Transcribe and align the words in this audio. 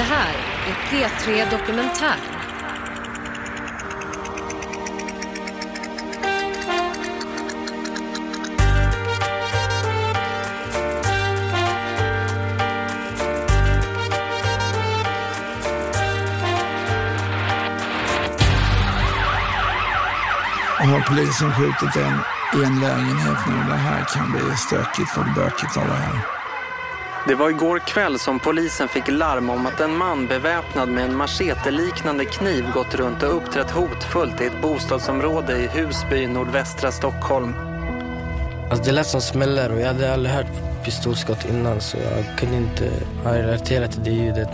Det 0.00 0.04
här 0.04 0.34
är 0.68 0.72
P3 0.72 1.50
Dokumentär. 1.50 2.16
har 20.78 21.00
polisen 21.00 21.52
skjutit 21.52 21.96
en 21.96 22.20
i 22.60 22.64
en 22.64 22.80
lägenhet 22.80 23.46
nu. 23.46 23.54
Det 23.68 23.76
här 23.76 24.04
kan 24.14 24.32
bli 24.32 24.56
stökigt 24.56 25.16
och 25.16 25.24
bökigt 25.34 25.76
av 25.76 25.86
det 25.86 25.94
här. 25.94 26.39
Det 27.26 27.34
var 27.34 27.50
igår 27.50 27.78
kväll 27.78 28.18
som 28.18 28.38
polisen 28.38 28.88
fick 28.88 29.08
larm 29.08 29.50
om 29.50 29.66
att 29.66 29.80
en 29.80 29.96
man 29.96 30.26
beväpnad 30.26 30.88
med 30.88 31.04
en 31.04 31.16
macheteliknande 31.16 32.24
kniv 32.24 32.64
gått 32.74 32.94
runt 32.94 33.22
och 33.22 33.36
uppträtt 33.36 33.70
hotfullt 33.70 34.40
i 34.40 34.46
ett 34.46 34.62
bostadsområde 34.62 35.56
i 35.56 35.66
Husby, 35.66 36.26
nordvästra 36.26 36.92
Stockholm. 36.92 37.54
Alltså 38.70 38.84
det 38.84 38.92
lät 38.92 39.06
som 39.06 39.20
smäller 39.20 39.72
och 39.72 39.80
jag 39.80 39.86
hade 39.86 40.14
aldrig 40.14 40.34
hört 40.34 40.84
pistolskott 40.84 41.44
innan 41.50 41.80
så 41.80 41.96
jag 41.96 42.38
kunde 42.38 42.56
inte 42.56 42.90
relatera 43.24 43.88
till 43.88 44.02
det 44.04 44.10
ljudet. 44.10 44.50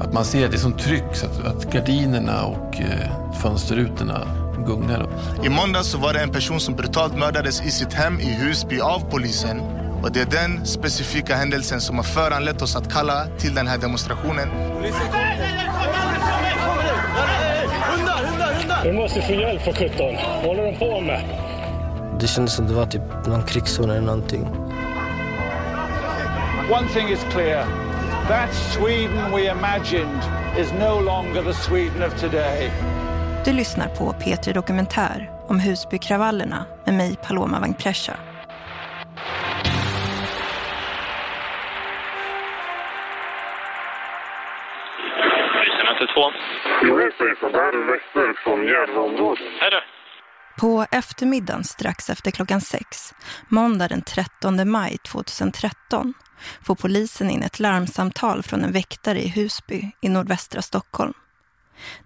Att 0.00 0.12
man 0.12 0.24
ser 0.24 0.48
det 0.48 0.58
som 0.58 0.72
trycks, 0.72 1.24
att, 1.24 1.46
att 1.46 1.72
gardinerna 1.72 2.44
och 2.44 2.80
eh, 2.80 3.32
fönsterrutorna 3.42 4.20
gungar. 4.66 5.08
I 5.44 5.48
måndag 5.48 5.82
så 5.82 5.98
var 5.98 6.12
det 6.12 6.20
en 6.20 6.32
person 6.32 6.60
som 6.60 6.74
brutalt 6.74 7.18
mördades 7.18 7.62
i 7.62 7.70
sitt 7.70 7.92
hem 7.92 8.20
i 8.20 8.34
Husby 8.34 8.80
av 8.80 9.10
polisen. 9.10 9.77
Och 10.02 10.12
det 10.12 10.20
är 10.20 10.26
den 10.26 10.66
specifika 10.66 11.36
händelsen 11.36 11.80
som 11.80 11.96
har 11.96 12.02
föranlett 12.02 12.62
oss 12.62 12.76
att 12.76 12.92
kalla 12.92 13.26
till 13.38 13.54
den 13.54 13.66
här 13.66 13.78
demonstrationen. 13.78 14.48
Vi 18.84 18.92
måste 18.92 19.22
få 19.22 19.32
hjälp 19.32 19.62
för 19.62 19.72
sjutton. 19.72 20.14
Vad 20.14 20.44
håller 20.44 20.62
de 20.62 20.78
på 20.78 21.00
med? 21.00 21.24
Det 22.20 22.26
kändes 22.26 22.54
som 22.54 22.66
det 22.66 22.74
var 22.74 22.86
typ 22.86 23.26
någon 23.26 23.42
krigszon 23.42 23.90
eller 23.90 24.00
någonting. 24.00 24.46
One 26.70 26.88
thing 26.94 27.08
is 27.08 27.20
clear. 27.32 27.66
That 28.28 28.54
Sweden 28.54 29.32
we 29.32 29.50
imagined 29.50 30.22
is 30.58 30.72
no 30.72 31.00
longer 31.00 31.42
the 31.42 31.54
Sweden 31.54 32.02
of 32.02 32.20
today. 32.20 32.70
Du 33.44 33.52
lyssnar 33.52 33.88
på 33.88 34.12
P3 34.12 34.54
Dokumentär 34.54 35.30
om 35.46 35.60
Husbykravallerna 35.60 36.64
med 36.84 36.94
mig 36.94 37.16
Paloma 37.22 37.60
Wangprescha. 46.82 48.28
På 50.60 50.86
eftermiddagen 50.90 51.64
strax 51.64 52.10
efter 52.10 52.30
klockan 52.30 52.60
sex, 52.60 53.14
måndag 53.48 53.88
den 53.88 54.02
13 54.02 54.70
maj 54.70 54.96
2013, 54.98 56.14
får 56.62 56.74
polisen 56.74 57.30
in 57.30 57.42
ett 57.42 57.60
larmsamtal 57.60 58.42
från 58.42 58.64
en 58.64 58.72
väktare 58.72 59.18
i 59.18 59.28
Husby 59.28 59.90
i 60.00 60.08
nordvästra 60.08 60.62
Stockholm. 60.62 61.12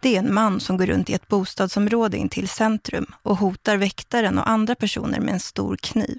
Det 0.00 0.17
är 0.17 0.19
en 0.19 0.34
man 0.34 0.61
som 0.61 0.77
går 0.77 0.87
runt 0.87 1.11
i 1.11 1.15
ett 1.15 1.28
bostadsområde 1.28 2.17
in 2.17 2.28
till 2.28 2.48
centrum 2.48 3.06
och 3.23 3.37
hotar 3.37 3.77
väktaren 3.77 4.39
och 4.39 4.48
andra 4.48 4.75
personer 4.75 5.20
med 5.20 5.34
en 5.34 5.41
stor 5.41 5.77
kniv. 5.77 6.19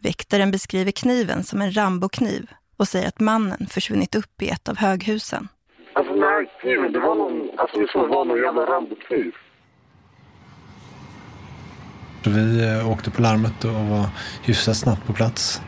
Väktaren 0.00 0.50
beskriver 0.50 0.90
kniven 0.90 1.44
som 1.44 1.62
en 1.62 1.76
Rambo-kniv 1.76 2.50
och 2.76 2.88
säger 2.88 3.08
att 3.08 3.20
mannen 3.20 3.66
försvunnit 3.66 4.14
upp 4.14 4.42
i 4.42 4.48
ett 4.48 4.68
av 4.68 4.76
höghusen. 4.76 5.48
Alltså 5.96 6.12
den 6.12 6.22
här 6.22 6.60
kniven, 6.60 6.92
det 6.92 7.00
var 7.00 7.14
någon, 7.14 7.43
alltså 7.58 7.78
det 7.78 8.08
var 8.08 8.24
någon 8.24 8.38
jävla 8.38 8.62
Rambo-kniv. 8.62 9.32
Vi 12.26 12.64
eh, 12.64 12.90
åkte 12.90 13.10
på 13.10 13.22
larmet 13.22 13.64
och 13.64 13.72
var 13.72 14.06
hyfsat 14.42 14.76
snabbt 14.76 15.06
på 15.06 15.12
plats. 15.12 15.60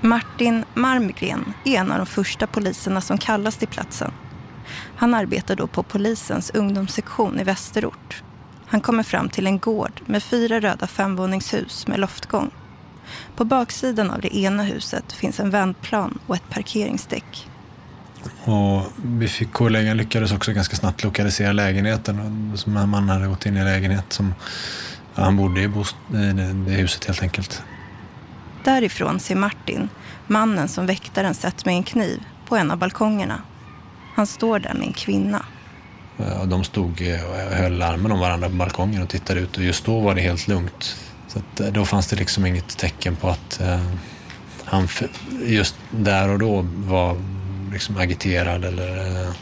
Martin 0.00 0.64
Marmgren 0.74 1.52
är 1.64 1.78
en 1.78 1.92
av 1.92 1.98
de 1.98 2.06
första 2.06 2.46
poliserna 2.46 3.00
som 3.00 3.18
kallas 3.18 3.56
till 3.56 3.68
platsen. 3.68 4.12
Han 4.96 5.14
arbetar 5.14 5.56
då 5.56 5.66
på 5.66 5.82
polisens 5.82 6.50
ungdomssektion 6.50 7.40
i 7.40 7.44
Västerort. 7.44 8.22
Han 8.66 8.80
kommer 8.80 9.02
fram 9.02 9.28
till 9.28 9.46
en 9.46 9.58
gård 9.58 10.00
med 10.06 10.22
fyra 10.22 10.60
röda 10.60 10.86
femvåningshus 10.86 11.86
med 11.86 12.00
loftgång. 12.00 12.50
På 13.36 13.44
baksidan 13.44 14.10
av 14.10 14.20
det 14.20 14.36
ena 14.36 14.62
huset 14.62 15.12
finns 15.12 15.40
en 15.40 15.50
vändplan 15.50 16.18
och 16.26 16.34
ett 16.34 16.50
parkeringsdäck. 16.50 17.48
Och 18.44 18.82
vi 18.96 19.28
fick 19.28 19.52
kollegan 19.52 19.96
lyckades 19.96 20.32
också 20.32 20.52
ganska 20.52 20.76
snabbt 20.76 21.04
lokalisera 21.04 21.52
lägenheten. 21.52 22.52
Som 22.56 22.76
en 22.76 22.88
man 22.88 23.08
hade 23.08 23.26
gått 23.26 23.46
in 23.46 23.56
i 23.56 23.64
lägenhet 23.64 24.12
som 24.12 24.34
han 25.14 25.36
bodde 25.36 25.60
i, 25.60 25.68
bost, 25.68 25.96
i 26.10 26.32
det 26.66 26.72
huset 26.72 27.04
helt 27.04 27.22
enkelt. 27.22 27.62
Därifrån 28.64 29.20
ser 29.20 29.36
Martin 29.36 29.88
mannen 30.26 30.68
som 30.68 30.86
väktaren 30.86 31.34
sett 31.34 31.64
med 31.64 31.74
en 31.74 31.82
kniv 31.82 32.22
på 32.46 32.56
en 32.56 32.70
av 32.70 32.78
balkongerna. 32.78 33.42
Han 34.14 34.26
står 34.26 34.58
där 34.58 34.74
med 34.74 34.86
en 34.86 34.92
kvinna. 34.92 35.44
De 36.44 36.64
stod 36.64 36.90
och 36.90 37.56
höll 37.56 37.82
armen 37.82 38.12
om 38.12 38.20
varandra 38.20 38.48
på 38.48 38.54
balkongen 38.54 39.02
och 39.02 39.08
tittade 39.08 39.40
ut 39.40 39.56
och 39.56 39.62
just 39.62 39.84
då 39.84 40.00
var 40.00 40.14
det 40.14 40.20
helt 40.20 40.48
lugnt. 40.48 40.96
Så 41.28 41.40
då 41.70 41.84
fanns 41.84 42.06
det 42.06 42.16
liksom 42.16 42.46
inget 42.46 42.78
tecken 42.78 43.16
på 43.16 43.28
att 43.28 43.60
eh, 43.60 43.80
han 44.64 44.88
just 45.44 45.76
där 45.90 46.28
och 46.28 46.38
då 46.38 46.66
var 46.74 47.16
liksom 47.72 47.96
agiterad 47.96 48.64
eller 48.64 49.22
eh, 49.26 49.32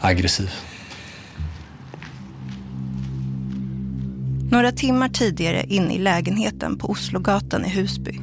aggressiv. 0.00 0.50
Några 4.50 4.72
timmar 4.72 5.08
tidigare 5.08 5.64
inne 5.64 5.94
i 5.94 5.98
lägenheten 5.98 6.78
på 6.78 6.90
Oslogatan 6.90 7.64
i 7.64 7.68
Husby. 7.68 8.20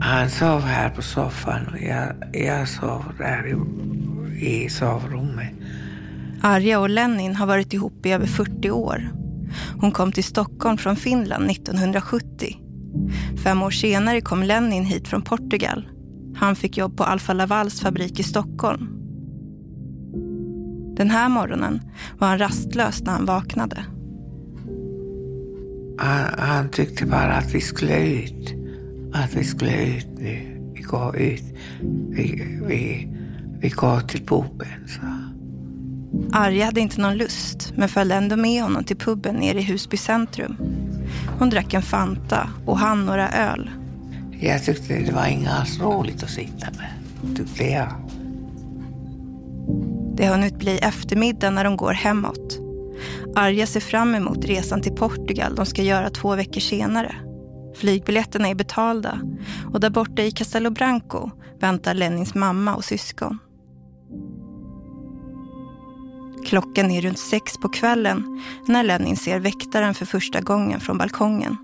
Han 0.00 0.30
sov 0.30 0.60
här 0.60 0.90
på 0.90 1.02
soffan 1.02 1.66
och 1.66 1.80
jag, 1.80 2.12
jag 2.32 2.68
sov 2.68 3.04
där 3.18 3.46
i, 3.46 4.46
i 4.46 4.68
sovrummet. 4.70 5.50
Arja 6.42 6.80
och 6.80 6.90
Lenin 6.90 7.36
har 7.36 7.46
varit 7.46 7.72
ihop 7.72 8.06
i 8.06 8.12
över 8.12 8.26
40 8.26 8.70
år. 8.70 9.12
Hon 9.80 9.92
kom 9.92 10.12
till 10.12 10.24
Stockholm 10.24 10.78
från 10.78 10.96
Finland 10.96 11.50
1970. 11.50 12.56
Fem 13.44 13.62
år 13.62 13.70
senare 13.70 14.20
kom 14.20 14.42
Lenin 14.42 14.84
hit 14.84 15.08
från 15.08 15.22
Portugal. 15.22 15.88
Han 16.42 16.56
fick 16.56 16.78
jobb 16.78 16.96
på 16.96 17.04
Alfa 17.04 17.32
Lavals 17.32 17.80
fabrik 17.80 18.20
i 18.20 18.22
Stockholm. 18.22 18.88
Den 20.96 21.10
här 21.10 21.28
morgonen 21.28 21.80
var 22.18 22.28
han 22.28 22.38
rastlös 22.38 23.02
när 23.02 23.12
han 23.12 23.26
vaknade. 23.26 23.84
Han, 25.98 26.24
han 26.38 26.68
tyckte 26.68 27.06
bara 27.06 27.32
att 27.32 27.54
vi 27.54 27.60
skulle 27.60 28.08
ut. 28.08 28.54
Att 29.14 29.34
vi 29.34 29.44
skulle 29.44 29.86
ut 29.86 30.08
nu. 30.18 30.60
Vi 30.74 30.82
går 30.82 31.16
ut. 31.16 31.44
Vi, 32.10 32.58
vi, 32.66 33.08
vi 33.60 33.68
går 33.68 34.00
till 34.00 34.26
puben, 34.26 34.88
så. 34.88 35.00
Arja 36.32 36.64
hade 36.64 36.80
inte 36.80 37.00
någon 37.00 37.16
lust, 37.16 37.72
men 37.76 37.88
följde 37.88 38.14
ändå 38.14 38.36
med 38.36 38.62
honom 38.62 38.84
till 38.84 38.96
puben 38.96 39.34
nere 39.34 39.58
i 39.58 39.62
Husby 39.62 39.96
centrum. 39.96 40.56
Hon 41.38 41.50
drack 41.50 41.74
en 41.74 41.82
Fanta 41.82 42.48
och 42.66 42.78
han 42.78 43.06
några 43.06 43.28
öl. 43.28 43.70
Jag 44.44 44.64
tyckte 44.64 44.98
det 44.98 45.12
var 45.12 45.26
inga 45.26 45.50
alls 45.50 45.80
roligt 45.80 46.22
att 46.22 46.30
sitta 46.30 46.66
med, 46.70 46.90
tyckte 47.36 47.64
jag. 47.64 47.92
Det 50.16 50.26
har 50.26 50.34
hunnit 50.34 50.58
bli 50.58 50.78
eftermiddag 50.78 51.50
när 51.50 51.64
de 51.64 51.76
går 51.76 51.92
hemåt. 51.92 52.58
Arja 53.36 53.66
ser 53.66 53.80
fram 53.80 54.14
emot 54.14 54.44
resan 54.44 54.82
till 54.82 54.92
Portugal 54.92 55.54
de 55.54 55.66
ska 55.66 55.82
göra 55.82 56.10
två 56.10 56.34
veckor 56.34 56.60
senare. 56.60 57.14
Flygbiljetterna 57.76 58.48
är 58.48 58.54
betalda 58.54 59.20
och 59.72 59.80
där 59.80 59.90
borta 59.90 60.22
i 60.22 60.30
Castello 60.30 60.70
Branco 60.70 61.30
väntar 61.60 61.94
Lennins 61.94 62.34
mamma 62.34 62.74
och 62.74 62.84
syskon. 62.84 63.38
Klockan 66.46 66.90
är 66.90 67.00
runt 67.00 67.18
sex 67.18 67.52
på 67.62 67.68
kvällen 67.68 68.42
när 68.66 68.82
Lennin 68.82 69.16
ser 69.16 69.38
väktaren 69.38 69.94
för 69.94 70.06
första 70.06 70.40
gången 70.40 70.80
från 70.80 70.98
balkongen. 70.98 71.56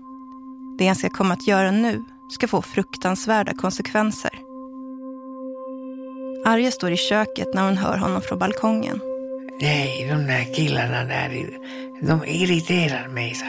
Det 0.79 0.87
han 0.87 0.95
ska 0.95 1.09
komma 1.09 1.33
att 1.33 1.47
göra 1.47 1.71
nu 1.71 2.03
ska 2.29 2.47
få 2.47 2.61
fruktansvärda 2.61 3.53
konsekvenser. 3.53 4.31
Arja 6.45 6.71
står 6.71 6.91
i 6.91 6.97
köket 6.97 7.53
när 7.53 7.65
hon 7.65 7.77
hör 7.77 7.97
honom 7.97 8.21
från 8.21 8.39
balkongen. 8.39 9.01
Nej, 9.61 10.07
de 10.09 10.27
där 10.27 10.55
killarna 10.55 11.03
där, 11.03 11.49
de 12.01 12.25
irriterar 12.25 13.07
mig, 13.07 13.33
så 13.33 13.45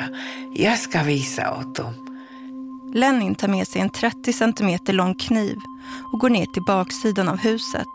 jag 0.54 0.78
ska 0.78 1.02
visa 1.02 1.56
åt 1.58 1.74
dem. 1.74 1.94
Lenin 2.94 3.34
tar 3.34 3.48
med 3.48 3.68
sig 3.68 3.82
en 3.82 3.90
30 3.90 4.32
centimeter 4.32 4.92
lång 4.92 5.14
kniv 5.14 5.56
och 6.12 6.18
går 6.20 6.30
ner 6.30 6.46
till 6.46 6.62
baksidan 6.62 7.28
av 7.28 7.36
huset. 7.36 7.86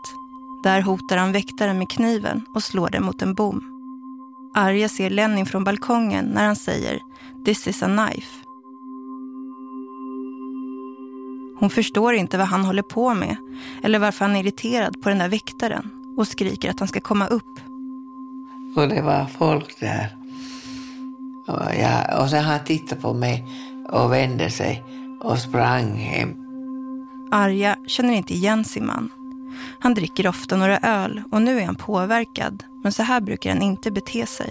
Där 0.62 0.80
hotar 0.80 1.16
han 1.16 1.32
väktaren 1.32 1.78
med 1.78 1.90
kniven 1.90 2.46
och 2.54 2.62
slår 2.62 2.90
den 2.90 3.04
mot 3.04 3.22
en 3.22 3.34
bom. 3.34 3.72
Arja 4.54 4.88
ser 4.88 5.10
Lenin 5.10 5.46
från 5.46 5.64
balkongen 5.64 6.24
när 6.24 6.46
han 6.46 6.56
säger 6.56 7.00
“This 7.44 7.66
is 7.66 7.82
a 7.82 7.86
knife”. 7.86 8.45
Hon 11.58 11.70
förstår 11.70 12.14
inte 12.14 12.38
vad 12.38 12.46
han 12.46 12.64
håller 12.64 12.82
på 12.82 13.14
med 13.14 13.36
eller 13.82 13.98
varför 13.98 14.24
han 14.24 14.36
är 14.36 14.40
irriterad 14.40 15.02
på 15.02 15.08
den 15.08 15.18
där 15.18 15.28
väktaren 15.28 15.90
och 16.16 16.28
skriker 16.28 16.70
att 16.70 16.78
han 16.78 16.88
ska 16.88 17.00
komma 17.00 17.26
upp. 17.26 17.60
Och 18.76 18.88
det 18.88 19.02
var 19.02 19.26
folk 19.38 19.80
där. 19.80 20.16
Och, 21.46 21.74
jag, 21.80 22.22
och 22.22 22.30
sen 22.30 22.44
han 22.44 22.64
tittade 22.64 23.00
på 23.00 23.14
mig 23.14 23.44
och 23.88 24.12
vände 24.12 24.50
sig 24.50 24.84
och 25.20 25.38
sprang 25.38 25.96
hem. 25.96 26.34
Arja 27.30 27.76
känner 27.86 28.14
inte 28.14 28.34
igen 28.34 28.64
sin 28.64 28.86
man. 28.86 29.10
Han 29.80 29.94
dricker 29.94 30.28
ofta 30.28 30.56
några 30.56 30.78
öl 30.78 31.22
och 31.30 31.42
nu 31.42 31.60
är 31.60 31.66
han 31.66 31.74
påverkad. 31.74 32.64
Men 32.82 32.92
så 32.92 33.02
här 33.02 33.20
brukar 33.20 33.50
han 33.50 33.62
inte 33.62 33.90
bete 33.90 34.26
sig. 34.26 34.50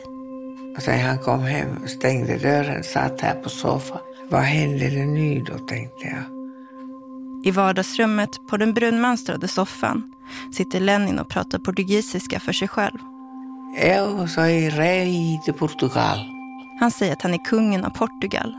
Och 0.77 0.81
sen 0.81 0.99
han 0.99 1.17
kom 1.17 1.39
hem, 1.39 1.87
stängde 1.87 2.37
dörren, 2.37 2.83
satt 2.83 3.21
här 3.21 3.35
på 3.35 3.49
soffan. 3.49 3.99
Vad 4.29 4.41
hände 4.41 4.89
det 4.89 5.05
nu 5.05 5.41
då, 5.41 5.57
tänkte 5.57 6.05
jag. 6.05 6.34
I 7.45 7.51
vardagsrummet 7.51 8.47
på 8.49 8.57
den 8.57 8.73
brunmönstrade 8.73 9.47
soffan 9.47 10.11
sitter 10.53 10.79
Lenin 10.79 11.19
och 11.19 11.29
pratar 11.29 11.59
portugisiska 11.59 12.39
för 12.39 12.53
sig 12.53 12.67
själv. 12.67 12.97
Jag 13.81 14.29
soy 14.29 14.69
rey 14.69 15.39
de 15.45 15.53
Portugal. 15.53 16.19
Han 16.79 16.91
säger 16.91 17.13
att 17.13 17.21
han 17.21 17.33
är 17.33 17.45
kungen 17.45 17.85
av 17.85 17.89
Portugal. 17.89 18.53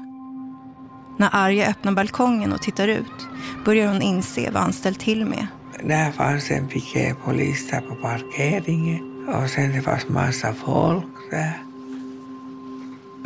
När 1.19 1.29
Arja 1.33 1.71
öppnar 1.71 1.93
balkongen 1.93 2.53
och 2.53 2.63
tittar 2.63 2.89
ut 2.89 3.29
börjar 3.65 3.89
hon 3.89 4.03
inse 4.03 4.51
vad 4.51 4.63
han 4.63 4.73
ställt 4.73 5.01
till 5.01 5.27
med. 5.27 5.47
Där 5.85 6.13
fanns 6.13 6.51
en 6.51 6.69
piketpolis 6.69 7.71
på 7.71 7.95
parkeringen 7.95 9.27
och 9.29 9.51
sen 9.51 9.73
det 9.73 9.83
fanns 9.83 10.09
massa 10.09 10.55
folk 10.55 11.31
där. 11.31 11.66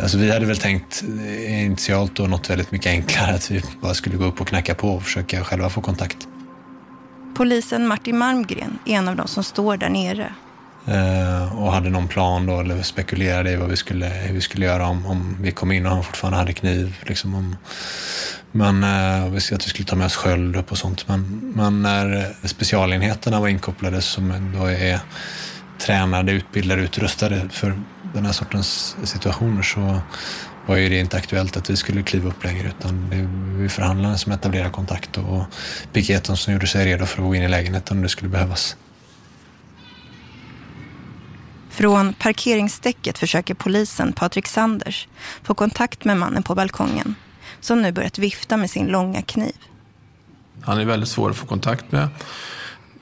Alltså 0.03 0.19
vi 0.19 0.31
hade 0.31 0.47
väl 0.47 0.57
tänkt 0.57 1.05
initialt 1.49 2.17
då 2.17 2.27
något 2.27 2.51
väldigt 2.51 2.73
mycket 2.73 2.91
enklare, 2.91 3.35
att 3.35 3.51
vi 3.51 3.63
bara 3.81 3.95
skulle 3.95 4.17
gå 4.17 4.25
upp 4.25 4.41
och 4.41 4.49
knacka 4.49 4.75
på 4.75 4.89
och 4.89 5.03
försöka 5.03 5.45
själva 5.45 5.69
få 5.69 5.81
kontakt. 5.81 6.29
Polisen 7.37 7.87
Martin 7.87 8.19
Malmgren 8.19 8.79
är 8.85 8.95
en 8.95 9.09
av 9.09 9.17
de 9.17 9.29
som 9.29 9.45
står 9.45 9.77
där 9.77 9.89
nere. 9.89 10.33
Eh, 10.87 11.63
och 11.63 11.73
hade 11.73 11.91
någon 11.91 12.09
plan 12.09 12.47
då, 12.47 12.61
eller 12.61 12.83
spekulerade 12.83 13.53
i 13.53 13.57
vad 13.57 13.69
vi 13.69 13.77
skulle, 13.77 14.07
hur 14.07 14.35
vi 14.35 14.41
skulle 14.41 14.67
göra 14.67 14.87
om, 14.87 15.07
om 15.07 15.37
vi 15.41 15.51
kom 15.53 15.73
in 15.73 15.87
och 15.87 15.93
han 15.93 16.05
fortfarande 16.05 16.39
hade 16.39 16.53
kniv. 16.53 16.97
Liksom 17.07 17.35
om, 17.35 17.57
men 18.53 18.85
eh, 18.85 19.31
vi 19.31 19.37
att 19.37 19.67
vi 19.67 19.71
skulle 19.71 19.87
ta 19.87 19.97
med 19.97 20.07
oss 20.07 20.17
sköld 20.17 20.57
upp 20.57 20.73
och 20.73 20.79
sånt. 20.79 21.09
Men, 21.09 21.53
men 21.55 21.83
när 21.83 22.35
specialenheterna 22.45 23.41
var 23.41 23.49
inkopplade 23.49 24.03
som 24.03 24.53
då 24.59 24.65
är 24.65 25.01
tränade, 25.79 26.33
utbildade, 26.33 26.83
utrustade 26.83 27.49
för 27.51 27.81
den 28.15 28.27
här 28.27 28.33
sortens 28.33 28.97
situationer 29.05 29.63
så 29.63 30.01
var 30.67 30.77
ju 30.77 30.89
det 30.89 30.99
inte 30.99 31.17
aktuellt 31.17 31.57
att 31.57 31.71
vi 31.71 31.77
skulle 31.77 32.03
kliva 32.03 32.29
upp 32.29 32.45
längre 32.45 32.69
utan 32.69 33.11
det 33.11 33.23
var 33.63 33.69
förhandlaren 33.69 34.19
som 34.19 34.33
etablerade 34.33 34.71
kontakt 34.71 35.19
och 35.19 35.45
piketen 35.93 36.37
som 36.37 36.53
gjorde 36.53 36.67
sig 36.67 36.87
redo 36.87 37.07
för 37.07 37.23
att 37.23 37.29
gå 37.29 37.35
in 37.35 37.43
i 37.43 37.49
lägenheten 37.49 37.97
om 37.97 38.03
det 38.03 38.09
skulle 38.09 38.29
behövas. 38.29 38.77
Från 41.71 42.13
parkeringsdäcket 42.13 43.19
försöker 43.19 43.55
polisen 43.55 44.13
Patrik 44.13 44.47
Sanders 44.47 45.09
få 45.43 45.55
kontakt 45.55 46.05
med 46.05 46.17
mannen 46.17 46.43
på 46.43 46.55
balkongen 46.55 47.15
som 47.61 47.83
nu 47.83 47.93
börjat 47.93 48.19
vifta 48.19 48.57
med 48.57 48.71
sin 48.71 48.87
långa 48.87 49.23
kniv. 49.23 49.57
Han 50.63 50.79
är 50.79 50.85
väldigt 50.85 51.09
svår 51.09 51.31
att 51.31 51.37
få 51.37 51.47
kontakt 51.47 51.93
med. 51.93 52.09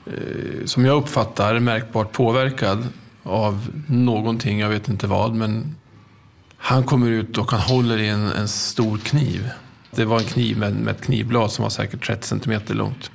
Eh, 0.05 0.65
som 0.65 0.85
jag 0.85 0.97
uppfattar 0.97 1.59
märkbart 1.59 2.11
påverkad 2.11 2.87
av 3.29 3.83
någonting, 3.87 4.59
jag 4.59 4.69
vet 4.69 4.89
inte 4.89 5.07
vad, 5.07 5.35
men 5.35 5.75
han 6.57 6.83
kommer 6.83 7.09
ut 7.09 7.37
och 7.37 7.51
han 7.51 7.61
håller 7.61 7.97
i 7.97 8.07
en, 8.07 8.31
en 8.31 8.47
stor 8.47 8.97
kniv. 8.97 9.49
Det 9.91 10.05
var 10.05 10.19
en 10.19 10.25
kniv 10.25 10.57
med, 10.57 10.73
med 10.73 10.95
ett 10.95 11.01
knivblad 11.01 11.51
som 11.51 11.63
var 11.63 11.69
säkert 11.69 12.05
30 12.07 12.27
centimeter 12.27 12.73
långt. 12.73 13.11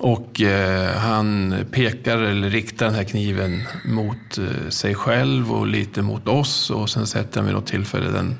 Och 0.00 0.40
eh, 0.40 0.96
han 0.96 1.54
pekar 1.70 2.18
eller 2.18 2.50
riktar 2.50 2.86
den 2.86 2.94
här 2.94 3.04
kniven 3.04 3.62
mot 3.84 4.38
eh, 4.38 4.68
sig 4.68 4.94
själv 4.94 5.52
och 5.52 5.66
lite 5.66 6.02
mot 6.02 6.28
oss. 6.28 6.70
Och 6.70 6.90
sen 6.90 7.06
sätter 7.06 7.40
han 7.40 7.46
vid 7.46 7.54
något 7.54 7.66
tillfälle 7.66 8.10
den 8.10 8.36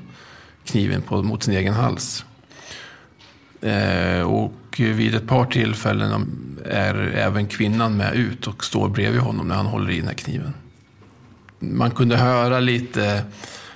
kniven 0.65 1.03
på, 1.03 1.23
mot 1.23 1.43
sin 1.43 1.55
egen 1.55 1.75
hals. 1.75 2.25
Eh, 3.61 4.21
och 4.21 4.53
vid 4.77 5.15
ett 5.15 5.27
par 5.27 5.45
tillfällen 5.45 6.27
är 6.65 6.95
även 6.95 7.47
kvinnan 7.47 7.97
med 7.97 8.15
ut 8.15 8.47
och 8.47 8.65
står 8.65 8.89
bredvid 8.89 9.21
honom 9.21 9.49
när 9.49 9.55
han 9.55 9.67
håller 9.67 9.91
i 9.91 9.97
den 9.97 10.07
här 10.07 10.15
kniven. 10.15 10.55
Man 11.59 11.91
kunde 11.91 12.17
höra 12.17 12.61
lite, 12.61 13.25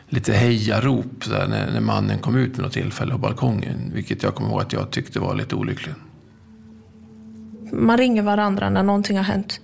lite 0.09 0.33
hejarop 0.33 1.29
när, 1.29 1.49
när 1.49 1.81
mannen 1.81 2.19
kom 2.19 2.37
ut 2.37 2.51
vid 2.51 2.59
något 2.59 2.73
tillfälle 2.73 3.13
på 3.13 3.19
balkongen. 3.19 3.91
Vilket 3.95 4.23
jag 4.23 4.35
kommer 4.35 4.51
ihåg 4.51 4.61
att 4.61 4.73
jag 4.73 4.91
tyckte 4.91 5.21
var 5.21 5.35
lite 5.35 5.55
olyckligt. 5.55 5.97
Man 7.73 7.99
ringer 7.99 8.23
varandra 8.23 8.71
när 8.71 8.83
någonting 8.83 9.17
har 9.17 9.25
hänt. 9.25 9.61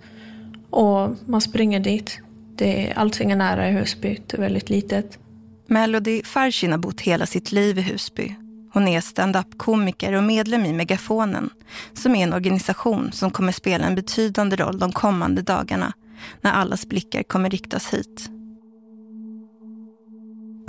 Och 0.70 1.10
man 1.26 1.40
springer 1.40 1.80
dit. 1.80 2.20
Det, 2.56 2.92
allting 2.96 3.30
är 3.30 3.36
nära 3.36 3.68
i 3.68 3.72
Husby, 3.72 4.20
det 4.26 4.36
är 4.36 4.40
väldigt 4.40 4.70
litet. 4.70 5.18
Melody 5.66 6.22
Farshin 6.22 6.70
har 6.70 6.78
bott 6.78 7.00
hela 7.00 7.26
sitt 7.26 7.52
liv 7.52 7.78
i 7.78 7.82
Husby. 7.82 8.34
Hon 8.72 8.88
är 8.88 9.00
stand-up-komiker 9.00 10.12
och 10.12 10.22
medlem 10.22 10.64
i 10.64 10.72
Megafonen 10.72 11.50
som 11.92 12.14
är 12.14 12.22
en 12.22 12.32
organisation 12.32 13.12
som 13.12 13.30
kommer 13.30 13.52
spela 13.52 13.84
en 13.84 13.94
betydande 13.94 14.56
roll 14.56 14.78
de 14.78 14.92
kommande 14.92 15.42
dagarna 15.42 15.92
när 16.40 16.52
allas 16.52 16.88
blickar 16.88 17.22
kommer 17.22 17.50
riktas 17.50 17.94
hit. 17.94 18.30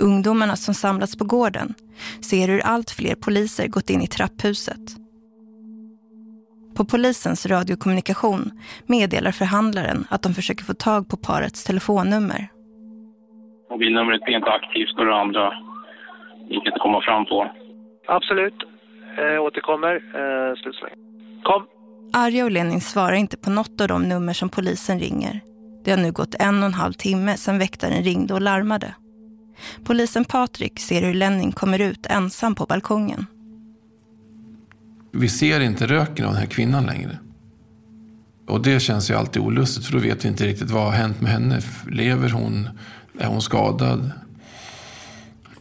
Ungdomarna 0.00 0.56
som 0.56 0.74
samlats 0.74 1.16
på 1.18 1.24
gården 1.24 1.74
ser 2.20 2.48
hur 2.48 2.60
allt 2.60 2.90
fler 2.90 3.14
poliser 3.14 3.68
gått 3.68 3.90
in 3.90 4.02
i 4.02 4.06
trapphuset. 4.06 4.96
På 6.76 6.84
polisens 6.84 7.46
radiokommunikation 7.46 8.50
meddelar 8.86 9.30
förhandlaren 9.30 10.06
att 10.10 10.22
de 10.22 10.34
försöker 10.34 10.64
få 10.64 10.74
tag 10.74 11.08
på 11.08 11.16
parets 11.16 11.64
telefonnummer. 11.64 12.48
Mobilnumret 13.70 14.22
är 14.22 14.36
inte 14.36 14.50
aktivt 14.50 14.98
och 14.98 15.04
det 15.04 15.14
andra 15.14 15.52
gick 16.48 16.66
inte 16.66 16.78
komma 16.78 17.00
fram 17.00 17.24
på. 17.26 17.50
Absolut. 18.06 18.54
Eh, 19.18 19.42
återkommer. 19.42 19.94
Eh, 19.94 20.54
slutsläng. 20.62 20.94
Kom. 21.42 21.66
Arja 22.12 22.44
och 22.44 22.50
Lenin 22.50 22.80
svarar 22.80 23.12
inte 23.12 23.36
på 23.36 23.50
något 23.50 23.80
av 23.80 23.88
de 23.88 24.02
nummer 24.02 24.32
som 24.32 24.48
polisen 24.48 25.00
ringer. 25.00 25.40
Det 25.84 25.90
har 25.90 25.98
nu 25.98 26.12
gått 26.12 26.34
en 26.34 26.58
och 26.58 26.66
en 26.66 26.74
halv 26.74 26.92
timme 26.92 27.36
sedan 27.36 27.58
väktaren 27.58 28.04
ringde 28.04 28.34
och 28.34 28.40
larmade. 28.40 28.94
Polisen 29.84 30.24
Patrik 30.24 30.80
ser 30.80 31.02
hur 31.02 31.14
Lenin 31.14 31.52
kommer 31.52 31.78
ut 31.78 32.06
ensam 32.06 32.54
på 32.54 32.66
balkongen. 32.66 33.26
Vi 35.12 35.28
ser 35.28 35.60
inte 35.60 35.86
röken 35.86 36.26
av 36.26 36.32
den 36.32 36.40
här 36.40 36.48
kvinnan 36.48 36.86
längre. 36.86 37.18
Och 38.46 38.62
det 38.62 38.80
känns 38.80 39.10
ju 39.10 39.14
alltid 39.14 39.42
olustigt 39.42 39.86
för 39.86 39.92
då 39.92 39.98
vet 39.98 40.24
vi 40.24 40.28
inte 40.28 40.46
riktigt 40.46 40.70
vad 40.70 40.84
har 40.84 40.92
hänt 40.92 41.20
med 41.20 41.32
henne. 41.32 41.60
Lever 41.90 42.30
hon? 42.30 42.68
Är 43.18 43.26
hon 43.26 43.42
skadad? 43.42 44.10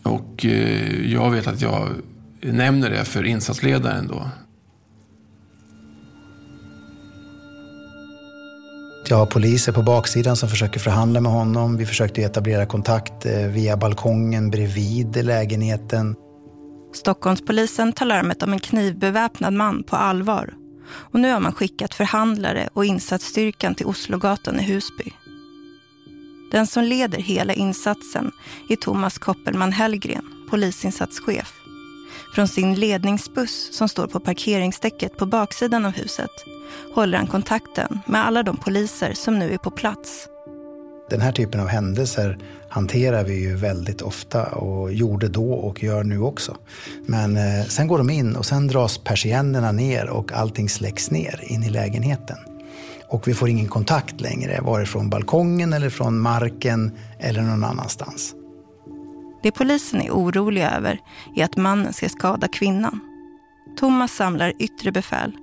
Och 0.03 0.45
eh, 0.45 1.11
jag 1.11 1.31
vet 1.31 1.47
att 1.47 1.61
jag 1.61 1.89
nämner 2.41 2.89
det 2.89 3.05
för 3.05 3.23
insatsledaren 3.23 4.07
då. 4.07 4.29
Jag 9.11 9.17
har 9.17 9.25
poliser 9.25 9.71
på 9.71 9.81
baksidan 9.81 10.35
som 10.35 10.49
försöker 10.49 10.79
förhandla 10.79 11.21
med 11.21 11.31
honom. 11.31 11.77
Vi 11.77 11.85
försökte 11.85 12.21
etablera 12.21 12.65
kontakt 12.65 13.25
eh, 13.25 13.47
via 13.47 13.77
balkongen 13.77 14.49
bredvid 14.49 15.25
lägenheten. 15.25 16.15
Stockholmspolisen 16.93 17.93
tar 17.93 18.05
larmet 18.05 18.43
om 18.43 18.53
en 18.53 18.59
knivbeväpnad 18.59 19.53
man 19.53 19.83
på 19.83 19.95
allvar. 19.95 20.53
Och 20.89 21.19
nu 21.19 21.31
har 21.31 21.39
man 21.39 21.53
skickat 21.53 21.93
förhandlare 21.93 22.69
och 22.73 22.85
insatsstyrkan 22.85 23.75
till 23.75 23.85
Oslogatan 23.85 24.59
i 24.59 24.63
Husby. 24.63 25.13
Den 26.51 26.67
som 26.67 26.83
leder 26.83 27.17
hela 27.17 27.53
insatsen 27.53 28.31
är 28.69 28.75
Thomas 28.75 29.17
Koppelman 29.17 29.71
Hellgren, 29.71 30.23
polisinsatschef. 30.49 31.58
Från 32.35 32.47
sin 32.47 32.75
ledningsbuss 32.75 33.69
som 33.77 33.89
står 33.89 34.07
på 34.07 34.19
parkeringsdäcket 34.19 35.17
på 35.17 35.25
baksidan 35.25 35.85
av 35.85 35.91
huset 35.91 36.29
håller 36.95 37.17
han 37.17 37.27
kontakten 37.27 37.99
med 38.05 38.25
alla 38.25 38.43
de 38.43 38.57
poliser 38.57 39.13
som 39.13 39.39
nu 39.39 39.53
är 39.53 39.57
på 39.57 39.71
plats. 39.71 40.27
Den 41.09 41.21
här 41.21 41.31
typen 41.31 41.61
av 41.61 41.67
händelser 41.67 42.37
hanterar 42.69 43.23
vi 43.23 43.33
ju 43.33 43.55
väldigt 43.55 44.01
ofta 44.01 44.45
och 44.45 44.93
gjorde 44.93 45.27
då 45.27 45.53
och 45.53 45.83
gör 45.83 46.03
nu 46.03 46.21
också. 46.21 46.57
Men 47.05 47.37
eh, 47.37 47.65
sen 47.65 47.87
går 47.87 47.97
de 47.97 48.09
in 48.09 48.35
och 48.35 48.45
sen 48.45 48.67
dras 48.67 48.97
persiennerna 48.97 49.71
ner 49.71 50.09
och 50.09 50.31
allting 50.31 50.69
släcks 50.69 51.11
ner 51.11 51.43
in 51.43 51.63
i 51.63 51.69
lägenheten. 51.69 52.37
Och 53.07 53.27
vi 53.27 53.33
får 53.33 53.49
ingen 53.49 53.67
kontakt 53.67 54.21
längre, 54.21 54.61
vare 54.61 54.85
från 54.85 55.09
balkongen 55.09 55.73
eller 55.73 55.89
från 55.89 56.19
marken 56.19 56.91
eller 57.19 57.41
någon 57.41 57.63
annanstans. 57.63 58.35
Det 59.43 59.51
polisen 59.51 60.01
är 60.01 60.11
oroliga 60.11 60.71
över 60.71 60.99
är 61.35 61.45
att 61.45 61.57
mannen 61.57 61.93
ska 61.93 62.09
skada 62.09 62.47
kvinnan. 62.47 62.99
Thomas 63.77 64.11
samlar 64.11 64.53
yttre 64.59 64.91
befäl, 64.91 65.37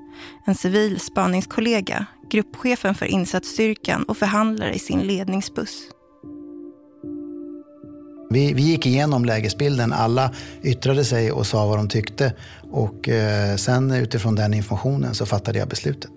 en 0.45 0.55
civil 0.55 1.01
spaningskollega, 1.01 2.07
gruppchefen 2.31 2.95
för 2.95 3.07
insatsstyrkan 3.07 4.03
och 4.03 4.17
förhandlare 4.17 4.75
i 4.75 4.79
sin 4.79 5.01
ledningsbuss. 5.01 5.83
Vi, 8.31 8.53
vi 8.53 8.63
gick 8.63 8.87
igenom 8.87 9.25
lägesbilden, 9.25 9.93
alla 9.93 10.31
yttrade 10.63 11.05
sig 11.05 11.33
och 11.33 11.47
sa 11.47 11.67
vad 11.67 11.79
de 11.79 11.89
tyckte. 11.89 12.33
Och 12.71 13.09
eh, 13.09 13.57
sen 13.57 13.91
utifrån 13.91 14.35
den 14.35 14.55
informationen 14.55 15.15
så 15.15 15.27
fattade 15.27 15.59
jag 15.59 15.69
beslutet. 15.69 16.13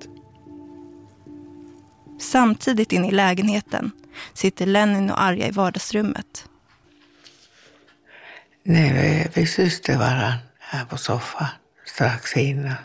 Samtidigt 2.20 2.92
inne 2.92 3.08
i 3.08 3.12
lägenheten 3.12 3.92
sitter 4.34 4.66
Lenin 4.66 5.12
och 5.12 5.22
Arja 5.22 5.48
i 5.48 5.52
vardagsrummet. 5.52 6.49
Nej, 8.70 9.32
vi, 9.34 9.46
kysste 9.46 9.98
varandra 9.98 10.34
här 10.60 10.86
på 10.86 10.98
soffan 10.98 11.48
strax 11.86 12.38
innan. 12.38 12.76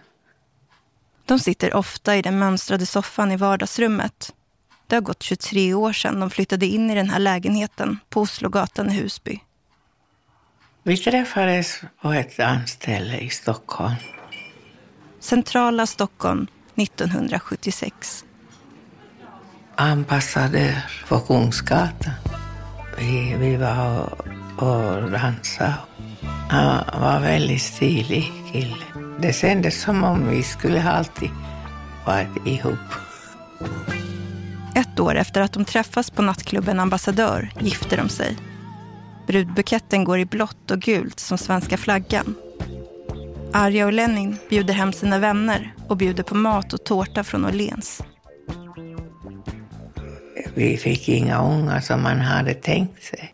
De 1.25 1.38
sitter 1.38 1.75
ofta 1.75 2.17
i 2.17 2.23
den 2.23 2.38
mönstrade 2.38 2.87
soffan 2.87 3.33
i 3.33 3.37
vardagsrummet. 3.37 4.35
Det 4.87 4.97
har 4.97 5.00
gått 5.00 5.23
23 5.23 5.75
år 5.75 5.93
sedan 5.93 6.21
de 6.21 6.31
flyttade 6.31 6.67
in 6.67 6.91
i 6.91 6.95
den 6.95 7.11
här 7.11 7.19
lägenheten 7.19 7.99
på 8.11 8.21
Oslogatan 8.21 8.91
i 8.91 8.95
Husby. 8.95 9.41
Vi 10.83 10.97
träffades 10.97 11.81
på 12.03 12.12
ett 12.12 12.41
anställe 12.41 13.19
i 13.19 13.31
Stockholm. 13.31 13.95
Centrala 15.21 15.87
Stockholm 15.87 16.47
1976. 16.75 18.25
Ambassadör 19.76 20.85
på 21.09 21.21
Kungsgatan. 21.21 22.14
Vi, 22.99 23.37
vi 23.38 23.57
var 23.57 24.19
och, 24.57 25.11
dansade. 25.11 25.75
Han 26.49 27.01
var 27.01 27.21
väldigt 27.21 27.63
stilig 27.63 28.33
kille. 28.53 28.85
Det 29.21 29.33
kändes 29.33 29.81
som 29.81 30.05
om 30.05 30.29
vi 30.29 30.43
skulle 30.43 30.83
alltid 30.83 31.31
varit 32.07 32.47
ihop. 32.47 32.79
Ett 34.75 35.01
år 35.01 35.15
efter 35.15 35.41
att 35.41 35.53
de 35.53 35.65
träffas 35.65 36.11
på 36.11 36.23
nattklubben 36.23 36.81
Ambassadör 36.81 37.53
gifter 37.61 37.97
de 37.97 38.09
sig. 38.09 38.37
Brudbuketten 39.27 40.05
går 40.05 40.19
i 40.19 40.25
blått 40.25 40.71
och 40.71 40.81
gult 40.81 41.21
som 41.21 41.39
svenska 41.39 41.77
flaggan. 41.77 42.35
Arja 43.53 43.87
och 43.87 43.93
Lenin 43.93 44.37
bjuder 44.51 44.75
hem 44.75 44.93
sina 44.93 45.19
vänner 45.19 45.75
och 45.89 45.97
bjuder 45.97 46.23
på 46.23 46.35
mat 46.35 46.73
och 46.73 46.85
tårta 46.85 47.25
från 47.25 47.45
Åhléns. 47.45 48.03
Vi 50.55 50.77
fick 50.77 51.09
inga 51.09 51.43
ungar 51.43 51.81
som 51.81 52.03
man 52.03 52.21
hade 52.21 52.55
tänkt 52.55 53.03
sig. 53.03 53.34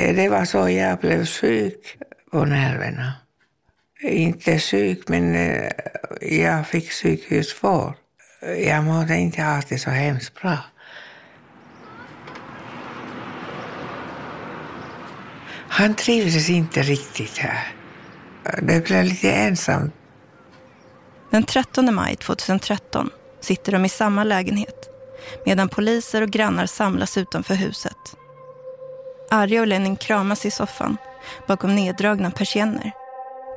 Eh, 0.00 0.14
det 0.14 0.28
var 0.28 0.44
så 0.44 0.68
jag 0.68 0.98
blev 0.98 1.26
sjuk 1.26 1.96
på 2.30 2.44
nerverna. 2.44 3.12
Inte 4.02 4.58
sjuk, 4.58 5.08
men 5.08 5.34
eh, 5.34 5.70
jag 6.20 6.66
fick 6.66 6.92
sjukhusvård. 6.92 7.94
Jag 8.66 8.84
mådde 8.84 9.16
inte 9.16 9.44
alltid 9.44 9.80
så 9.80 9.90
hemskt 9.90 10.42
bra. 10.42 10.58
Han 15.68 15.94
trivdes 15.94 16.50
inte 16.50 16.82
riktigt 16.82 17.38
här. 17.38 17.72
Det 18.62 18.84
blev 18.84 19.04
lite 19.04 19.32
ensamt. 19.32 19.94
Den 21.30 21.42
13 21.44 21.94
maj 21.94 22.16
2013 22.16 23.10
sitter 23.40 23.72
de 23.72 23.84
i 23.84 23.88
samma 23.88 24.24
lägenhet 24.24 24.88
medan 25.46 25.68
poliser 25.68 26.22
och 26.22 26.30
grannar 26.30 26.66
samlas 26.66 27.16
utanför 27.18 27.54
huset. 27.54 28.19
Arja 29.30 29.60
och 29.60 29.66
Lenin 29.66 29.96
kramas 29.96 30.46
i 30.46 30.50
soffan 30.50 30.96
bakom 31.48 31.74
neddragna 31.74 32.30
persienner. 32.30 32.92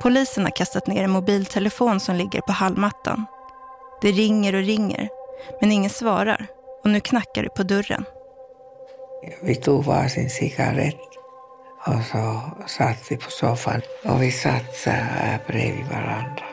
Polisen 0.02 0.44
har 0.44 0.50
kastat 0.50 0.86
ner 0.86 1.04
en 1.04 1.10
mobiltelefon 1.10 2.00
som 2.00 2.16
ligger 2.16 2.40
på 2.40 2.52
hallmattan. 2.52 3.26
Det 4.02 4.10
ringer 4.12 4.54
och 4.54 4.62
ringer, 4.62 5.08
men 5.60 5.72
ingen 5.72 5.90
svarar 5.90 6.46
och 6.84 6.90
nu 6.90 7.00
knackar 7.00 7.42
det 7.42 7.48
på 7.48 7.62
dörren. 7.62 8.04
Vi 9.42 9.54
tog 9.54 9.84
varsin 9.84 10.30
cigarett 10.30 11.00
och 11.86 12.04
så 12.12 12.40
satt 12.66 12.98
vi 13.10 13.16
på 13.16 13.30
soffan 13.30 13.80
och 14.04 14.22
vi 14.22 14.30
satt 14.30 14.76
så 14.76 14.90
här 14.90 15.38
bredvid 15.46 15.86
varandra. 15.86 16.44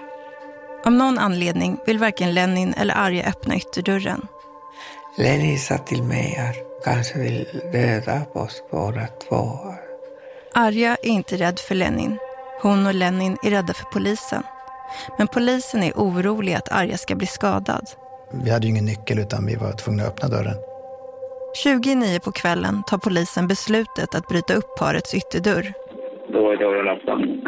Av 0.85 0.91
någon 0.91 1.19
anledning 1.19 1.77
vill 1.85 1.99
varken 1.99 2.33
Lenin 2.33 2.73
eller 2.73 2.95
Arja 2.97 3.25
öppna 3.25 3.55
ytterdörren. 3.55 4.27
Lenin 5.17 5.59
sa 5.59 5.77
till 5.77 6.03
mig 6.03 6.37
att 6.37 6.70
kanske 6.83 7.19
vill 7.19 7.47
döda 7.71 8.21
oss 8.33 8.63
båda 8.71 9.07
två. 9.29 9.59
Arja 10.53 10.97
är 11.03 11.09
inte 11.09 11.37
rädd 11.37 11.59
för 11.59 11.75
Lenin. 11.75 12.17
Hon 12.61 12.85
och 12.85 12.93
Lenin 12.93 13.37
är 13.43 13.49
rädda 13.49 13.73
för 13.73 13.85
polisen. 13.85 14.43
Men 15.17 15.27
polisen 15.27 15.83
är 15.83 15.91
orolig 15.91 16.53
att 16.53 16.71
Arja 16.71 16.97
ska 16.97 17.15
bli 17.15 17.27
skadad. 17.27 17.89
Vi 18.43 18.51
hade 18.51 18.65
ju 18.65 18.71
ingen 18.71 18.85
nyckel 18.85 19.19
utan 19.19 19.45
vi 19.45 19.55
var 19.55 19.71
tvungna 19.71 20.03
att 20.03 20.09
öppna 20.09 20.29
dörren. 20.29 20.55
29 21.63 22.19
på 22.19 22.31
kvällen 22.31 22.83
tar 22.87 22.97
polisen 22.97 23.47
beslutet 23.47 24.15
att 24.15 24.27
bryta 24.27 24.53
upp 24.53 24.77
parets 24.77 25.15
ytterdörr. 25.15 25.73
Då 26.33 26.51
är 26.51 26.57
dörren 26.57 26.87
öppen. 26.87 27.41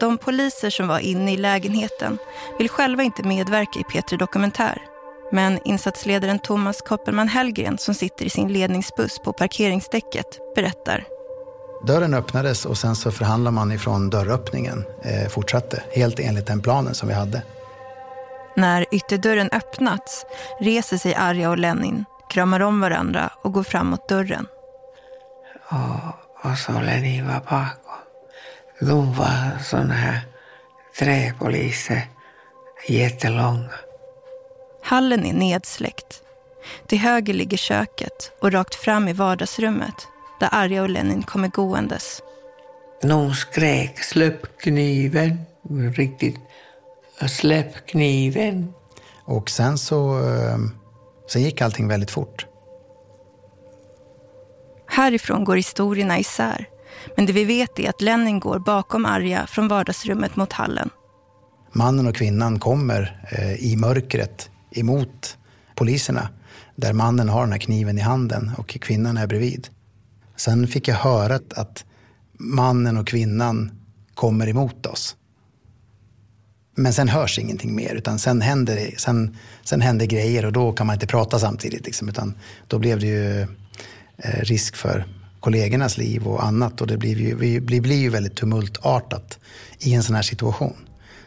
De 0.00 0.18
poliser 0.18 0.70
som 0.70 0.88
var 0.88 0.98
inne 0.98 1.32
i 1.32 1.36
lägenheten 1.36 2.18
vill 2.58 2.68
själva 2.68 3.02
inte 3.02 3.22
medverka 3.22 3.80
i 3.80 3.84
Petri 3.84 4.16
Dokumentär. 4.18 4.78
Men 5.32 5.58
insatsledaren 5.64 6.38
Thomas 6.38 6.80
Koppelman 6.82 7.28
Hellgren 7.28 7.78
som 7.78 7.94
sitter 7.94 8.24
i 8.24 8.30
sin 8.30 8.52
ledningsbuss 8.52 9.18
på 9.18 9.32
parkeringsdäcket 9.32 10.26
berättar. 10.54 11.04
Dörren 11.86 12.14
öppnades 12.14 12.64
och 12.66 12.78
sen 12.78 12.96
så 12.96 13.10
förhandlar 13.10 13.50
man 13.50 13.72
ifrån 13.72 14.10
dörröppningen 14.10 14.84
eh, 15.04 15.28
fortsatte 15.28 15.82
helt 15.92 16.20
enligt 16.20 16.46
den 16.46 16.62
planen 16.62 16.94
som 16.94 17.08
vi 17.08 17.14
hade. 17.14 17.42
När 18.56 18.86
ytterdörren 18.90 19.50
öppnats 19.52 20.26
reser 20.60 20.96
sig 20.96 21.14
Arja 21.14 21.50
och 21.50 21.58
Lenin, 21.58 22.04
kramar 22.30 22.60
om 22.60 22.80
varandra 22.80 23.30
och 23.42 23.52
går 23.52 23.62
fram 23.62 23.86
mot 23.86 24.08
dörren. 24.08 24.46
Och, 25.68 26.50
och 26.50 26.58
så 26.58 26.72
Lenin 26.72 27.26
var 27.26 27.40
bakom. 27.40 28.00
De 28.80 29.14
var 29.14 29.62
sådana 29.62 29.94
här 29.94 30.20
träpoliser, 30.98 32.02
jättelånga. 32.88 33.70
Hallen 34.82 35.26
är 35.26 35.32
nedsläckt. 35.32 36.22
Till 36.86 36.98
höger 36.98 37.34
ligger 37.34 37.56
köket 37.56 38.32
och 38.40 38.52
rakt 38.52 38.74
fram 38.74 39.08
i 39.08 39.12
vardagsrummet 39.12 39.94
där 40.40 40.48
Arja 40.52 40.82
och 40.82 40.90
Lenin 40.90 41.22
kommer 41.22 41.48
gåendes. 41.48 42.22
Någon 43.02 43.34
skrek 43.34 44.02
släpp 44.02 44.58
kniven. 44.58 45.38
Riktigt. 45.94 46.36
Släpp 47.28 47.86
kniven. 47.86 48.72
Och 49.24 49.50
sen 49.50 49.78
så 49.78 50.18
eh, 50.18 50.58
sen 51.32 51.42
gick 51.42 51.60
allting 51.60 51.88
väldigt 51.88 52.10
fort. 52.10 52.46
Härifrån 54.86 55.44
går 55.44 55.56
historierna 55.56 56.18
isär. 56.18 56.68
Men 57.16 57.26
det 57.26 57.32
vi 57.32 57.44
vet 57.44 57.78
är 57.78 57.88
att 57.88 58.00
Lenin 58.00 58.40
går 58.40 58.58
bakom 58.58 59.06
Arja 59.06 59.46
från 59.46 59.68
vardagsrummet 59.68 60.36
mot 60.36 60.52
hallen. 60.52 60.90
Mannen 61.72 62.06
och 62.06 62.14
kvinnan 62.14 62.58
kommer 62.60 63.26
eh, 63.30 63.54
i 63.54 63.76
mörkret 63.76 64.50
emot 64.70 65.38
poliserna. 65.74 66.28
Där 66.76 66.92
mannen 66.92 67.28
har 67.28 67.40
den 67.40 67.52
här 67.52 67.58
kniven 67.58 67.98
i 67.98 68.00
handen 68.00 68.50
och 68.58 68.68
kvinnan 68.68 69.16
är 69.16 69.26
bredvid. 69.26 69.68
Sen 70.36 70.68
fick 70.68 70.88
jag 70.88 70.96
höra 70.96 71.40
att, 71.56 71.84
mannen 72.38 72.96
och 72.96 73.06
kvinnan 73.06 73.70
kommer 74.14 74.48
emot 74.48 74.86
oss. 74.86 75.16
Men 76.74 76.92
sen 76.92 77.08
hörs 77.08 77.38
ingenting 77.38 77.74
mer, 77.74 77.94
utan 77.94 78.18
sen 78.18 78.40
händer, 78.40 78.94
sen, 78.96 79.36
sen 79.64 79.80
händer 79.80 80.06
grejer 80.06 80.44
och 80.44 80.52
då 80.52 80.72
kan 80.72 80.86
man 80.86 80.94
inte 80.94 81.06
prata 81.06 81.38
samtidigt. 81.38 81.86
Liksom, 81.86 82.08
utan 82.08 82.34
då 82.66 82.78
blev 82.78 83.00
det 83.00 83.06
ju 83.06 83.40
eh, 84.16 84.40
risk 84.40 84.76
för 84.76 85.06
kollegornas 85.40 85.98
liv 85.98 86.26
och 86.26 86.44
annat. 86.44 86.80
Och 86.80 86.86
det 86.86 86.96
blir 86.96 87.18
ju, 87.18 87.36
vi, 87.36 87.58
det 87.58 87.80
blir 87.80 87.98
ju 87.98 88.08
väldigt 88.08 88.36
tumultartat 88.36 89.38
i 89.78 89.94
en 89.94 90.02
sån 90.02 90.14
här 90.14 90.22
situation. 90.22 90.76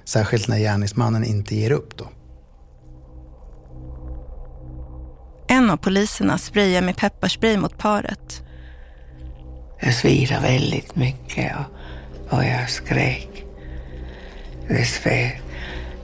Särskilt 0.06 0.48
när 0.48 0.60
gärningsmannen 0.60 1.24
inte 1.24 1.56
ger 1.56 1.72
upp 1.72 1.98
då. 1.98 2.10
En 5.54 5.70
av 5.70 5.78
poliserna 5.78 6.38
sprayar 6.38 6.82
med 6.82 6.98
pepparspray 6.98 7.58
mot 7.58 7.78
paret. 7.78 8.44
Jag 9.82 9.94
svirade 9.94 10.42
väldigt 10.42 10.96
mycket 10.96 11.56
och, 11.56 12.38
och 12.38 12.46
jag 12.46 12.70
skrek. 12.70 13.46
Det 14.68 14.86
sved. 14.86 15.32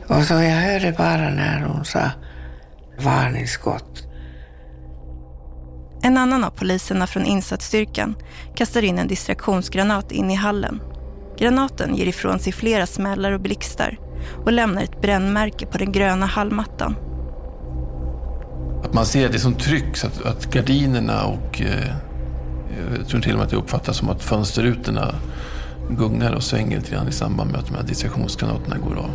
Och 0.07 0.23
så 0.23 0.33
jag 0.33 0.55
hörde 0.55 0.91
bara 0.91 1.29
när 1.29 1.61
hon 1.61 1.85
sa 1.85 2.11
varningsskott. 2.99 4.03
En 6.03 6.17
annan 6.17 6.43
av 6.43 6.49
poliserna 6.49 7.07
från 7.07 7.25
insatsstyrkan 7.25 8.15
kastar 8.55 8.81
in 8.81 8.99
en 8.99 9.07
distraktionsgranat 9.07 10.11
in 10.11 10.31
i 10.31 10.35
hallen. 10.35 10.81
Granaten 11.37 11.95
ger 11.95 12.05
ifrån 12.05 12.39
sig 12.39 12.53
flera 12.53 12.85
smällar 12.85 13.31
och 13.31 13.41
blixtar 13.41 13.99
och 14.45 14.51
lämnar 14.51 14.83
ett 14.83 15.01
brännmärke 15.01 15.65
på 15.65 15.77
den 15.77 15.91
gröna 15.91 16.25
hallmattan. 16.25 17.08
Att 18.89 18.96
man 18.96 19.05
ser 19.05 19.29
det 19.29 19.39
som 19.39 19.55
trycks, 19.55 20.05
att, 20.05 20.25
att 20.25 20.53
gardinerna 20.53 21.25
och 21.25 21.62
eh, 21.62 21.93
jag 22.98 23.08
tror 23.08 23.22
till 23.22 23.31
och 23.31 23.38
med 23.38 23.46
att 23.46 23.51
det 23.51 23.58
uppfattas 23.58 23.98
som 23.98 24.10
att 24.10 24.24
fönsterrutorna 24.24 25.15
gungar 25.89 26.34
och 26.34 26.43
svänger 26.43 26.77
lite 26.77 26.91
grann 26.91 27.08
i 27.08 27.12
samband 27.12 27.51
med 27.51 27.60
att 27.60 27.67
de 27.67 27.75
här 27.75 27.84
distraktionsgranaterna 27.84 28.77
går 28.77 28.96
av. 28.96 29.12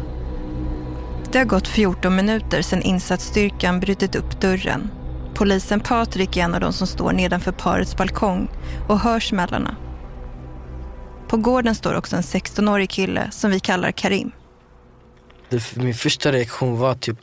Det 1.33 1.39
har 1.39 1.45
gått 1.45 1.69
14 1.69 2.17
minuter 2.17 2.63
sedan 2.63 2.83
insatsstyrkan 2.83 3.81
brutit 3.81 4.15
upp 4.15 4.41
dörren. 4.41 4.91
Polisen 5.35 5.81
Patrik 5.81 6.37
är 6.37 6.43
en 6.43 6.55
av 6.55 6.61
de 6.61 6.73
som 6.73 6.87
står 6.87 7.13
nedanför 7.13 7.53
parets 7.53 7.97
balkong 7.97 8.49
och 8.89 8.99
hör 8.99 9.21
smällarna. 9.21 9.77
På 11.29 11.37
gården 11.37 11.75
står 11.75 11.95
också 11.95 12.17
en 12.17 12.23
16-årig 12.23 12.91
kille 12.91 13.31
som 13.31 13.51
vi 13.51 13.61
kallar 13.61 13.91
Karim. 13.91 14.33
Det, 15.49 15.77
min 15.77 15.95
första 15.95 16.33
reaktion 16.33 16.79
var 16.79 16.95
typ, 16.95 17.19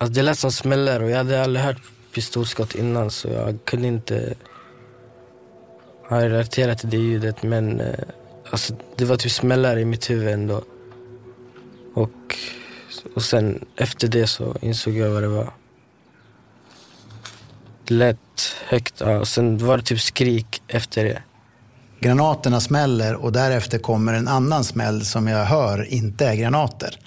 alltså 0.00 0.14
det 0.14 0.22
lät 0.22 0.38
som 0.38 0.52
smäller 0.52 1.02
och 1.02 1.10
jag 1.10 1.16
hade 1.16 1.42
aldrig 1.42 1.64
hört 1.64 1.91
pistolskott 2.14 2.74
innan 2.74 3.10
så 3.10 3.28
jag 3.28 3.58
kunde 3.64 3.88
inte 3.88 4.34
ha 6.08 6.20
relaterat 6.20 6.78
till 6.78 6.90
det 6.90 6.96
ljudet 6.96 7.42
men 7.42 7.80
eh, 7.80 7.94
alltså, 8.50 8.74
det 8.96 9.04
var 9.04 9.16
typ 9.16 9.32
smällar 9.32 9.78
i 9.78 9.84
mitt 9.84 10.10
huvud 10.10 10.28
ändå. 10.28 10.62
Och, 11.94 12.36
och 13.14 13.22
sen 13.22 13.64
efter 13.76 14.08
det 14.08 14.26
så 14.26 14.56
insåg 14.60 14.94
jag 14.94 15.10
vad 15.10 15.22
det 15.22 15.28
var. 15.28 15.52
Det 17.84 17.94
lät 17.94 18.18
högt 18.66 18.94
ja, 19.00 19.18
och 19.18 19.28
sen 19.28 19.58
var 19.58 19.76
det 19.76 19.82
typ 19.82 20.00
skrik 20.00 20.62
efter 20.68 21.04
det. 21.04 21.22
Granaterna 22.00 22.60
smäller 22.60 23.14
och 23.14 23.32
därefter 23.32 23.78
kommer 23.78 24.14
en 24.14 24.28
annan 24.28 24.64
smäll 24.64 25.04
som 25.04 25.26
jag 25.26 25.44
hör 25.44 25.84
inte 25.84 26.26
är 26.26 26.34
granater. 26.34 26.98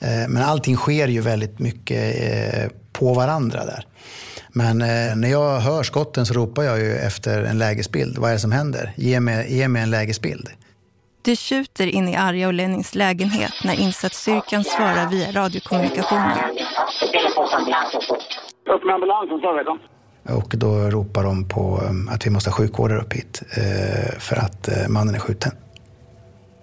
Eh, 0.00 0.28
men 0.28 0.42
allting 0.42 0.76
sker 0.76 1.08
ju 1.08 1.20
väldigt 1.20 1.58
mycket 1.58 2.16
eh, 2.20 2.68
på 2.92 3.14
varandra 3.14 3.64
där. 3.64 3.86
Men 4.52 4.82
eh, 4.82 5.16
när 5.16 5.28
jag 5.28 5.60
hör 5.60 5.82
skotten 5.82 6.26
så 6.26 6.34
ropar 6.34 6.62
jag 6.62 6.78
ju 6.78 6.96
efter 6.96 7.42
en 7.42 7.58
lägesbild. 7.58 8.18
Vad 8.18 8.30
är 8.30 8.34
det 8.34 8.40
som 8.40 8.52
händer? 8.52 8.92
Ge 8.96 9.20
mig, 9.20 9.56
ge 9.56 9.68
mig 9.68 9.82
en 9.82 9.90
lägesbild. 9.90 10.48
Det 11.22 11.36
tjuter 11.36 11.86
in 11.86 12.08
i 12.08 12.16
Arja 12.16 12.46
och 12.46 12.52
Lennings 12.52 12.94
lägenhet 12.94 13.52
när 13.64 13.80
insatsstyrkan 13.80 14.64
svarar 14.64 15.10
via 15.10 15.32
radiokommunikationen. 15.32 16.38
Upp 18.74 18.84
med 18.84 18.94
ambulansen, 18.94 19.40
sa 19.40 19.52
vi 19.52 19.64
då. 19.64 19.78
Och 20.28 20.54
då 20.56 20.90
ropar 20.90 21.24
de 21.24 21.48
på 21.48 21.80
eh, 21.82 22.14
att 22.14 22.26
vi 22.26 22.30
måste 22.30 22.50
ha 22.50 22.56
sjukvårdare 22.56 23.00
upp 23.00 23.12
hit 23.12 23.42
eh, 23.56 24.18
för 24.18 24.36
att 24.36 24.68
eh, 24.68 24.88
mannen 24.88 25.14
är 25.14 25.18
skjuten. 25.18 25.52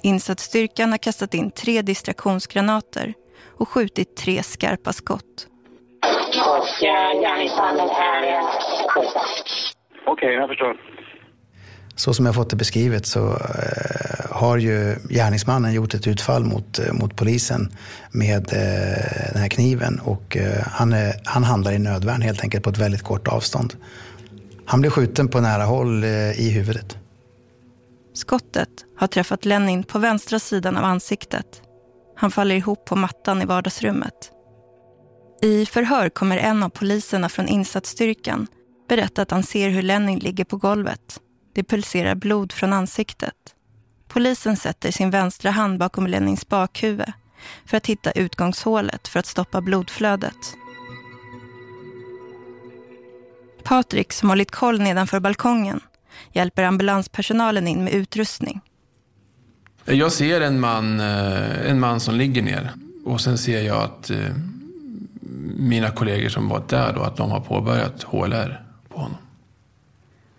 Insatsstyrkan 0.04 0.92
har 0.92 0.98
kastat 0.98 1.34
in 1.34 1.52
tre 1.52 1.82
distraktionsgranater 1.82 3.14
och 3.58 3.70
skjutit 3.70 4.16
tre 4.16 4.44
skarpa 4.44 4.94
skott. 4.94 5.48
Och 6.38 6.68
gärningsmannen 7.22 7.90
är 7.90 8.42
skjuten. 8.90 9.22
Okej, 10.08 10.34
jag 10.34 10.50
förstår. 10.50 10.76
Så 11.96 12.14
som 12.14 12.26
jag 12.26 12.36
fått 12.36 12.50
det 12.50 12.56
beskrivet 12.56 13.06
så 13.06 13.30
eh, 13.30 14.32
har 14.32 14.58
ju 14.58 14.96
gärningsmannen 15.10 15.74
gjort 15.74 15.94
ett 15.94 16.08
utfall 16.08 16.44
mot, 16.44 16.80
eh, 16.80 16.94
mot 16.94 17.16
polisen 17.16 17.72
med 18.12 18.54
eh, 18.54 19.32
den 19.34 19.42
här 19.42 19.50
kniven 19.50 20.00
och 20.00 20.38
eh, 20.38 20.64
han, 20.72 20.94
är, 20.94 21.14
han 21.26 21.44
handlar 21.44 21.72
i 21.72 21.80
nödvärn 21.80 22.22
helt 22.22 22.44
enkelt 22.44 22.64
på 22.64 22.70
ett 22.70 22.78
väldigt 22.78 23.04
kort 23.04 23.28
avstånd. 23.28 23.74
Han 24.66 24.82
blev 24.82 24.92
skjuten 24.92 25.28
på 25.28 25.42
nära 25.42 25.64
håll 25.64 26.04
eh, 26.04 26.40
i 26.40 26.50
huvudet. 26.50 26.98
Skottet 28.14 28.70
har 28.98 29.08
träffat 29.08 29.46
Lenin 29.46 29.84
på 29.84 30.00
vänstra 30.00 30.40
sidan 30.40 30.78
av 30.78 30.84
ansiktet. 30.84 31.62
Han 32.16 32.32
faller 32.32 32.56
ihop 32.56 32.86
på 32.86 32.96
mattan 32.96 33.42
i 33.42 33.46
vardagsrummet. 33.46 34.32
I 35.42 35.66
förhör 35.66 36.10
kommer 36.10 36.38
en 36.38 36.64
av 36.64 36.70
poliserna 36.70 37.30
från 37.30 37.48
insatsstyrkan 37.48 38.48
berätta 38.90 39.22
att 39.22 39.32
han 39.32 39.44
ser 39.44 39.70
hur 39.70 39.82
Lenning 39.82 40.20
ligger 40.20 40.46
på 40.46 40.58
golvet. 40.58 41.20
Det 41.54 41.64
pulserar 41.64 42.16
blod 42.16 42.52
från 42.52 42.74
ansiktet. 42.74 43.36
Polisen 44.08 44.58
sätter 44.58 44.92
sin 44.92 45.10
vänstra 45.10 45.52
hand 45.52 45.80
bakom 45.80 46.08
Lennings 46.08 46.48
bakhuvud 46.48 47.12
för 47.66 47.78
att 47.78 47.88
hitta 47.88 48.12
utgångshålet 48.12 49.08
för 49.08 49.20
att 49.20 49.26
stoppa 49.26 49.62
blodflödet. 49.62 50.56
Patrik, 53.64 54.14
som 54.14 54.30
hållit 54.30 54.52
koll 54.52 54.82
nedanför 54.82 55.20
balkongen, 55.20 55.80
hjälper 56.34 56.64
ambulanspersonalen 56.64 57.68
in 57.68 57.84
med 57.84 57.94
utrustning. 57.94 58.62
Jag 59.86 60.12
ser 60.12 60.42
en 60.42 60.60
man, 60.60 61.00
eh, 61.00 61.70
en 61.70 61.80
man 61.80 62.00
som 62.00 62.16
ligger 62.16 62.42
ner 62.42 62.72
och 63.06 63.22
sen 63.22 63.38
ser 63.38 63.62
jag 63.62 63.84
att 63.84 64.10
eh, 64.10 64.36
mina 65.58 65.92
kollegor 65.92 66.30
som 66.30 66.50
var 66.50 66.64
där 66.68 66.94
då, 66.94 67.02
att 67.02 67.18
de 67.18 67.32
har 67.32 67.40
påbörjat 67.40 68.04
HLR 68.04 68.64
på 68.90 69.00
honom. 69.00 69.18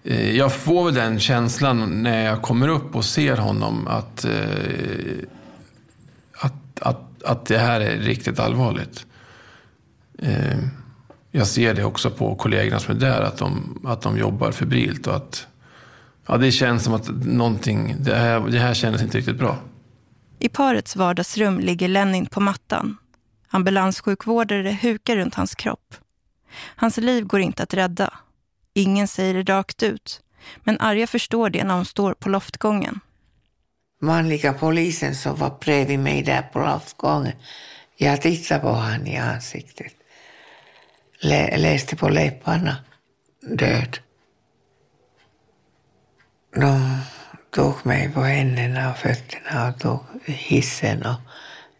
Eh, 0.05 0.37
jag 0.37 0.53
får 0.53 0.85
väl 0.85 0.95
den 0.95 1.21
känslan 1.21 2.03
när 2.03 2.25
jag 2.25 2.43
kommer 2.43 2.69
upp 2.69 2.97
och 2.97 3.05
ser 3.05 3.37
honom 3.37 3.89
att, 3.89 4.25
eh, 4.25 4.31
att, 6.33 6.81
att, 6.81 7.23
att 7.25 7.47
det 7.47 7.59
här 7.59 7.81
är 7.81 7.99
riktigt 7.99 8.39
allvarligt. 8.39 9.07
Eh, 10.19 10.59
jag 11.31 11.47
ser 11.47 11.75
det 11.75 11.85
också 11.85 12.11
på 12.11 12.35
kollegorna 12.35 12.79
som 12.79 12.97
är 12.97 13.01
där, 13.01 13.23
att 13.23 13.37
de, 13.37 13.81
att 13.85 14.03
de 14.03 14.19
jobbar 14.19 14.53
febrilt 14.53 15.07
och 15.07 15.17
att 15.17 15.47
Ja, 16.31 16.37
det 16.37 16.53
känns 16.53 16.85
som 16.85 16.95
att 16.95 17.09
någonting, 17.25 17.97
det 17.99 18.15
här, 18.15 18.41
det 18.41 18.59
här 18.59 18.75
kändes 18.75 19.03
inte 19.03 19.19
riktigt 19.19 19.39
bra. 19.39 19.59
I 20.39 20.49
parets 20.49 20.97
vardagsrum 20.97 21.61
ligger 21.61 21.89
Lenin 21.89 22.27
på 22.27 22.41
mattan. 22.41 22.97
Ambulanssjukvårdare 23.51 24.79
hukar 24.83 25.17
runt 25.17 25.35
hans 25.35 25.55
kropp. 25.55 25.95
Hans 26.77 26.97
liv 26.97 27.25
går 27.25 27.41
inte 27.41 27.63
att 27.63 27.75
rädda. 27.75 28.15
Ingen 28.75 29.09
säger 29.09 29.35
det 29.35 29.53
rakt 29.53 29.83
ut. 29.83 30.21
Men 30.65 30.81
Arja 30.81 31.07
förstår 31.07 31.51
det 31.51 31.65
när 31.65 31.75
hon 31.75 31.85
står 31.85 32.15
på 32.15 32.29
loftgången. 32.29 33.01
Manliga 34.01 34.53
polisen 34.53 35.15
som 35.15 35.37
var 35.37 35.59
bredvid 35.61 35.99
mig 35.99 36.23
där 36.23 36.43
på 36.43 36.59
loftgången. 36.59 37.33
Jag 37.97 38.23
tittade 38.23 38.61
på 38.61 38.69
honom 38.69 39.07
i 39.07 39.17
ansiktet. 39.17 39.93
Lä, 41.23 41.57
läste 41.57 41.97
på 41.97 42.09
läpparna. 42.09 42.77
Död. 43.43 43.99
De 46.57 46.99
tog 47.51 47.87
mig 47.87 48.13
på 48.13 48.21
händerna 48.21 48.91
och 48.91 48.99
fötterna 48.99 49.69
och 49.69 49.81
tog 49.81 50.01
hissen 50.25 51.03
och 51.07 51.21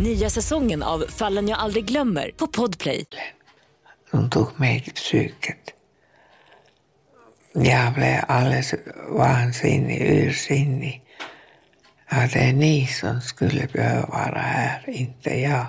Nya 0.00 0.30
säsongen 0.30 0.82
av 0.82 1.04
Fallen 1.08 1.48
jag 1.48 1.58
aldrig 1.58 1.84
glömmer 1.84 2.30
på 2.36 2.46
Podplay. 2.46 3.06
De 4.10 4.30
tog 4.30 4.60
mig 4.60 4.80
till 4.80 4.92
psyket. 4.92 5.74
Jag 7.52 7.94
blev 7.94 8.24
alldeles 8.28 8.74
vansinnig, 9.08 10.00
ursinnig. 10.00 11.02
Att 12.06 12.32
det 12.32 12.38
är 12.38 12.52
ni 12.52 12.86
som 12.86 13.20
skulle 13.20 13.66
behöva 13.66 14.06
vara 14.06 14.38
här, 14.38 14.84
inte 14.86 15.30
jag. 15.30 15.66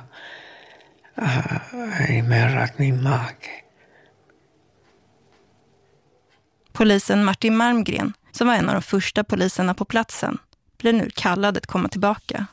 Har 1.15 2.09
ni 2.09 2.21
mördat 2.21 2.79
min 2.79 3.03
mage? 3.03 3.63
Polisen 6.71 7.25
Martin 7.25 7.57
Malmgren, 7.57 8.13
som 8.31 8.47
var 8.47 8.55
en 8.55 8.69
av 8.69 8.75
de 8.75 8.81
första 8.81 9.23
poliserna 9.23 9.73
på 9.73 9.85
platsen, 9.85 10.37
blev 10.77 10.95
nu 10.95 11.09
kallad 11.15 11.57
att 11.57 11.67
komma 11.67 11.89
tillbaka. 11.89 12.45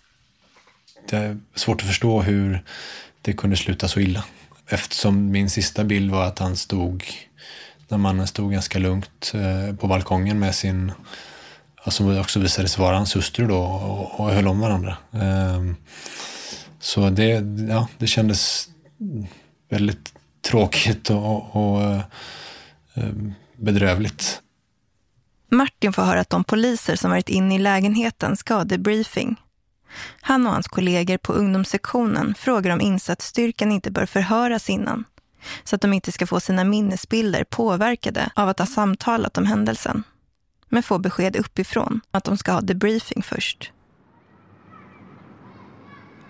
Det 1.11 1.16
är 1.16 1.38
svårt 1.55 1.81
att 1.81 1.87
förstå 1.88 2.23
hur 2.23 2.64
det 3.23 3.33
kunde 3.33 3.57
sluta 3.57 3.88
så 3.88 4.01
illa. 4.01 4.25
Eftersom 4.68 5.31
min 5.31 5.51
sista 5.51 5.85
bild 5.85 6.11
var 6.11 6.25
att 6.25 6.38
han 6.38 6.57
stod, 6.57 7.05
när 7.88 7.99
mannen 7.99 8.27
stod 8.27 8.53
ganska 8.53 8.79
lugnt 8.79 9.33
eh, 9.35 9.77
på 9.77 9.87
balkongen 9.87 10.38
med 10.38 10.55
sin, 10.55 10.92
som 11.87 12.18
också 12.18 12.40
visade 12.40 12.68
sig 12.68 12.83
vara 12.83 12.97
hans 12.97 13.16
hustru 13.16 13.47
då, 13.47 13.59
och, 13.59 14.21
och 14.21 14.31
höll 14.31 14.49
om 14.49 14.61
varandra. 14.61 14.97
Ehm, 15.12 15.77
så 16.81 17.11
det, 17.11 17.44
ja, 17.68 17.88
det 17.99 18.07
kändes 18.07 18.68
väldigt 19.68 20.14
tråkigt 20.42 21.11
och, 21.11 21.57
och 21.57 21.83
eh, 21.83 22.01
ehm, 22.94 23.35
bedrövligt. 23.57 24.42
Martin 25.51 25.92
får 25.92 26.03
höra 26.03 26.21
att 26.21 26.31
de 26.31 26.44
poliser 26.44 26.97
som 26.97 27.11
varit 27.11 27.29
inne 27.29 27.55
i 27.55 27.59
lägenheten 27.59 28.37
ska 28.37 28.55
ha 28.55 28.64
debriefing. 28.64 29.37
Han 30.20 30.46
och 30.46 30.53
hans 30.53 30.68
kollegor 30.68 31.18
på 31.18 31.33
ungdomssektionen 31.33 32.35
frågar 32.35 32.72
om 32.72 32.81
insatsstyrkan 32.81 33.72
inte 33.72 33.90
bör 33.90 34.07
förhöras 34.07 34.70
innan 34.70 35.05
så 35.64 35.77
att 35.77 35.83
de 35.83 35.92
inte 35.92 36.12
ska 36.12 36.27
få 36.27 36.40
sina 36.40 36.64
minnesbilder 36.64 37.44
påverkade 37.44 38.31
av 38.35 38.48
att 38.48 38.59
ha 38.59 38.66
samtalat 38.66 39.38
om 39.38 39.46
händelsen. 39.46 40.03
Men 40.68 40.83
får 40.83 40.98
besked 40.98 41.37
uppifrån 41.37 42.01
att 42.11 42.24
de 42.24 42.37
ska 42.37 42.53
ha 42.53 42.61
debriefing 42.61 43.22
först. 43.22 43.72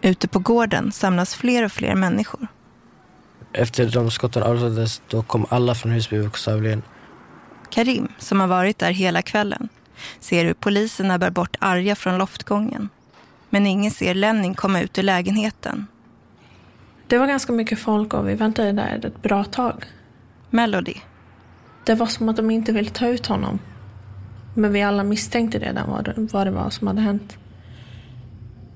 Ute 0.03 0.29
på 0.29 0.39
gården 0.39 0.93
samlas 0.93 1.35
fler 1.35 1.65
och 1.65 1.73
fler 1.73 1.95
människor. 1.95 2.47
Efter 3.53 3.91
de 3.91 4.11
skotten 4.11 4.43
avlossades 4.43 5.03
då 5.09 5.23
kom 5.23 5.47
alla 5.49 5.75
från 5.75 5.93
Husby 5.93 6.23
bokstavligen 6.23 6.83
Karim, 7.71 8.09
som 8.19 8.41
har 8.41 8.47
varit 8.47 8.79
där 8.79 8.93
hela 8.93 9.23
kvällen, 9.23 9.69
ser 10.21 10.45
hur 10.45 10.55
poliserna 10.55 11.19
bär 11.19 11.31
bort 11.31 11.57
Arja 11.59 11.97
från 11.97 12.19
loftgången. 12.19 12.89
Men 13.51 13.67
ingen 13.67 13.91
ser 13.91 14.15
Lenning 14.15 14.55
komma 14.55 14.81
ut 14.81 14.99
ur 14.99 15.03
lägenheten. 15.03 15.87
Det 17.07 17.19
var 17.19 17.27
ganska 17.27 17.53
mycket 17.53 17.79
folk 17.79 18.15
och 18.15 18.29
vi 18.29 18.35
väntade 18.35 18.73
där 18.73 19.07
ett 19.07 19.23
bra 19.23 19.45
tag. 19.45 19.85
Melody. 20.51 20.95
Det 21.85 21.95
var 21.95 22.07
som 22.07 22.29
att 22.29 22.37
de 22.37 22.51
inte 22.51 22.73
ville 22.73 22.91
ta 22.91 23.09
ut 23.09 23.27
honom. 23.27 23.59
Men 24.55 24.73
vi 24.73 24.83
alla 24.83 25.05
misstänkte 25.05 25.59
redan 25.59 25.91
vad 25.91 26.05
det, 26.05 26.15
vad 26.17 26.47
det 26.47 26.51
var 26.51 26.71
som 26.71 26.87
hade 26.87 27.01
hänt. 27.01 27.39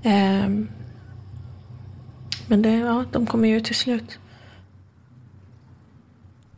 Ehm. 0.02 0.68
Men 2.46 2.62
det, 2.62 2.76
ja, 2.76 3.04
de 3.12 3.26
kom 3.26 3.44
ju 3.44 3.60
till 3.60 3.74
slut. 3.74 4.18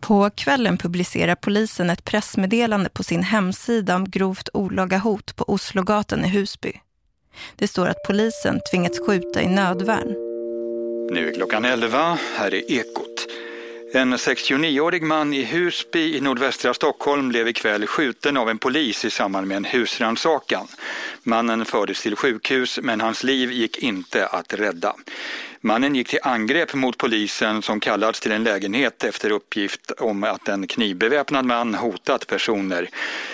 På 0.00 0.30
kvällen 0.30 0.78
publicerar 0.78 1.34
polisen 1.34 1.90
ett 1.90 2.04
pressmeddelande 2.04 2.88
på 2.88 3.02
sin 3.02 3.22
hemsida 3.22 3.96
om 3.96 4.10
grovt 4.10 4.48
olaga 4.52 4.98
hot 4.98 5.36
på 5.36 5.44
Oslogatan 5.48 6.24
i 6.24 6.28
Husby. 6.28 6.72
Det 7.56 7.66
står 7.68 7.86
att 7.86 8.02
polisen 8.06 8.60
tvingats 8.70 9.00
skjuta 9.06 9.42
i 9.42 9.46
nödvärn. 9.46 10.14
Nu 11.10 11.28
är 11.28 11.34
klockan 11.34 11.64
11, 11.64 12.18
här 12.36 12.54
är 12.54 12.72
Ekot. 12.72 13.26
En 13.94 14.16
69-årig 14.16 15.02
man 15.02 15.34
i 15.34 15.44
Husby 15.44 16.16
i 16.16 16.20
nordvästra 16.20 16.74
Stockholm 16.74 17.28
blev 17.28 17.48
ikväll 17.48 17.86
skjuten 17.86 18.36
av 18.36 18.50
en 18.50 18.58
polis 18.58 19.04
i 19.04 19.10
samband 19.10 19.46
med 19.46 19.56
en 19.56 19.64
husrannsakan. 19.64 20.66
Mannen 21.22 21.64
fördes 21.64 22.02
till 22.02 22.16
sjukhus 22.16 22.78
men 22.82 23.00
hans 23.00 23.24
liv 23.24 23.52
gick 23.52 23.78
inte 23.78 24.26
att 24.26 24.54
rädda. 24.54 24.94
Mannen 25.66 25.94
gick 25.94 26.08
till 26.08 26.18
angrepp 26.22 26.74
mot 26.74 26.98
polisen 26.98 27.62
som 27.62 27.80
kallats 27.80 28.20
till 28.20 28.32
en 28.32 28.44
lägenhet 28.44 29.04
efter 29.04 29.30
uppgift 29.30 29.90
om 29.90 30.24
att 30.24 30.48
en 30.48 30.66
knivbeväpnad 30.66 31.44
man 31.44 31.74
hotat 31.74 32.26
personer. 32.26 32.88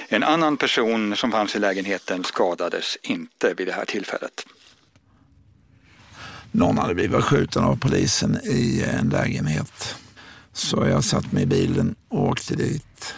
En 0.08 0.22
annan 0.22 0.56
person 0.56 1.16
som 1.16 1.32
fanns 1.32 1.56
i 1.56 1.58
lägenheten 1.58 2.24
skadades 2.24 2.96
inte 3.02 3.54
vid 3.56 3.66
det 3.66 3.72
här 3.72 3.84
tillfället. 3.84 4.46
Någon 6.50 6.78
hade 6.78 6.94
blivit 6.94 7.24
skjuten 7.24 7.64
av 7.64 7.76
polisen 7.76 8.40
i 8.44 8.84
en 9.00 9.08
lägenhet. 9.08 9.96
Så 10.52 10.86
jag 10.86 11.04
satt 11.04 11.32
mig 11.32 11.42
i 11.42 11.46
bilen 11.46 11.94
och 12.08 12.28
åkte 12.28 12.56
dit. 12.56 13.14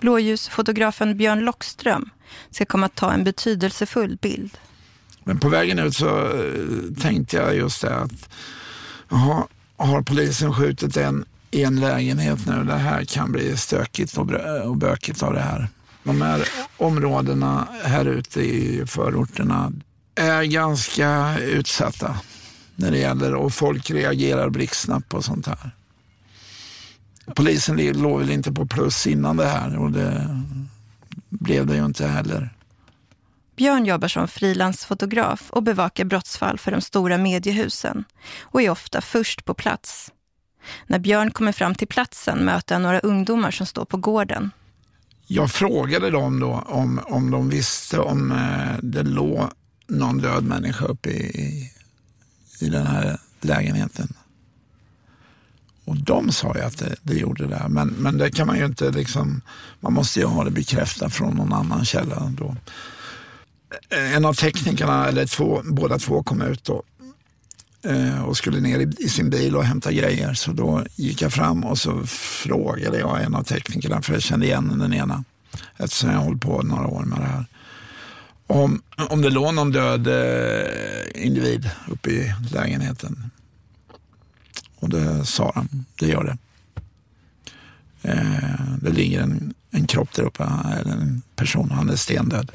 Blåljusfotografen 0.00 1.16
Björn 1.16 1.40
Lockström 1.40 2.10
ska 2.50 2.64
komma 2.64 2.86
att 2.86 2.94
ta 2.94 3.12
en 3.12 3.24
betydelsefull 3.24 4.18
bild. 4.20 4.58
Men 5.24 5.38
på 5.38 5.48
vägen 5.48 5.78
ut 5.78 5.96
så 5.96 6.18
eh, 6.18 7.02
tänkte 7.02 7.36
jag 7.36 7.56
just 7.56 7.82
det 7.82 7.96
att 7.96 8.28
jaha, 9.08 9.46
har 9.76 10.02
polisen 10.02 10.54
skjutit 10.54 10.96
en 10.96 11.24
i 11.50 11.62
en 11.62 11.80
lägenhet 11.80 12.46
nu? 12.46 12.64
Det 12.64 12.74
här 12.74 13.04
kan 13.04 13.32
bli 13.32 13.56
stökigt 13.56 14.16
och, 14.18 14.30
och 14.64 14.76
bökigt 14.76 15.22
av 15.22 15.32
det 15.32 15.40
här. 15.40 15.68
De 16.04 16.22
här 16.22 16.48
områdena 16.76 17.68
här 17.84 18.04
ute 18.04 18.40
i 18.40 18.86
förorterna 18.86 19.72
är 20.14 20.42
ganska 20.42 21.38
utsatta 21.38 22.16
när 22.76 22.90
det 22.90 22.98
gäller 22.98 23.34
och 23.34 23.54
folk 23.54 23.90
reagerar 23.90 24.50
blixtsnabbt 24.50 25.08
på 25.08 25.22
sånt 25.22 25.46
här. 25.46 25.70
Polisen 27.34 27.76
låg 27.76 28.20
väl 28.20 28.30
inte 28.30 28.52
på 28.52 28.66
plus 28.66 29.06
innan 29.06 29.36
det 29.36 29.46
här 29.46 29.76
och 29.78 29.92
det 29.92 30.40
blev 31.28 31.66
det 31.66 31.76
ju 31.76 31.84
inte 31.84 32.06
heller. 32.06 32.50
Björn 33.62 33.86
jobbar 33.86 34.08
som 34.08 34.28
frilansfotograf 34.28 35.50
och 35.50 35.62
bevakar 35.62 36.04
brottsfall 36.04 36.58
för 36.58 36.70
de 36.70 36.80
stora 36.80 37.18
mediehusen 37.18 38.04
och 38.40 38.62
är 38.62 38.70
ofta 38.70 39.00
först 39.00 39.44
på 39.44 39.54
plats. 39.54 40.12
När 40.86 40.98
Björn 40.98 41.30
kommer 41.30 41.52
fram 41.52 41.74
till 41.74 41.88
platsen 41.88 42.38
möter 42.38 42.74
han 42.74 42.82
några 42.82 43.00
ungdomar 43.00 43.50
som 43.50 43.66
står 43.66 43.84
på 43.84 43.96
gården. 43.96 44.50
Jag 45.26 45.50
frågade 45.50 46.10
dem 46.10 46.40
då 46.40 46.64
om, 46.66 47.00
om 47.04 47.30
de 47.30 47.48
visste 47.48 47.98
om 47.98 48.32
eh, 48.32 48.78
det 48.82 49.02
låg 49.02 49.50
någon 49.86 50.18
död 50.18 50.44
människa 50.44 50.84
uppe 50.84 51.10
i, 51.10 51.70
i 52.60 52.68
den 52.68 52.86
här 52.86 53.18
lägenheten. 53.40 54.14
Och 55.84 55.96
de 55.96 56.32
sa 56.32 56.54
ju 56.54 56.62
att 56.62 56.78
det, 56.78 56.96
det 57.02 57.14
gjorde 57.14 57.46
det. 57.46 57.66
Men, 57.68 57.88
men 57.88 58.18
det 58.18 58.30
kan 58.30 58.46
man 58.46 58.58
ju 58.58 58.64
inte 58.64 58.90
liksom, 58.90 59.40
man 59.80 59.92
måste 59.92 60.20
ju 60.20 60.26
ha 60.26 60.44
det 60.44 60.50
bekräftat 60.50 61.14
från 61.14 61.36
någon 61.36 61.52
annan 61.52 61.84
källa 61.84 62.32
då. 62.38 62.56
Eh, 63.88 64.14
en 64.14 64.24
av 64.24 64.34
teknikerna, 64.34 65.08
eller 65.08 65.26
två, 65.26 65.62
båda 65.64 65.98
två 65.98 66.22
kom 66.22 66.42
ut 66.42 66.64
då 66.64 66.82
eh, 67.84 68.24
och 68.24 68.36
skulle 68.36 68.60
ner 68.60 68.78
i, 68.78 68.92
i, 68.98 69.08
sin 69.08 69.30
bil 69.30 69.56
och 69.56 69.64
hämta 69.64 69.92
grejer. 69.92 70.34
Så 70.34 70.52
då 70.52 70.84
gick 70.96 71.22
jag 71.22 71.32
fram 71.32 71.64
och 71.64 71.78
så 71.78 72.06
frågade 72.06 72.98
jag 72.98 73.22
en 73.22 73.34
av 73.34 73.42
teknikerna, 73.42 74.02
för 74.02 74.12
jag 74.12 74.22
kände 74.22 74.46
igen 74.46 74.78
den 74.78 74.94
ena, 74.94 75.24
eftersom 75.76 76.10
jag 76.10 76.16
har 76.16 76.24
hållit 76.24 76.42
på 76.42 76.62
några 76.62 76.86
år 76.86 77.02
med 77.02 77.18
det 77.18 77.26
här. 77.26 77.44
Om, 78.46 78.82
om 79.08 79.22
det 79.22 79.30
låg 79.30 79.54
någon 79.54 79.72
död 79.72 80.06
eh, 80.06 81.24
individ 81.24 81.70
uppe 81.88 82.10
i 82.10 82.34
lägenheten. 82.52 83.30
Och 84.76 84.88
det 84.88 85.24
sa 85.24 85.52
han, 85.54 85.84
det 85.98 86.06
gör 86.06 86.24
det. 86.24 86.38
Eh, 88.02 88.76
det 88.80 88.90
ligger 88.90 89.20
en, 89.20 89.54
en 89.70 89.86
kropp 89.86 90.12
där 90.12 90.22
uppe, 90.22 90.44
eller 90.80 90.92
en 90.92 91.22
person, 91.36 91.70
han 91.70 91.90
är 91.90 91.96
stendöd. 91.96 92.52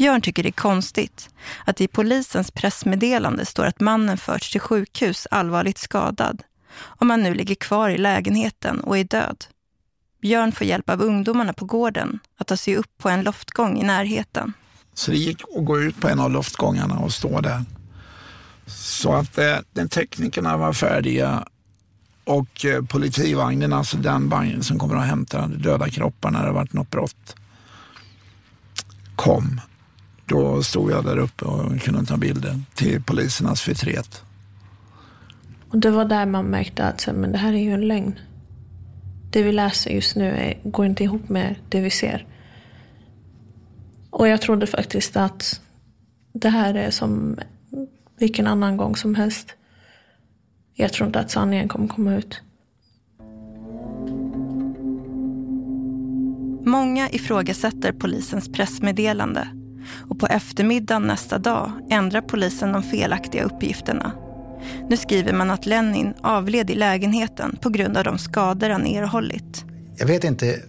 Björn 0.00 0.20
tycker 0.20 0.42
det 0.42 0.48
är 0.48 0.52
konstigt 0.52 1.30
att 1.64 1.80
i 1.80 1.88
polisens 1.88 2.50
pressmeddelande 2.50 3.46
står 3.46 3.64
att 3.64 3.80
mannen 3.80 4.18
förts 4.18 4.52
till 4.52 4.60
sjukhus 4.60 5.26
allvarligt 5.30 5.78
skadad 5.78 6.42
om 6.82 7.10
han 7.10 7.22
nu 7.22 7.34
ligger 7.34 7.54
kvar 7.54 7.90
i 7.90 7.98
lägenheten 7.98 8.80
och 8.80 8.98
är 8.98 9.04
död. 9.04 9.44
Björn 10.22 10.52
får 10.52 10.66
hjälp 10.66 10.90
av 10.90 11.02
ungdomarna 11.02 11.52
på 11.52 11.64
gården 11.64 12.18
att 12.38 12.46
ta 12.46 12.56
sig 12.56 12.76
upp 12.76 12.98
på 12.98 13.08
en 13.08 13.22
loftgång 13.22 13.80
i 13.80 13.82
närheten. 13.82 14.52
Så 14.94 15.10
det 15.10 15.16
gick 15.16 15.42
att 15.56 15.64
gå 15.64 15.80
ut 15.80 16.00
på 16.00 16.08
en 16.08 16.20
av 16.20 16.30
loftgångarna 16.30 16.98
och 16.98 17.12
stå 17.12 17.40
där. 17.40 17.64
Så 18.66 19.12
att 19.12 19.38
eh, 19.38 19.56
den 19.72 19.88
teknikerna 19.88 20.56
var 20.56 20.72
färdiga 20.72 21.44
och 22.24 22.64
eh, 22.64 22.84
politivagnen, 22.84 23.72
alltså 23.72 23.96
den 23.96 24.28
vagnen 24.28 24.62
som 24.62 24.78
kommer 24.78 24.96
att 24.96 25.06
hämta 25.06 25.46
döda 25.46 25.88
kroppar 25.88 26.30
när 26.30 26.46
det 26.46 26.52
varit 26.52 26.72
något 26.72 26.90
brott, 26.90 27.36
kom. 29.16 29.60
Då 30.30 30.62
stod 30.62 30.90
jag 30.90 31.04
där 31.04 31.18
uppe 31.18 31.44
och 31.44 31.80
kunde 31.80 32.04
ta 32.04 32.16
bilder 32.16 32.60
till 32.74 33.02
polisernas 33.02 33.60
förtret. 33.60 34.22
Och 35.68 35.78
det 35.78 35.90
var 35.90 36.04
där 36.04 36.26
man 36.26 36.44
märkte 36.44 36.84
att 36.84 37.08
men 37.14 37.32
det 37.32 37.38
här 37.38 37.52
är 37.52 37.58
ju 37.58 37.72
en 37.72 37.88
lögn. 37.88 38.18
Det 39.30 39.42
vi 39.42 39.52
läser 39.52 39.90
just 39.90 40.16
nu 40.16 40.30
är, 40.30 40.58
går 40.64 40.86
inte 40.86 41.04
ihop 41.04 41.28
med 41.28 41.54
det 41.68 41.80
vi 41.80 41.90
ser. 41.90 42.26
Och 44.10 44.28
jag 44.28 44.40
trodde 44.40 44.66
faktiskt 44.66 45.16
att 45.16 45.60
det 46.32 46.48
här 46.48 46.74
är 46.74 46.90
som 46.90 47.38
vilken 48.18 48.46
annan 48.46 48.76
gång 48.76 48.96
som 48.96 49.14
helst. 49.14 49.54
Jag 50.74 50.92
tror 50.92 51.06
inte 51.06 51.20
att 51.20 51.30
sanningen 51.30 51.68
kommer 51.68 51.88
komma 51.88 52.14
ut. 52.14 52.40
Många 56.66 57.10
ifrågasätter 57.10 57.92
polisens 57.92 58.52
pressmeddelande 58.52 59.59
och 60.08 60.18
på 60.18 60.26
eftermiddagen 60.26 61.02
nästa 61.02 61.38
dag 61.38 61.72
ändrar 61.90 62.20
polisen 62.20 62.72
de 62.72 62.82
felaktiga 62.82 63.44
uppgifterna. 63.44 64.12
Nu 64.88 64.96
skriver 64.96 65.32
man 65.32 65.50
att 65.50 65.66
Lenin 65.66 66.14
avled 66.20 66.70
i 66.70 66.74
lägenheten 66.74 67.56
på 67.62 67.68
grund 67.70 67.96
av 67.96 68.04
de 68.04 68.18
skador 68.18 68.70
han 68.70 68.86
erhållit. 68.86 69.64
Jag 69.96 70.06
vet 70.06 70.24
inte 70.24 70.60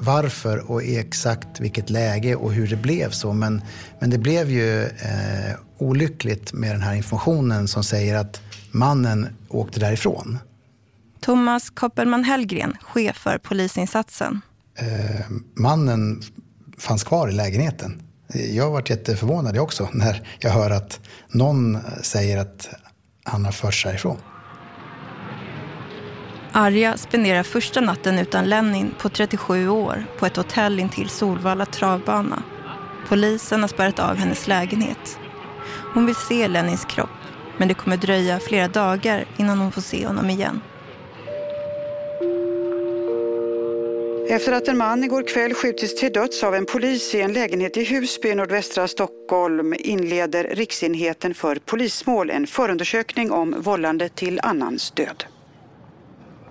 varför 0.00 0.70
och 0.70 0.82
exakt 0.82 1.60
vilket 1.60 1.90
läge 1.90 2.36
och 2.36 2.52
hur 2.52 2.68
det 2.68 2.76
blev 2.76 3.10
så. 3.10 3.32
Men, 3.32 3.62
men 3.98 4.10
det 4.10 4.18
blev 4.18 4.50
ju 4.50 4.82
eh, 4.82 5.56
olyckligt 5.78 6.52
med 6.52 6.70
den 6.70 6.82
här 6.82 6.94
informationen 6.94 7.68
som 7.68 7.84
säger 7.84 8.16
att 8.16 8.40
mannen 8.70 9.28
åkte 9.48 9.80
därifrån. 9.80 10.38
Thomas 11.20 11.70
Koppelman 11.70 12.24
Hellgren, 12.24 12.76
chef 12.80 13.16
för 13.16 13.38
polisinsatsen. 13.38 14.40
Eh, 14.78 15.26
mannen 15.54 16.22
fanns 16.78 17.04
kvar 17.04 17.28
i 17.28 17.32
lägenheten. 17.32 18.02
Jag 18.34 18.70
varit 18.70 18.90
jätteförvånad 18.90 19.58
också 19.58 19.88
när 19.92 20.22
jag 20.38 20.50
hör 20.50 20.70
att 20.70 21.00
någon 21.28 21.78
säger 22.02 22.38
att 22.38 22.68
han 23.24 23.44
har 23.44 23.52
förts 23.52 23.84
härifrån. 23.84 24.16
Arja 26.52 26.96
spenderar 26.96 27.42
första 27.42 27.80
natten 27.80 28.18
utan 28.18 28.44
Lenin 28.44 28.94
på 28.98 29.08
37 29.08 29.68
år 29.68 30.06
på 30.18 30.26
ett 30.26 30.36
hotell 30.36 30.80
intill 30.80 31.08
Solvalla 31.08 31.66
travbana. 31.66 32.42
Polisen 33.08 33.60
har 33.60 33.68
spärrat 33.68 33.98
av 33.98 34.16
hennes 34.16 34.48
lägenhet. 34.48 35.18
Hon 35.94 36.06
vill 36.06 36.14
se 36.14 36.48
Lenins 36.48 36.84
kropp, 36.84 37.10
men 37.58 37.68
det 37.68 37.74
kommer 37.74 37.96
dröja 37.96 38.40
flera 38.40 38.68
dagar 38.68 39.24
innan 39.36 39.58
hon 39.58 39.72
får 39.72 39.82
se 39.82 40.06
honom 40.06 40.30
igen. 40.30 40.60
Efter 44.30 44.52
att 44.52 44.68
en 44.68 44.78
man 44.78 45.04
igår 45.04 45.22
kväll 45.28 45.54
skjutits 45.54 46.00
till 46.00 46.12
döds 46.12 46.42
av 46.42 46.54
en 46.54 46.66
polis 46.66 47.14
i 47.14 47.20
en 47.20 47.32
lägenhet 47.32 47.76
i 47.76 47.84
Husby 47.84 48.28
i 48.28 48.34
nordvästra 48.34 48.88
Stockholm 48.88 49.74
inleder 49.78 50.44
Riksenheten 50.44 51.34
för 51.34 51.56
polismål 51.56 52.30
en 52.30 52.46
förundersökning 52.46 53.32
om 53.32 53.54
vållande 53.58 54.08
till 54.08 54.40
annans 54.42 54.90
död. 54.90 55.24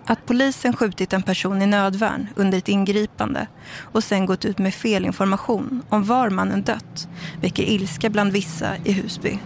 Att 0.05 0.25
polisen 0.25 0.75
skjutit 0.75 1.13
en 1.13 1.23
person 1.23 1.61
i 1.61 1.65
nödvärn 1.65 2.27
under 2.35 2.57
ett 2.57 2.67
ingripande 2.67 3.47
och 3.91 4.03
sen 4.03 4.25
gått 4.25 4.45
ut 4.45 4.57
med 4.57 4.73
fel 4.73 5.05
information 5.05 5.83
om 5.89 6.03
var 6.03 6.29
mannen 6.29 6.63
dött 6.63 7.07
väcker 7.41 7.63
ilska 7.63 8.09
bland 8.09 8.31
vissa 8.31 8.67
i 8.85 8.91
Husby. 8.91 9.39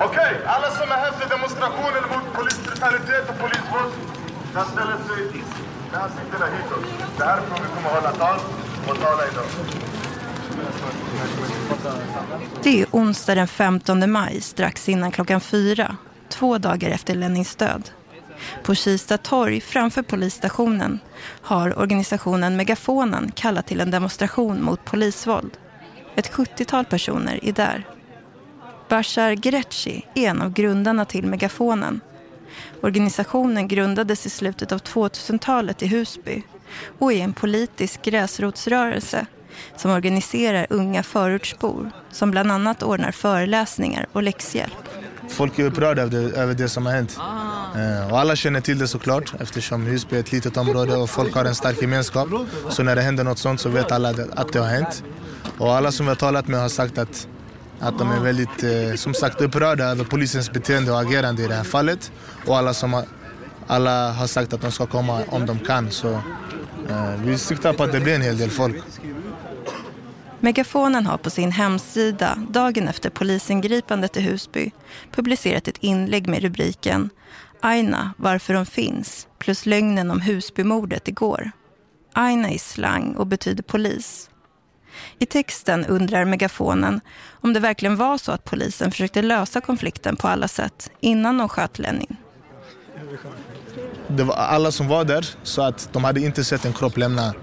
Okej, 0.00 0.36
alla 0.46 0.70
som 0.70 0.90
är 0.90 0.96
här 0.96 1.12
för 1.12 1.28
demonstrationen 1.28 2.02
mot 2.02 2.34
polisbrutalitet 2.34 3.28
och 3.28 3.38
polisvåld 3.38 3.92
kan 4.52 4.66
ställa 4.66 4.96
sig 4.96 5.42
med 5.96 6.04
ansiktena 6.04 6.46
hitåt. 6.46 6.84
Det 7.18 7.24
är 7.24 7.40
vi 7.40 7.68
kommer 7.74 7.88
hålla 7.88 8.12
tal 8.12 8.38
och 8.88 8.96
tala 8.96 9.22
idag. 9.32 9.44
Det 12.62 12.80
är 12.80 12.86
onsdag 12.90 13.34
den 13.34 13.48
15 13.48 14.10
maj 14.10 14.40
strax 14.40 14.88
innan 14.88 15.10
klockan 15.10 15.40
fyra, 15.40 15.96
två 16.28 16.58
dagar 16.58 16.90
efter 16.90 17.14
Lennings 17.14 17.56
död. 17.56 17.90
På 18.62 18.74
Kista 18.74 19.18
torg 19.18 19.60
framför 19.60 20.02
polisstationen 20.02 21.00
har 21.42 21.78
organisationen 21.78 22.56
Megafonen 22.56 23.32
kallat 23.34 23.66
till 23.66 23.80
en 23.80 23.90
demonstration 23.90 24.62
mot 24.62 24.84
polisvåld. 24.84 25.58
Ett 26.16 26.32
70-tal 26.32 26.84
personer 26.84 27.40
är 27.42 27.52
där. 27.52 27.88
Bashar 28.88 29.32
Gretchi 29.32 30.06
är 30.14 30.28
en 30.28 30.42
av 30.42 30.52
grundarna 30.52 31.04
till 31.04 31.26
Megafonen. 31.26 32.00
Organisationen 32.80 33.68
grundades 33.68 34.26
i 34.26 34.30
slutet 34.30 34.72
av 34.72 34.78
2000-talet 34.78 35.82
i 35.82 35.86
Husby 35.86 36.42
och 36.98 37.12
är 37.12 37.20
en 37.20 37.32
politisk 37.32 38.02
gräsrotsrörelse 38.02 39.26
som 39.76 39.90
organiserar 39.90 40.66
unga 40.70 41.02
förortsbor 41.02 41.90
som 42.10 42.30
bland 42.30 42.52
annat 42.52 42.82
ordnar 42.82 43.12
föreläsningar 43.12 44.06
och 44.12 44.22
läxhjälp. 44.22 44.72
Folk 45.28 45.58
är 45.58 45.64
upprörda 45.64 46.02
över 46.02 46.20
det, 46.20 46.36
över 46.36 46.54
det 46.54 46.68
som 46.68 46.86
har 46.86 46.92
hänt. 46.92 47.18
Eh, 47.76 48.12
och 48.12 48.20
alla 48.20 48.36
känner 48.36 48.60
till 48.60 48.78
det 48.78 48.88
såklart 48.88 49.34
eftersom 49.40 49.86
Husby 49.86 50.16
är 50.16 50.20
ett 50.20 50.32
litet 50.32 50.56
område 50.56 50.96
och 50.96 51.10
folk 51.10 51.34
har 51.34 51.44
en 51.44 51.54
stark 51.54 51.82
gemenskap. 51.82 52.28
Så 52.70 52.82
när 52.82 52.96
det 52.96 53.02
händer 53.02 53.24
något 53.24 53.38
sånt 53.38 53.60
så 53.60 53.68
vet 53.68 53.92
alla 53.92 54.14
att 54.34 54.52
det 54.52 54.58
har 54.58 54.66
hänt. 54.66 55.04
Och 55.58 55.74
alla 55.74 55.92
som 55.92 56.06
jag 56.06 56.10
har 56.10 56.16
talat 56.16 56.48
med 56.48 56.60
har 56.60 56.68
sagt 56.68 56.98
att, 56.98 57.28
att 57.80 57.98
de 57.98 58.10
är 58.10 58.20
väldigt 58.20 58.62
eh, 58.62 58.96
som 58.96 59.14
sagt 59.14 59.40
upprörda 59.40 59.84
över 59.84 60.04
polisens 60.04 60.50
beteende 60.50 60.92
och 60.92 61.00
agerande 61.00 61.42
i 61.42 61.46
det 61.46 61.54
här 61.54 61.64
fallet. 61.64 62.12
Och 62.46 62.56
alla, 62.56 62.74
som 62.74 62.92
har, 62.92 63.04
alla 63.66 64.12
har 64.12 64.26
sagt 64.26 64.52
att 64.52 64.60
de 64.60 64.72
ska 64.72 64.86
komma 64.86 65.22
om 65.28 65.46
de 65.46 65.58
kan. 65.58 65.90
Så 65.90 66.12
eh, 66.88 67.14
vi 67.24 67.38
siktar 67.38 67.72
på 67.72 67.82
att 67.82 67.92
det 67.92 68.00
blir 68.00 68.14
en 68.14 68.22
hel 68.22 68.38
del 68.38 68.50
folk. 68.50 68.76
Megafonen 70.40 71.06
har 71.06 71.18
på 71.18 71.30
sin 71.30 71.52
hemsida 71.52 72.38
dagen 72.50 72.88
efter 72.88 73.10
polisingripandet 73.10 74.16
i 74.16 74.20
Husby 74.20 74.70
publicerat 75.12 75.68
ett 75.68 75.78
inlägg 75.80 76.28
med 76.28 76.42
rubriken 76.42 77.10
Aina, 77.60 78.14
varför 78.16 78.54
de 78.54 78.66
finns, 78.66 79.28
plus 79.38 79.66
lögnen 79.66 80.10
om 80.10 80.20
Husbymordet 80.20 81.08
igår. 81.08 81.50
Aina 82.12 82.50
är 82.50 82.58
slang 82.58 83.14
och 83.16 83.26
betyder 83.26 83.62
polis. 83.62 84.30
I 85.18 85.26
texten 85.26 85.86
undrar 85.86 86.24
megafonen 86.24 87.00
om 87.40 87.52
det 87.52 87.60
verkligen 87.60 87.96
var 87.96 88.18
så 88.18 88.32
att 88.32 88.44
polisen 88.44 88.90
försökte 88.90 89.22
lösa 89.22 89.60
konflikten 89.60 90.16
på 90.16 90.28
alla 90.28 90.48
sätt 90.48 90.90
innan 91.00 91.38
de 91.38 91.48
sköt 91.48 91.78
Lenin. 91.78 92.16
Det 94.08 94.22
var 94.22 94.34
alla 94.34 94.72
som 94.72 94.88
var 94.88 95.04
där 95.04 95.26
sa 95.42 95.66
att 95.66 95.88
de 95.92 96.04
hade 96.04 96.20
inte 96.20 96.44
sett 96.44 96.64
en 96.64 96.72
kropp 96.72 96.96
lämna 96.96 97.34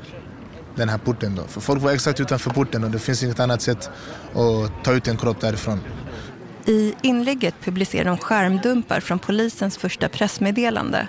den 0.76 0.90
här 0.90 0.98
porten. 0.98 1.36
Då. 1.36 1.44
För 1.44 1.62
folk 1.62 1.82
var 1.82 1.92
exakt 1.92 2.20
utanför 2.20 2.50
porten 2.50 2.84
och 2.84 2.92
det 2.92 3.00
finns 3.00 3.24
inget 3.24 3.40
annat 3.40 3.62
sätt 3.62 3.90
att 4.34 4.84
ta 4.84 4.94
ut 4.94 5.08
en 5.08 5.18
kropp 5.18 5.40
därifrån. 5.42 5.80
I 6.66 6.94
inlägget 7.02 7.56
publicerar 7.64 8.06
de 8.06 8.18
skärmdumpar 8.18 9.00
från 9.00 9.20
polisens 9.20 9.78
första 9.78 10.10
pressmeddelande 10.10 11.08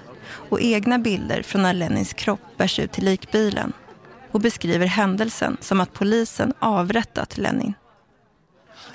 och 0.48 0.61
egna 0.61 0.98
bilder 0.98 1.42
från 1.42 1.62
när 1.62 1.72
Lenins 1.72 2.12
kropp 2.12 2.40
bärs 2.57 2.79
ut 2.79 2.92
till 2.92 3.05
likbilen 3.05 3.72
och 4.34 4.40
beskriver 4.40 4.86
händelsen 4.86 5.56
som 5.60 5.80
att 5.80 5.92
polisen 5.92 6.52
avrättat 6.58 7.38
Lenin. 7.38 7.74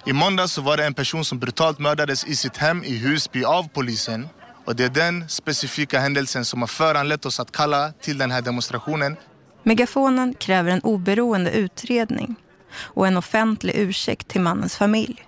I 0.06 0.14
måndags 0.14 0.58
var 0.58 0.78
det 0.78 0.86
en 0.86 0.94
person 0.94 1.26
som 1.26 1.40
brutalt 1.40 1.80
mördades 1.80 2.26
i 2.26 2.36
sitt 2.36 2.58
hem 2.58 2.84
i 2.84 2.98
Husby 2.98 3.44
av 3.44 3.68
polisen. 3.68 4.30
Och 4.66 4.76
det 4.76 4.86
är 4.86 4.90
den 4.90 5.30
specifika 5.30 6.00
händelsen 6.00 6.46
som 6.46 6.62
har 6.62 6.68
föranlett 6.68 7.26
oss 7.26 7.40
att 7.40 7.52
kalla 7.52 7.92
till 7.92 8.18
den 8.18 8.32
här 8.32 8.42
demonstrationen. 8.42 9.16
Megafonen 9.64 10.34
kräver 10.34 10.72
en 10.72 10.82
oberoende 10.82 11.52
utredning 11.52 12.36
och 12.74 13.08
en 13.08 13.18
offentlig 13.18 13.76
ursäkt 13.76 14.28
till 14.28 14.42
mannens 14.42 14.76
familj. 14.76 15.26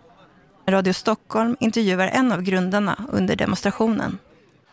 Radio 0.67 0.93
Stockholm 0.93 1.58
intervjuar 1.60 2.08
en 2.08 2.32
av 2.32 2.41
grundarna 2.41 3.06
under 3.12 3.36
demonstrationen. 3.36 4.17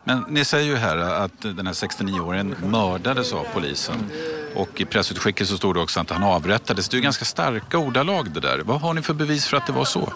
Men 0.09 0.25
ni 0.29 0.45
säger 0.45 0.67
ju 0.67 0.77
här 0.77 0.97
att 0.97 1.41
den 1.41 1.67
här 1.67 1.75
69-åringen 1.75 2.55
mördades 2.71 3.33
av 3.33 3.47
polisen. 3.55 4.11
Och 4.55 4.81
i 4.81 4.85
pressutskicket 4.85 5.49
så 5.49 5.57
står 5.57 5.75
det 5.75 5.81
också 5.81 6.01
att 6.01 6.11
han 6.11 6.23
avrättades. 6.23 6.89
Det 6.89 6.95
är 6.95 6.97
ju 6.99 7.03
ganska 7.03 7.25
starka 7.25 7.79
ordalag 7.79 8.31
det 8.31 8.41
där. 8.41 8.59
Vad 8.59 8.81
har 8.81 8.95
ni 8.95 9.03
för 9.03 9.15
bevis 9.15 9.47
för 9.47 9.57
att 9.57 9.67
det 9.67 9.73
var 9.73 9.85
så? 9.85 10.13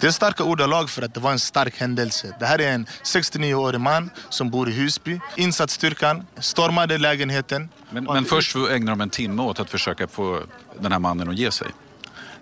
Det 0.00 0.06
är 0.06 0.10
starka 0.10 0.44
ordalag 0.44 0.90
för 0.90 1.02
att 1.02 1.14
det 1.14 1.20
var 1.20 1.32
en 1.32 1.38
stark 1.38 1.80
händelse. 1.80 2.36
Det 2.40 2.46
här 2.46 2.60
är 2.60 2.72
en 2.72 2.86
69-årig 2.86 3.80
man 3.80 4.10
som 4.28 4.50
bor 4.50 4.68
i 4.68 4.72
Husby. 4.72 5.20
Insatsstyrkan 5.36 6.26
stormade 6.38 6.98
lägenheten. 6.98 7.68
Men, 7.90 8.04
men 8.04 8.24
först 8.24 8.56
ägnar 8.56 8.92
de 8.92 9.00
en 9.00 9.10
timme 9.10 9.42
åt 9.42 9.60
att 9.60 9.70
försöka 9.70 10.08
få 10.08 10.40
den 10.80 10.92
här 10.92 10.98
mannen 10.98 11.28
att 11.28 11.38
ge 11.38 11.50
sig. 11.50 11.68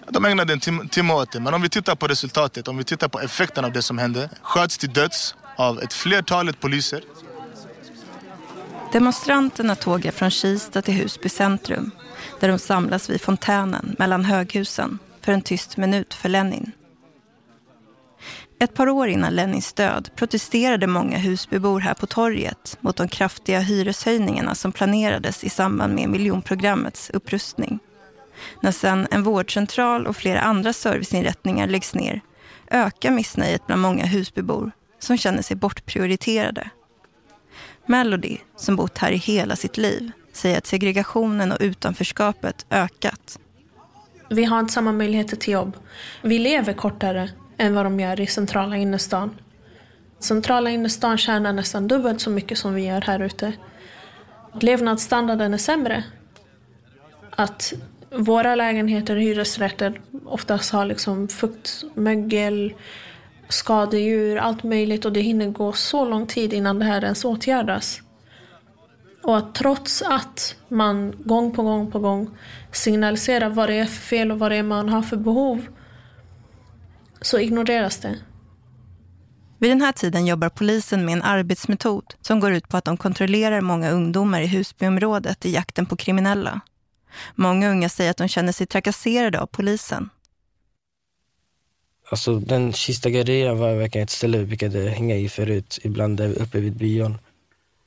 De 0.09 0.25
ägnade 0.25 0.53
en 0.53 0.61
tim 0.61 0.89
timme 0.89 1.13
åt 1.13 1.33
det. 1.33 1.41
Men 1.41 1.55
om 1.55 1.63
vi 1.63 1.69
tittar 1.69 1.95
på 1.95 2.09
resultatet, 2.09 2.69
om 2.69 2.77
vi 2.77 2.85
tittar 2.85 3.09
på 3.09 3.21
effekten 3.21 3.65
av 3.65 3.73
det 3.73 3.83
som 3.83 3.99
hände. 3.99 4.31
Sköts 4.43 4.79
till 4.79 4.93
döds 4.93 5.35
av 5.57 5.81
ett 5.81 5.93
flertalet 5.93 6.61
poliser. 6.61 7.05
Demonstranterna 8.93 9.75
tågar 9.75 10.13
från 10.13 10.31
Kista 10.31 10.83
till 10.83 10.95
Husby 10.95 11.29
centrum 11.29 11.91
där 12.41 12.49
de 12.49 12.59
samlas 12.59 13.11
vid 13.11 13.21
fontänen 13.21 13.97
mellan 13.99 14.25
höghusen 14.25 14.99
för 15.21 15.33
en 15.33 15.43
tyst 15.43 15.77
minut 15.77 16.15
för 16.15 16.29
Lenin. 16.29 16.73
Ett 18.59 18.75
par 18.75 18.89
år 18.89 19.09
innan 19.09 19.35
Lenins 19.35 19.73
död 19.73 20.11
protesterade 20.17 20.87
många 20.87 21.19
Husbybor 21.19 21.81
här 21.81 21.95
på 21.95 22.07
torget 22.07 22.79
mot 22.81 22.97
de 22.97 23.09
kraftiga 23.09 23.61
hyreshöjningarna 23.61 24.55
som 24.55 24.73
planerades 24.73 25.45
i 25.45 25.51
samband 25.51 25.95
med 25.95 26.09
miljonprogrammets 26.09 27.11
upprustning. 27.11 27.79
När 28.61 28.73
sen 28.73 29.07
en 29.11 29.23
vårdcentral 29.23 30.07
och 30.07 30.17
flera 30.17 30.41
andra 30.41 30.73
serviceinrättningar 30.73 31.67
läggs 31.67 31.95
ner 31.95 32.21
ökar 32.71 33.11
missnöjet 33.11 33.67
bland 33.67 33.83
många 33.83 34.07
Husbybor 34.07 34.73
som 34.99 35.17
känner 35.17 35.43
sig 35.43 35.57
bortprioriterade. 35.57 36.71
Melody, 37.87 38.39
som 38.57 38.77
bott 38.77 38.99
här 38.99 39.13
i 39.13 39.17
hela 39.17 39.57
sitt 39.57 39.77
liv, 39.77 40.11
säger 40.33 40.59
att 40.59 40.67
segregationen 40.67 41.53
och 41.53 41.59
utanförskapet 41.61 42.67
ökat. 42.71 43.39
Vi 44.31 44.45
har 44.45 44.61
inte 44.61 44.73
samma 44.73 44.93
möjligheter 44.93 45.37
till 45.37 45.53
jobb. 45.53 45.77
Vi 46.23 46.39
lever 46.39 46.73
kortare 46.73 47.31
än 47.57 47.75
vad 47.75 47.87
de 47.87 48.01
gör 48.01 48.21
i 48.21 48.27
centrala 48.27 48.77
innerstan. 48.77 49.37
Centrala 50.19 50.71
innerstan 50.71 51.19
tjänar 51.19 51.53
nästan 51.53 51.89
dubbelt 51.89 52.21
så 52.21 52.31
mycket 52.31 52.59
som 52.59 52.75
vi 52.75 52.87
gör 52.87 53.01
här 53.01 53.21
ute. 53.21 53.53
Levnadsstandarden 54.61 55.55
är 55.55 55.59
sämre. 55.59 56.05
Att 57.31 57.73
våra 58.11 58.55
lägenheter 58.55 59.17
och 59.17 59.23
hyresrätter 59.23 60.01
oftast 60.25 60.73
har 60.73 60.85
liksom 60.85 61.29
fukt, 61.29 61.85
mögel, 61.95 62.75
skadedjur, 63.49 64.37
allt 64.37 64.63
möjligt 64.63 65.05
och 65.05 65.13
det 65.13 65.21
hinner 65.21 65.47
gå 65.47 65.73
så 65.73 66.05
lång 66.05 66.27
tid 66.27 66.53
innan 66.53 66.79
det 66.79 66.85
här 66.85 67.05
ens 67.05 67.25
åtgärdas. 67.25 68.01
Och 69.23 69.37
att 69.37 69.55
trots 69.55 70.03
att 70.03 70.57
man 70.69 71.15
gång 71.25 71.55
på 71.55 71.63
gång 71.63 71.91
på 71.91 71.99
gång 71.99 72.31
signaliserar 72.73 73.49
vad 73.49 73.69
det 73.69 73.75
är 73.75 73.85
för 73.85 74.03
fel 74.03 74.33
och 74.33 74.39
vad 74.39 74.51
det 74.51 74.57
är 74.57 74.63
man 74.63 74.89
har 74.89 75.03
för 75.03 75.17
behov 75.17 75.67
så 77.21 77.39
ignoreras 77.39 77.99
det. 77.99 78.19
Vid 79.59 79.71
den 79.71 79.81
här 79.81 79.93
tiden 79.93 80.27
jobbar 80.27 80.49
polisen 80.49 81.05
med 81.05 81.13
en 81.13 81.23
arbetsmetod 81.23 82.15
som 82.21 82.41
går 82.41 82.53
ut 82.53 82.69
på 82.69 82.77
att 82.77 82.85
de 82.85 82.97
kontrollerar 82.97 83.61
många 83.61 83.91
ungdomar 83.91 84.41
i 84.41 84.47
Husbyområdet 84.47 85.45
i 85.45 85.53
jakten 85.53 85.87
på 85.87 85.97
kriminella. 85.97 86.61
Många 87.35 87.71
unga 87.71 87.89
säger 87.89 88.11
att 88.11 88.17
de 88.17 88.29
känner 88.29 88.53
sig 88.53 88.67
trakasserade 88.67 89.41
av 89.41 89.47
polisen. 89.47 90.11
Alltså 92.09 92.39
den 92.39 92.73
Kista 92.73 93.11
gallerian 93.11 93.59
var 93.59 93.75
verkligen 93.75 94.05
ett 94.05 94.11
ställe 94.11 94.39
vi 94.39 94.45
brukade 94.45 94.89
hänga 94.91 95.17
i 95.17 95.29
förut, 95.29 95.79
ibland 95.83 96.17
där 96.17 96.43
uppe 96.43 96.61
vid 96.61 96.77
bion. 96.77 97.19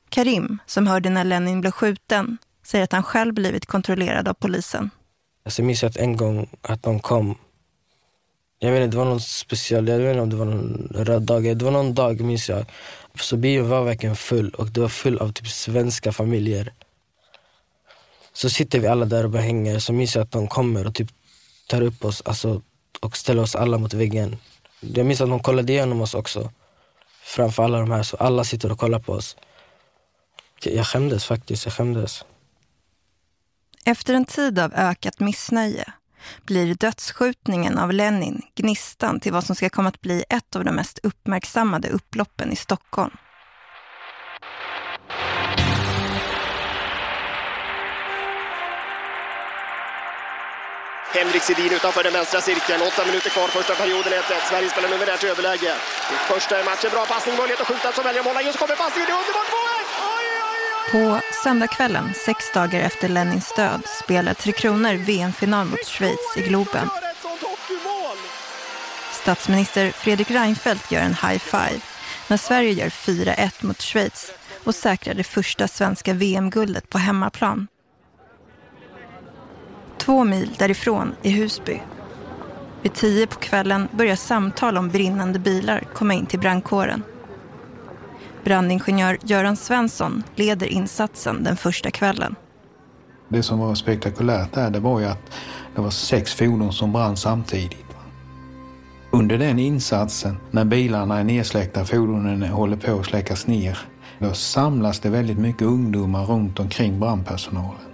Karim, 0.10 0.58
som 0.66 0.88
hörde 0.88 1.10
när 1.10 1.24
Lenin 1.24 1.62
blev 1.62 1.72
skjuten, 1.72 2.38
säger 2.66 2.84
att 2.84 2.92
han 2.92 3.04
själv 3.04 3.34
blivit 3.34 3.66
kontrollerad 3.66 4.28
av 4.28 4.34
polisen. 4.34 4.90
Alltså, 5.46 5.62
jag 5.62 5.68
minns 5.68 5.84
att 5.84 5.98
en 5.98 6.18
gång 6.18 6.50
att 6.62 6.84
de 6.84 7.00
kom, 7.00 7.36
jag 8.60 8.72
vet 8.72 8.84
inte, 8.84 8.98
det 8.98 8.98
var 8.98 9.06
någon 9.06 9.22
speciell, 9.22 9.88
jag 9.88 10.00
vet 10.00 10.10
inte 10.10 10.22
om 10.22 10.30
det 10.30 10.36
var 10.36 10.46
någon 10.46 10.92
röd 10.96 11.22
dag, 11.22 11.58
det 11.58 11.66
var 11.66 11.72
någon 11.72 11.94
dag 11.94 12.22
minns 12.22 12.50
jag. 12.50 12.66
Så 13.20 13.38
bion 13.38 13.70
var 13.70 13.84
verkligen 13.84 14.16
full 14.16 14.50
och 14.50 14.68
det 14.68 14.82
var 14.82 14.90
full 14.90 15.18
av 15.18 15.32
typ 15.32 15.48
svenska 15.48 16.12
familjer. 16.12 16.74
Så 18.34 18.50
sitter 18.50 18.80
vi 18.80 18.88
alla 18.88 19.06
där 19.06 19.24
och 19.24 19.30
bara 19.30 19.42
hänger, 19.42 19.80
så 19.80 19.94
minns 19.94 20.16
jag 20.16 20.24
att 20.24 20.32
de 20.32 20.48
kommer 20.48 20.88
och 20.88 20.96
typ 20.96 21.10
tar 21.68 21.82
upp 21.82 22.06
oss 22.06 22.22
alltså, 22.26 22.62
och 23.00 23.18
ställer 23.18 23.42
oss 23.42 23.56
alla 23.56 23.78
mot 23.78 23.94
väggen. 23.94 24.38
Jag 24.80 25.06
minns 25.06 25.22
att 25.22 25.30
de 25.30 25.40
kollade 25.40 25.74
igenom 25.74 26.02
oss 26.02 26.14
också, 26.14 26.52
framför 27.24 27.64
alla 27.64 27.80
de 27.80 27.92
här, 27.92 28.04
så 28.04 28.18
alla 28.18 28.44
sitter 28.44 28.72
och 28.72 28.80
kollar 28.80 29.00
på 29.00 29.14
oss. 29.14 29.38
Jag 30.64 30.88
skämdes 30.88 31.26
faktiskt, 31.26 31.66
jag 31.66 31.74
skämdes. 31.74 32.26
Efter 33.86 34.14
en 34.14 34.26
tid 34.26 34.60
av 34.60 34.74
ökat 34.74 35.20
missnöje 35.20 35.94
blir 36.46 36.76
dödsskjutningen 36.76 37.78
av 37.78 37.94
Lenin 37.94 38.42
gnistan 38.56 39.20
till 39.20 39.34
vad 39.34 39.44
som 39.44 39.56
ska 39.56 39.70
komma 39.70 39.90
att 39.90 40.02
bli 40.02 40.24
ett 40.30 40.56
av 40.56 40.64
de 40.66 40.72
mest 40.76 41.00
uppmärksammade 41.04 41.90
upploppen 41.90 42.52
i 42.52 42.56
Stockholm. 42.56 43.18
Henrik 51.16 51.44
Sedin 51.44 51.72
utanför 51.74 52.04
den 52.04 52.14
vänstra 52.14 52.42
cirkeln. 52.42 52.82
Åtta 52.82 53.06
minuter 53.06 53.30
kvar, 53.30 53.48
första 53.48 53.76
perioden 53.76 54.14
1-1. 54.14 54.50
Sverige 54.50 54.70
spelar 54.70 54.90
numerärt 54.90 55.24
överläge. 55.24 55.74
Första 56.32 56.64
matchen, 56.64 56.90
bra 56.92 57.06
passning, 57.06 57.36
möjlighet 57.38 57.62
att 57.62 57.68
skjuta 57.68 57.92
som 57.92 58.04
väljer 58.04 58.24
mål. 58.24 58.36
Just 58.46 58.60
kommer 58.60 58.76
passningen, 58.76 59.08
det 59.10 59.14
är 59.14 59.20
underbart 59.24 59.52
mål! 59.58 59.84
På 60.92 61.20
söndagskvällen, 61.44 62.14
sex 62.26 62.52
dagar 62.54 62.80
efter 62.80 63.10
Lennins 63.10 63.54
död, 63.56 63.82
spelar 64.04 64.34
Tre 64.34 64.52
Kronor 64.52 64.94
VM-final 64.94 65.66
mot 65.68 65.86
Schweiz 65.86 66.38
i 66.38 66.42
Globen. 66.42 66.90
Statsminister 69.12 69.92
Fredrik 69.92 70.32
Reinfeldt 70.32 70.92
gör 70.92 71.02
en 71.02 71.14
high 71.14 71.38
five 71.38 71.82
när 72.28 72.38
Sverige 72.38 72.72
gör 72.72 72.90
4-1 72.90 73.66
mot 73.66 73.82
Schweiz 73.82 74.32
och 74.64 74.76
säkrar 74.76 75.14
det 75.14 75.24
första 75.24 75.68
svenska 75.68 76.14
VM-guldet 76.14 76.90
på 76.90 76.98
hemmaplan. 76.98 77.68
Två 79.98 80.24
mil 80.24 80.56
därifrån 80.58 81.16
i 81.22 81.30
Husby. 81.30 81.82
Vid 82.82 82.94
tio 82.94 83.28
på 83.28 83.40
kvällen 83.40 83.88
börjar 83.92 84.16
samtal 84.16 84.78
om 84.78 84.90
brinnande 84.90 85.40
bilar 85.40 85.84
komma 85.94 86.14
in 86.14 86.26
till 86.26 86.40
brandkåren. 86.40 87.04
Brandingenjör 88.44 89.18
Göran 89.24 89.58
Svensson 89.58 90.24
leder 90.36 90.68
insatsen 90.68 91.44
den 91.44 91.58
första 91.58 91.92
kvällen. 91.92 92.36
Det 93.28 93.44
som 93.44 93.60
var 93.60 93.76
spektakulärt 93.76 94.54
där 94.54 94.70
det 94.70 94.80
var 94.80 95.00
ju 95.00 95.06
att 95.06 95.32
det 95.76 95.82
var 95.82 95.90
sex 95.90 96.34
fordon 96.34 96.74
som 96.74 96.94
brann 96.94 97.18
samtidigt. 97.18 97.88
Under 99.12 99.38
den 99.38 99.60
insatsen, 99.60 100.38
när 100.52 100.66
bilarna 100.66 101.20
är 101.20 101.24
nedsläckta, 101.24 101.86
fordonen 101.86 102.44
håller 102.44 102.78
på 102.78 103.00
att 103.00 103.06
släckas 103.06 103.48
ner, 103.48 103.78
då 104.20 104.34
samlas 104.34 105.00
det 105.00 105.10
väldigt 105.10 105.38
mycket 105.38 105.62
ungdomar 105.62 106.26
runt 106.26 106.60
omkring 106.60 107.00
brandpersonalen. 107.00 107.87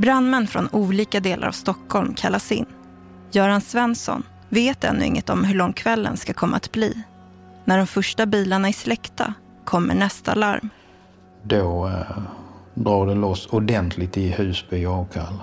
Brandmän 0.00 0.46
från 0.46 0.68
olika 0.72 1.20
delar 1.20 1.48
av 1.48 1.52
Stockholm 1.52 2.14
kallas 2.14 2.52
in. 2.52 2.66
Göran 3.32 3.60
Svensson 3.60 4.22
vet 4.48 4.84
ännu 4.84 5.04
inget 5.04 5.30
om 5.30 5.44
hur 5.44 5.54
lång 5.54 5.72
kvällen 5.72 6.16
ska 6.16 6.32
komma 6.32 6.56
att 6.56 6.72
bli. 6.72 7.02
När 7.64 7.78
de 7.78 7.86
första 7.86 8.26
bilarna 8.26 8.68
är 8.68 8.72
släckta 8.72 9.34
kommer 9.64 9.94
nästa 9.94 10.34
larm. 10.34 10.68
Då 11.42 11.86
eh, 11.86 12.18
drar 12.74 13.06
det 13.06 13.14
loss 13.14 13.46
ordentligt 13.46 14.16
i 14.16 14.30
Husby 14.30 14.86
och 14.86 15.00
Akalla. 15.00 15.42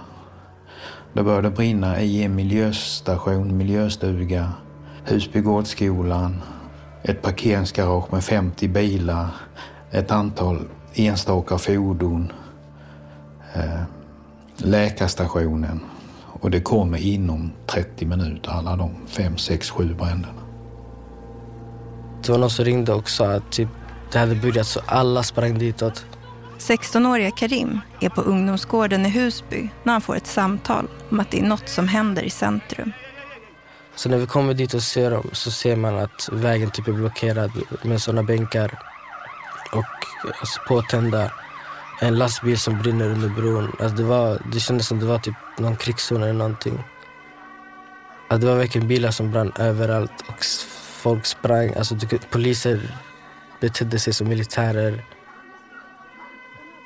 Det 1.14 1.24
började 1.24 1.50
brinna 1.50 2.02
i 2.02 2.24
en 2.24 2.36
miljöstation, 2.36 3.58
miljöstuga, 3.58 4.52
Husby 5.04 5.42
gårdsskolan, 5.42 6.42
ett 7.04 7.22
parkeringsgarage 7.22 8.14
med 8.14 8.24
50 8.24 8.68
bilar, 8.68 9.28
ett 9.92 10.12
antal 10.12 10.68
enstaka 10.94 11.58
fordon, 11.58 12.32
eh, 13.54 13.84
läkarstationen 14.58 15.80
och 16.26 16.52
det 16.52 16.62
kommer 16.62 16.98
inom 16.98 17.52
30 17.66 18.06
minuter 18.06 18.52
alla 18.52 18.76
de 18.76 18.96
fem, 19.08 19.38
sex, 19.38 19.70
sju 19.70 19.94
bränderna. 19.94 20.34
Det 22.24 22.32
var 22.32 22.40
någon 22.40 22.50
som 22.50 22.66
ringde 22.66 22.94
och 22.94 23.10
sa 23.10 23.32
att 23.32 23.52
typ, 23.52 23.70
det 24.12 24.20
hade 24.20 24.36
börjat 24.36 24.68
så 24.68 24.80
alla 24.86 25.24
sprang 25.24 25.58
ditåt. 25.58 26.06
16-åriga 26.60 27.32
Karim 27.32 27.80
är 28.02 28.10
på 28.10 28.22
ungdomsgården 28.22 29.06
i 29.06 29.10
Husby 29.10 29.70
när 29.84 29.94
han 29.94 30.02
får 30.02 30.16
ett 30.16 30.28
samtal 30.28 30.88
om 31.10 31.20
att 31.20 31.32
det 31.32 31.40
är 31.40 31.46
något 31.46 31.70
som 31.70 31.88
händer 31.88 32.24
i 32.24 32.30
centrum. 32.30 32.92
Så 33.96 34.10
när 34.10 34.18
vi 34.18 34.26
kommer 34.26 34.54
dit 34.54 34.74
och 34.74 34.84
ser 34.84 35.12
dem 35.12 35.30
så 35.32 35.52
ser 35.52 35.76
man 35.76 35.98
att 35.98 36.30
vägen 36.32 36.72
typ 36.72 36.88
är 36.88 36.92
blockerad 36.92 37.52
med 37.84 38.02
sådana 38.02 38.24
bänkar 38.24 38.80
och 39.72 40.26
alltså, 40.40 40.62
påtända 40.68 41.32
en 42.00 42.18
lastbil 42.18 42.60
som 42.60 42.82
brinner 42.82 43.10
under 43.10 43.30
bron. 43.30 43.76
Alltså, 43.80 43.98
det, 43.98 44.04
var, 44.04 44.42
det 44.52 44.60
kändes 44.60 44.88
som 44.88 45.00
det 45.00 45.06
var 45.06 45.20
typ 45.20 45.36
någon 45.58 45.76
krigszon 45.76 46.24
eller 46.24 46.34
någonting. 46.34 46.84
Alltså, 48.28 48.48
det 48.48 48.54
var 48.54 48.60
verkligen 48.60 48.88
bilar 48.88 49.12
som 49.12 49.32
brann 49.32 49.52
överallt 49.60 50.22
och 50.28 50.46
folk 51.02 51.26
sprang. 51.26 51.74
Alltså, 51.74 51.96
poliser 52.30 52.80
betedde 53.62 54.00
sig 54.00 54.14
som 54.14 54.30
militärer. 54.30 55.04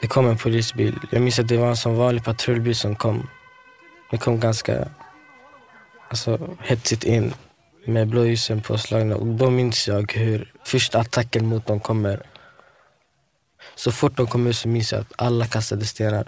Det 0.01 0.07
kom 0.07 0.27
en 0.27 0.37
polisbil. 0.37 0.99
Jag 1.09 1.21
minns 1.21 1.39
att 1.39 1.47
det 1.47 1.57
var 1.57 1.69
en 1.69 1.77
sån 1.77 1.95
vanlig 1.95 2.23
patrullbil 2.23 2.75
som 2.75 2.95
kom. 2.95 3.27
Den 4.09 4.19
kom 4.19 4.39
ganska 4.39 4.87
alltså, 6.09 6.57
hetsigt 6.59 7.03
in 7.03 7.33
med 7.85 8.07
blåljusen 8.07 8.61
påslagna. 8.61 9.15
Och 9.15 9.27
då 9.27 9.49
minns 9.49 9.87
jag 9.87 10.13
hur 10.13 10.53
första 10.65 10.99
attacken 10.99 11.45
mot 11.45 11.67
dem 11.67 11.79
kommer. 11.79 12.25
Så 13.75 13.91
fort 13.91 14.17
de 14.17 14.27
kom 14.27 14.47
ut 14.47 14.55
så 14.55 14.67
minns 14.67 14.91
jag 14.91 15.01
att 15.01 15.13
alla 15.15 15.45
kastade 15.45 15.85
stenar. 15.85 16.27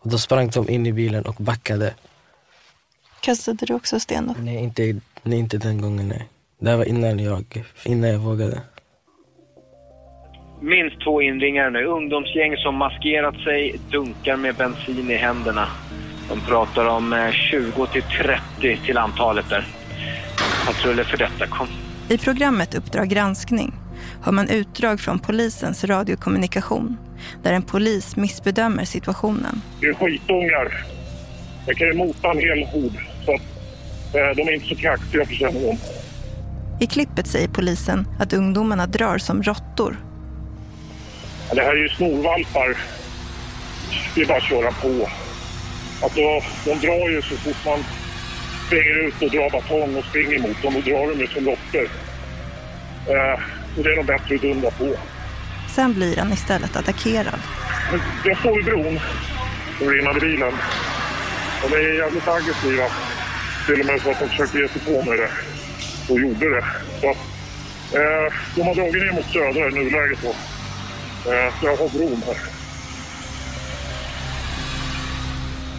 Och 0.00 0.10
då 0.10 0.18
sprang 0.18 0.50
de 0.50 0.68
in 0.68 0.86
i 0.86 0.92
bilen 0.92 1.24
och 1.24 1.34
backade. 1.34 1.94
Kastade 3.20 3.66
du 3.66 3.74
också 3.74 4.00
sten 4.00 4.26
då? 4.26 4.34
Nej, 4.38 4.56
inte, 4.56 5.00
nej, 5.22 5.38
inte 5.38 5.58
den 5.58 5.80
gången. 5.80 6.08
Nej. 6.08 6.28
Det 6.58 6.70
här 6.70 6.76
var 6.76 6.84
innan 6.84 7.18
jag, 7.18 7.64
innan 7.84 8.10
jag 8.10 8.18
vågade. 8.18 8.60
Minst 10.60 11.00
två 11.04 11.22
inringare 11.22 11.70
nu. 11.70 11.84
Ungdomsgäng 11.84 12.56
som 12.56 12.74
maskerat 12.74 13.34
sig, 13.34 13.80
dunkar 13.90 14.36
med 14.36 14.54
bensin 14.54 15.10
i 15.10 15.14
händerna. 15.14 15.68
De 16.28 16.40
pratar 16.40 16.86
om 16.86 17.32
20 17.32 17.86
till 17.86 18.02
30 18.02 18.80
till 18.86 18.98
antalet 18.98 19.48
där. 19.48 19.66
Patruller 20.66 21.04
för 21.04 21.16
detta 21.16 21.46
kom. 21.46 21.68
I 22.08 22.18
programmet 22.18 22.74
Uppdrag 22.74 23.08
granskning 23.08 23.72
har 24.26 24.32
man 24.32 24.48
utdrag 24.48 25.00
från 25.00 25.18
polisens 25.18 25.84
radiokommunikation 25.84 26.96
där 27.42 27.52
en 27.52 27.62
polis 27.62 28.16
missbedömer 28.16 28.84
situationen. 28.84 29.62
Det 29.80 29.86
är 29.86 29.94
skitungar. 29.94 30.86
Jag 31.66 31.76
kan 31.76 31.86
ju 31.86 31.94
mota 31.94 32.30
en 32.30 32.38
hel 32.38 32.64
hord. 32.66 32.92
Så 33.24 33.34
att, 33.34 33.40
eh, 34.14 34.36
de 34.36 34.42
är 34.42 34.52
inte 34.52 34.66
så 34.66 34.74
kaxiga 34.74 35.26
förtjänar 35.26 35.60
de. 35.60 35.78
I 36.84 36.86
klippet 36.86 37.26
säger 37.26 37.48
polisen 37.48 38.06
att 38.20 38.32
ungdomarna 38.32 38.86
drar 38.86 39.18
som 39.18 39.42
råttor. 39.42 39.96
Ja, 41.48 41.54
Det 41.54 41.62
här 41.62 41.76
är 41.76 41.82
ju 41.82 41.88
snorvalpar. 41.88 42.76
Det 44.14 44.20
är 44.20 44.26
bara 44.26 44.38
att 44.38 44.44
köra 44.44 44.72
på. 44.72 45.08
Alltså, 46.02 46.20
de 46.64 46.86
drar 46.86 47.10
ju 47.10 47.22
så 47.22 47.36
fort 47.36 47.64
man 47.66 47.78
springer 48.66 49.06
ut 49.08 49.22
och 49.22 49.30
drar 49.30 49.50
batong 49.50 49.96
och 49.96 50.04
springer 50.04 50.38
mot 50.38 50.62
dem. 50.62 50.74
Då 50.74 50.80
drar 50.80 51.14
de 51.14 51.20
ju 51.20 51.26
som 51.26 51.44
råttor. 51.46 51.88
Eh, 53.08 53.40
det 53.82 53.92
är 53.92 53.96
nog 53.96 54.06
bättre 54.06 54.34
att 54.34 54.42
dundra 54.42 54.70
på. 54.70 54.94
Sen 55.74 55.94
blir 55.94 56.16
han 56.16 56.32
istället 56.32 56.76
attackerad. 56.76 57.40
Jag 58.24 58.38
står 58.38 58.56
vid 58.56 58.64
bron, 58.64 58.98
den 59.78 59.88
brinnande 59.88 60.20
bilen. 60.20 60.52
Och 61.64 61.70
de 61.70 61.76
är 61.76 61.98
jävligt 61.98 62.28
aggressiva. 62.28 62.84
Till 63.66 63.80
och 63.80 63.86
med 63.86 64.00
så 64.02 64.10
att 64.10 64.20
de 64.20 64.28
försökte 64.28 64.58
ge 64.58 64.68
sig 64.68 64.80
på 64.80 65.10
mig 65.10 65.18
det. 65.18 65.30
Och 66.12 66.20
gjorde 66.20 66.50
det. 66.50 66.64
Så 67.00 67.10
att, 67.10 67.16
eh, 67.94 68.34
de 68.54 68.62
har 68.62 68.74
dragit 68.74 68.94
ner 68.94 69.12
mot 69.12 69.24
södra 69.24 69.68
i 69.68 69.72
nuläget 69.72 70.18
då. 70.22 70.28
Eh, 71.32 71.60
så 71.60 71.66
jag 71.66 71.76
har 71.76 71.88
bron 71.88 72.22
här. 72.26 72.36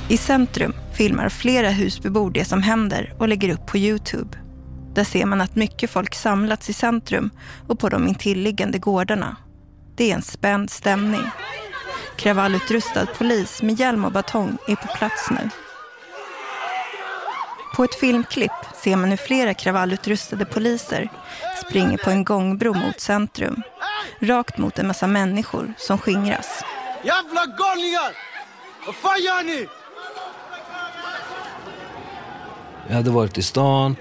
I 0.09 0.17
centrum 0.17 0.73
filmar 0.93 1.29
flera 1.29 1.69
husbebor 1.69 2.31
det 2.31 2.45
som 2.45 2.61
händer 2.61 3.13
och 3.17 3.27
lägger 3.27 3.53
upp 3.53 3.65
på 3.65 3.77
Youtube. 3.77 4.37
Där 4.97 5.03
ser 5.03 5.25
man 5.25 5.41
att 5.41 5.55
mycket 5.55 5.89
folk 5.89 6.15
samlats 6.15 6.69
i 6.69 6.73
centrum 6.73 7.29
och 7.67 7.79
på 7.79 7.89
de 7.89 8.07
intilliggande 8.07 8.77
gårdarna. 8.77 9.35
Det 9.95 10.11
är 10.11 10.15
en 10.15 10.21
spänd 10.21 10.71
stämning. 10.71 11.21
Kravallutrustad 12.15 13.05
polis 13.05 13.61
med 13.61 13.79
hjälm 13.79 14.05
och 14.05 14.11
batong 14.11 14.57
är 14.67 14.75
på 14.75 14.87
plats 14.87 15.29
nu. 15.31 15.49
På 17.75 17.83
ett 17.83 17.95
filmklipp 17.95 18.51
ser 18.83 18.95
man 18.95 19.09
hur 19.09 19.17
flera 19.17 19.53
kravallutrustade 19.53 20.45
poliser 20.45 21.09
springer 21.65 21.97
på 21.97 22.09
en 22.09 22.23
gångbro 22.23 22.73
mot 22.73 22.99
centrum. 22.99 23.61
Rakt 24.19 24.57
mot 24.57 24.79
en 24.79 24.87
massa 24.87 25.07
människor 25.07 25.73
som 25.77 25.97
skingras. 25.97 26.63
Jävla 27.03 27.45
galningar! 27.45 28.11
Vad 28.85 28.95
fan 28.95 29.21
gör 29.21 29.43
ni? 29.43 29.67
Jag 32.87 32.95
hade 32.95 33.09
varit 33.09 33.37
i 33.37 33.43
stan, 33.43 33.95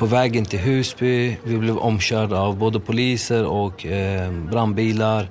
på 0.00 0.06
vägen 0.06 0.44
till 0.44 0.58
Husby. 0.58 1.36
Vi 1.44 1.58
blev 1.58 1.78
omkörda 1.78 2.40
av 2.40 2.58
både 2.58 2.80
poliser 2.80 3.46
och 3.46 3.86
eh, 3.86 4.32
brandbilar. 4.32 5.28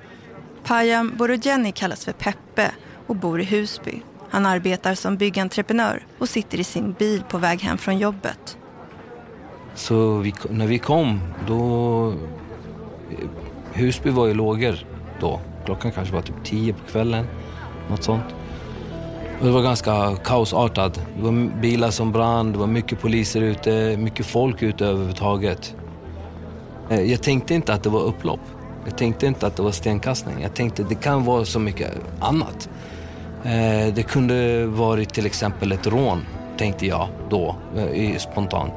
Payam 0.64 1.14
Borogeni 1.18 1.72
kallas 1.72 2.06
för 2.06 2.12
Peppe 2.12 2.72
och 3.08 3.16
bor 3.16 3.42
i 3.42 3.44
Husby. 3.44 4.02
Han 4.30 4.46
arbetar 4.46 4.96
som 4.96 5.18
byggentreprenör 5.18 6.06
och 6.18 6.30
sitter 6.30 6.60
i 6.60 6.64
sin 6.64 6.94
bil 6.94 7.24
på 7.30 7.38
väg 7.38 7.62
hem 7.62 7.78
från 7.78 7.98
jobbet. 7.98 8.58
Så 9.76 10.18
vi, 10.18 10.34
när 10.50 10.68
vi 10.68 10.80
kom, 10.80 11.20
då... 11.48 12.14
Husby 13.74 14.10
var 14.10 14.28
i 14.28 14.34
lågor 14.34 14.76
då. 15.20 15.40
Klockan 15.66 15.92
kanske 15.92 16.14
var 16.14 16.22
typ 16.22 16.44
tio 16.44 16.74
på 16.74 16.92
kvällen. 16.92 17.28
Något 17.90 18.04
sånt. 18.04 18.26
Det 19.42 19.50
var 19.50 19.62
ganska 19.62 20.16
kaosartat. 20.16 21.02
Det 21.18 21.24
var 21.24 21.62
bilar 21.62 21.92
som 21.92 22.12
brann, 22.12 22.52
det 22.52 22.58
var 22.58 22.68
mycket 22.68 23.02
poliser 23.02 23.42
ute, 23.42 23.98
mycket 23.98 24.26
folk 24.26 24.62
ute 24.64 24.86
överhuvudtaget. 24.86 25.76
Eh, 26.90 27.02
jag 27.02 27.24
tänkte 27.24 27.54
inte 27.54 27.74
att 27.74 27.84
det 27.84 27.90
var 27.90 28.02
upplopp. 28.02 28.40
Jag 28.86 28.98
tänkte 28.98 29.28
inte 29.28 29.48
att 29.48 29.56
det 29.56 29.64
var 29.64 29.72
stenkastning. 29.72 30.42
Jag 30.42 30.56
tänkte 30.56 30.82
att 30.82 30.90
det 30.90 30.96
kan 30.96 31.26
vara 31.26 31.46
så 31.46 31.60
mycket 31.60 31.92
annat. 32.20 32.70
Eh, 33.44 33.94
det 33.94 34.08
kunde 34.08 34.66
varit 34.66 35.14
till 35.14 35.26
exempel 35.26 35.72
ett 35.72 35.88
rån, 35.88 36.26
tänkte 36.58 36.88
jag 36.88 37.08
då, 37.30 37.56
eh, 37.94 38.18
spontant. 38.18 38.74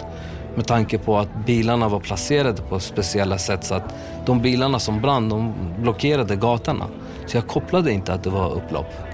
Med 0.54 0.66
tanke 0.66 0.98
på 0.98 1.18
att 1.18 1.46
bilarna 1.46 1.88
var 1.88 2.00
placerade 2.00 2.62
på 2.62 2.80
speciella 2.80 3.38
sätt 3.38 3.64
så 3.64 3.74
att 3.74 3.94
de 4.26 4.40
bilarna 4.40 4.78
som 4.78 5.00
brann, 5.00 5.28
de 5.28 5.54
blockerade 5.78 6.36
gatorna. 6.36 6.84
Så 7.26 7.36
jag 7.36 7.46
kopplade 7.46 7.92
inte 7.92 8.14
att 8.14 8.22
det 8.24 8.30
var 8.30 8.50
upplopp. 8.50 9.11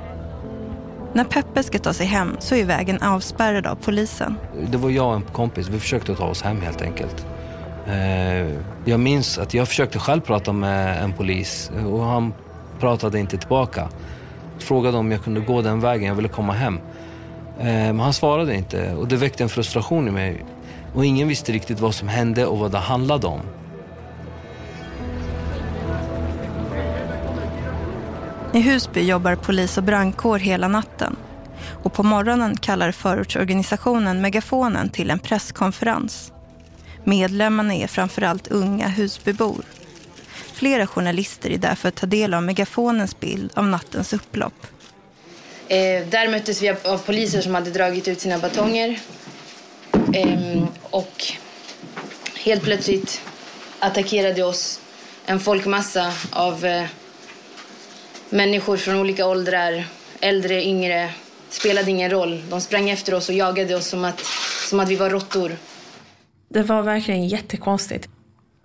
När 1.18 1.24
Peppe 1.24 1.62
ska 1.62 1.78
ta 1.78 1.92
sig 1.92 2.06
hem 2.06 2.36
så 2.38 2.54
är 2.54 2.64
vägen 2.64 3.02
avspärrad 3.02 3.66
av 3.66 3.74
polisen. 3.74 4.34
Det 4.70 4.78
var 4.78 4.90
jag 4.90 5.08
och 5.08 5.14
en 5.14 5.22
kompis, 5.22 5.68
vi 5.68 5.78
försökte 5.78 6.14
ta 6.14 6.24
oss 6.24 6.42
hem 6.42 6.60
helt 6.60 6.82
enkelt. 6.82 7.26
Eh, 7.86 8.56
jag 8.84 9.00
minns 9.00 9.38
att 9.38 9.54
jag 9.54 9.68
försökte 9.68 9.98
själv 9.98 10.20
prata 10.20 10.52
med 10.52 11.02
en 11.02 11.12
polis 11.12 11.70
och 11.86 12.04
han 12.04 12.34
pratade 12.80 13.18
inte 13.18 13.38
tillbaka. 13.38 13.88
Frågade 14.58 14.96
om 14.98 15.12
jag 15.12 15.24
kunde 15.24 15.40
gå 15.40 15.62
den 15.62 15.80
vägen, 15.80 16.08
jag 16.08 16.14
ville 16.14 16.28
komma 16.28 16.52
hem. 16.52 16.78
Eh, 17.58 17.64
men 17.66 18.00
han 18.00 18.12
svarade 18.12 18.54
inte 18.54 18.94
och 18.94 19.08
det 19.08 19.16
väckte 19.16 19.42
en 19.42 19.48
frustration 19.48 20.08
i 20.08 20.10
mig. 20.10 20.44
Och 20.94 21.04
ingen 21.04 21.28
visste 21.28 21.52
riktigt 21.52 21.80
vad 21.80 21.94
som 21.94 22.08
hände 22.08 22.46
och 22.46 22.58
vad 22.58 22.72
det 22.72 22.78
handlade 22.78 23.26
om. 23.26 23.40
I 28.54 28.60
Husby 28.60 29.02
jobbar 29.02 29.34
polis 29.34 29.78
och 29.78 29.82
brandkår 29.84 30.38
hela 30.38 30.68
natten. 30.68 31.16
Och 31.82 31.92
på 31.92 32.02
morgonen 32.02 32.56
kallar 32.56 32.92
förortsorganisationen 32.92 34.20
Megafonen 34.20 34.88
till 34.88 35.10
en 35.10 35.18
presskonferens. 35.18 36.32
Medlemmarna 37.04 37.74
är 37.74 37.86
framförallt 37.86 38.48
unga 38.48 38.88
Husbybor. 38.88 39.64
Flera 40.52 40.86
journalister 40.86 41.50
är 41.50 41.58
där 41.58 41.74
för 41.74 41.88
att 41.88 41.94
ta 41.94 42.06
del 42.06 42.34
av 42.34 42.42
Megafonens 42.42 43.20
bild 43.20 43.52
av 43.54 43.64
nattens 43.64 44.12
upplopp. 44.12 44.66
Eh, 45.68 46.06
där 46.06 46.28
möttes 46.28 46.62
vi 46.62 46.68
av, 46.68 46.76
av 46.84 46.98
poliser 46.98 47.40
som 47.40 47.54
hade 47.54 47.70
dragit 47.70 48.08
ut 48.08 48.20
sina 48.20 48.38
batonger. 48.38 49.00
Eh, 50.12 50.64
och 50.82 51.24
helt 52.44 52.62
plötsligt 52.62 53.20
attackerade 53.78 54.42
oss 54.42 54.80
en 55.26 55.40
folkmassa 55.40 56.12
av 56.30 56.64
eh, 56.64 56.86
människor 58.30 58.76
från 58.76 58.96
olika 58.96 59.26
åldrar, 59.26 59.84
äldre, 60.20 60.64
yngre. 60.64 61.10
Spelade 61.50 61.90
ingen 61.90 62.10
roll. 62.10 62.42
De 62.50 62.60
sprang 62.60 62.90
efter 62.90 63.14
oss 63.14 63.28
och 63.28 63.34
jagade 63.34 63.74
oss 63.74 63.86
som 63.86 64.04
att, 64.04 64.20
som 64.68 64.80
att 64.80 64.88
vi 64.88 64.96
var 64.96 65.10
råttor. 65.10 65.56
Det 66.48 66.62
var 66.62 66.82
verkligen 66.82 67.28
jättekonstigt. 67.28 68.08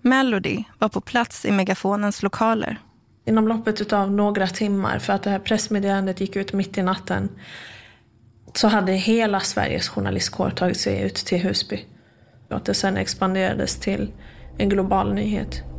Melody 0.01 0.64
var 0.80 0.89
på 0.89 1.01
plats 1.01 1.45
i 1.45 1.51
Megafonens 1.51 2.24
lokaler. 2.24 2.78
Inom 3.26 3.47
loppet 3.47 3.93
av 3.93 4.11
några 4.11 4.47
timmar, 4.47 4.99
för 4.99 5.14
att 5.14 5.24
det 5.24 5.30
här 5.30 5.39
pressmeddelandet 5.39 6.22
gick 6.22 6.36
ut 6.36 6.53
mitt 6.53 6.78
i 6.78 6.84
natten, 6.84 7.30
så 8.53 8.68
hade 8.68 8.91
hela 8.91 9.39
Sveriges 9.39 9.89
journalistkår 9.89 10.49
tagit 10.49 10.80
sig 10.80 11.01
ut 11.01 11.16
till 11.16 11.38
Husby. 11.38 11.86
Och 12.49 12.55
att 12.55 12.66
det 12.66 12.74
sen 12.74 12.97
expanderades 12.97 13.80
till 13.80 14.11
en 14.57 14.70
global 14.70 15.14
nyhet. 15.14 15.73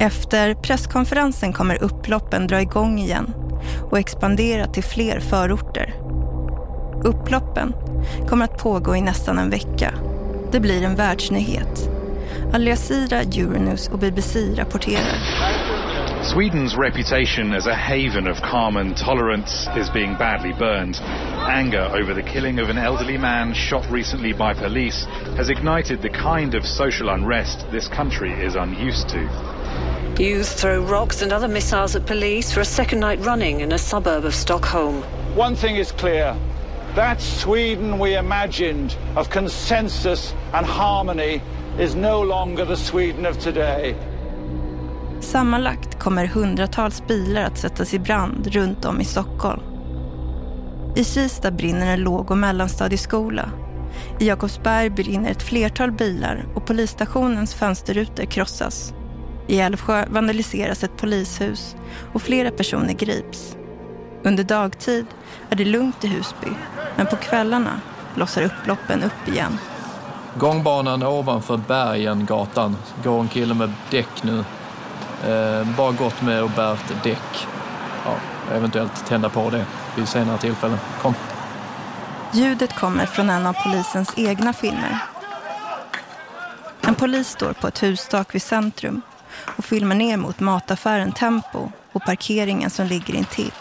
Efter 0.00 0.54
presskonferensen 0.54 1.52
kommer 1.52 1.82
upploppen 1.82 2.46
dra 2.46 2.60
igång 2.60 2.98
igen 2.98 3.34
och 3.90 3.98
expandera 3.98 4.66
till 4.66 4.84
fler 4.84 5.20
förorter. 5.20 5.94
Upploppen 7.04 7.74
kommer 8.28 8.44
att 8.44 8.58
pågå 8.58 8.96
i 8.96 9.00
nästan 9.00 9.38
en 9.38 9.50
vecka. 9.50 9.94
Det 10.52 10.60
blir 10.60 10.82
en 10.82 10.94
världsnyhet. 10.94 11.90
Al 12.52 12.66
Jazeera, 12.66 13.20
Euronews 13.20 13.88
och 13.88 13.98
BBC 13.98 14.54
rapporterar. 14.56 15.37
Sweden's 16.28 16.76
reputation 16.76 17.54
as 17.54 17.66
a 17.66 17.74
haven 17.74 18.26
of 18.26 18.42
calm 18.42 18.76
and 18.76 18.94
tolerance 18.94 19.66
is 19.76 19.88
being 19.88 20.14
badly 20.16 20.52
burned. 20.52 21.00
Anger 21.00 21.88
over 21.94 22.12
the 22.12 22.22
killing 22.22 22.58
of 22.58 22.68
an 22.68 22.76
elderly 22.76 23.16
man 23.16 23.54
shot 23.54 23.90
recently 23.90 24.34
by 24.34 24.52
police 24.52 25.06
has 25.38 25.48
ignited 25.48 26.02
the 26.02 26.10
kind 26.10 26.54
of 26.54 26.66
social 26.66 27.08
unrest 27.08 27.64
this 27.70 27.88
country 27.88 28.30
is 28.30 28.56
unused 28.56 29.08
to. 29.08 30.16
Youth 30.20 30.52
throw 30.60 30.84
rocks 30.84 31.22
and 31.22 31.32
other 31.32 31.48
missiles 31.48 31.96
at 31.96 32.04
police 32.04 32.52
for 32.52 32.60
a 32.60 32.64
second 32.64 33.00
night 33.00 33.20
running 33.20 33.60
in 33.60 33.72
a 33.72 33.78
suburb 33.78 34.26
of 34.26 34.34
Stockholm. 34.34 35.02
One 35.34 35.56
thing 35.56 35.76
is 35.76 35.92
clear. 35.92 36.36
That 36.94 37.22
Sweden 37.22 37.98
we 37.98 38.16
imagined 38.16 38.94
of 39.16 39.30
consensus 39.30 40.34
and 40.52 40.66
harmony 40.66 41.40
is 41.78 41.94
no 41.94 42.20
longer 42.20 42.66
the 42.66 42.76
Sweden 42.76 43.24
of 43.24 43.38
today. 43.38 43.96
Sammanlagt 45.20 45.98
kommer 45.98 46.26
hundratals 46.26 47.06
bilar 47.06 47.42
att 47.42 47.58
sättas 47.58 47.94
i 47.94 47.98
brand 47.98 48.46
runt 48.46 48.84
om 48.84 49.00
i 49.00 49.04
Stockholm. 49.04 49.62
I 50.96 51.04
Kista 51.04 51.50
brinner 51.50 51.92
en 51.92 52.00
låg- 52.00 52.30
och 52.30 52.38
mellanstadieskola. 52.38 53.50
I 54.20 54.26
Jakobsberg 54.28 54.90
brinner 54.90 55.30
ett 55.30 55.42
flertal 55.42 55.92
bilar 55.92 56.46
och 56.54 56.66
polisstationens 56.66 57.54
fönsterrutor 57.54 58.24
krossas. 58.24 58.94
I 59.46 59.60
Älvsjö 59.60 60.06
vandaliseras 60.10 60.84
ett 60.84 60.96
polishus 60.96 61.76
och 62.12 62.22
flera 62.22 62.50
personer 62.50 62.92
grips. 62.92 63.56
Under 64.24 64.44
dagtid 64.44 65.06
är 65.50 65.56
det 65.56 65.64
lugnt 65.64 66.04
i 66.04 66.08
Husby, 66.08 66.50
men 66.96 67.06
på 67.06 67.16
kvällarna 67.16 67.80
blossar 68.14 68.42
upploppen 68.42 69.02
upp 69.02 69.28
igen. 69.28 69.58
Gångbanan 70.38 71.02
ovanför 71.02 71.56
Bergengatan 71.56 72.76
går 73.04 73.20
en 73.20 73.28
kille 73.28 73.54
med 73.54 73.72
däck 73.90 74.22
nu. 74.22 74.44
Eh, 75.26 75.76
bara 75.76 75.92
gått 75.92 76.22
med 76.22 76.42
och 76.42 76.50
bärt 76.50 77.02
däck. 77.02 77.46
Ja, 78.04 78.14
eventuellt 78.54 79.06
tända 79.06 79.28
på 79.28 79.50
det 79.50 79.66
vid 79.96 80.08
senare 80.08 80.38
tillfällen. 80.38 80.78
Kom. 81.02 81.14
Ljudet 82.32 82.76
kommer 82.76 83.06
från 83.06 83.30
en 83.30 83.46
av 83.46 83.52
polisens 83.52 84.12
egna 84.16 84.52
filmer. 84.52 84.98
En 86.80 86.94
polis 86.94 87.28
står 87.28 87.52
på 87.52 87.68
ett 87.68 87.82
hustak 87.82 88.34
vid 88.34 88.42
centrum 88.42 89.02
och 89.56 89.64
filmar 89.64 89.94
ner 89.94 90.16
mot 90.16 90.40
mataffären 90.40 91.12
Tempo 91.12 91.70
och 91.92 92.04
parkeringen 92.04 92.70
som 92.70 92.86
ligger 92.86 93.14
intill. 93.14 93.52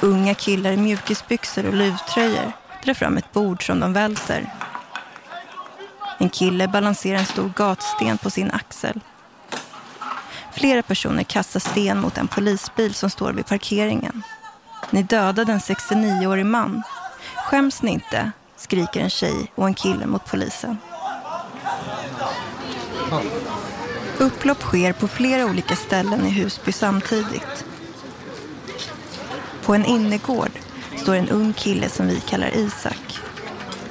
Unga 0.00 0.34
killar 0.34 0.72
i 0.72 0.76
mjukisbyxor 0.76 1.66
och 1.66 1.74
luvtröjor 1.74 2.52
drar 2.84 2.94
fram 2.94 3.16
ett 3.16 3.32
bord 3.32 3.66
som 3.66 3.80
de 3.80 3.92
välter. 3.92 4.52
En 6.18 6.28
kille 6.28 6.68
balanserar 6.68 7.18
en 7.18 7.26
stor 7.26 7.52
gatsten 7.56 8.18
på 8.18 8.30
sin 8.30 8.50
axel. 8.50 9.00
Flera 10.56 10.82
personer 10.82 11.22
kastar 11.22 11.60
sten 11.60 12.00
mot 12.00 12.18
en 12.18 12.28
polisbil 12.28 12.94
som 12.94 13.10
står 13.10 13.32
vid 13.32 13.46
parkeringen. 13.46 14.22
Ni 14.90 15.02
dödade 15.02 15.52
en 15.52 15.58
69-årig 15.58 16.46
man. 16.46 16.82
Skäms 17.36 17.82
ni 17.82 17.90
inte? 17.90 18.32
skriker 18.56 19.00
en 19.00 19.10
tjej 19.10 19.52
och 19.54 19.66
en 19.66 19.74
kille 19.74 20.06
mot 20.06 20.24
polisen. 20.24 20.76
Upplopp 24.18 24.62
sker 24.62 24.92
på 24.92 25.08
flera 25.08 25.46
olika 25.46 25.76
ställen 25.76 26.26
i 26.26 26.30
Husby 26.30 26.72
samtidigt. 26.72 27.64
På 29.64 29.74
en 29.74 29.84
innergård 29.84 30.52
står 30.96 31.14
en 31.14 31.28
ung 31.28 31.52
kille 31.52 31.88
som 31.88 32.06
vi 32.06 32.20
kallar 32.20 32.56
Isak. 32.56 33.18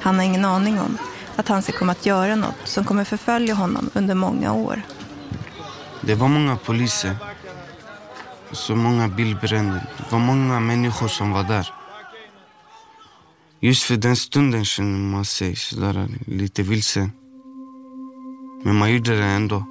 Han 0.00 0.16
har 0.16 0.22
ingen 0.22 0.44
aning 0.44 0.80
om 0.80 0.98
att 1.36 1.48
han 1.48 1.62
ska 1.62 1.72
komma 1.72 1.92
att 1.92 2.06
göra 2.06 2.36
något 2.36 2.60
som 2.64 2.84
kommer 2.84 3.04
förfölja 3.04 3.54
honom 3.54 3.90
under 3.94 4.14
många 4.14 4.52
år. 4.52 4.82
Det 6.06 6.14
var 6.14 6.28
många 6.28 6.56
poliser. 6.56 7.16
Så 8.52 8.76
många 8.76 9.08
bilbränder. 9.08 9.82
Det 9.98 10.12
var 10.12 10.18
många 10.18 10.60
människor 10.60 11.08
som 11.08 11.32
var 11.32 11.42
där. 11.42 11.68
Just 13.60 13.82
för 13.82 13.94
e 13.94 13.96
den 13.96 14.16
stunden 14.16 14.64
kände 14.64 14.98
man 14.98 15.24
sig 15.24 15.56
sådär 15.56 16.08
lite 16.26 16.62
vilsen. 16.62 17.12
Men 18.64 18.76
man 18.76 18.92
gjorde 18.92 19.16
det 19.16 19.24
ändå. 19.24 19.64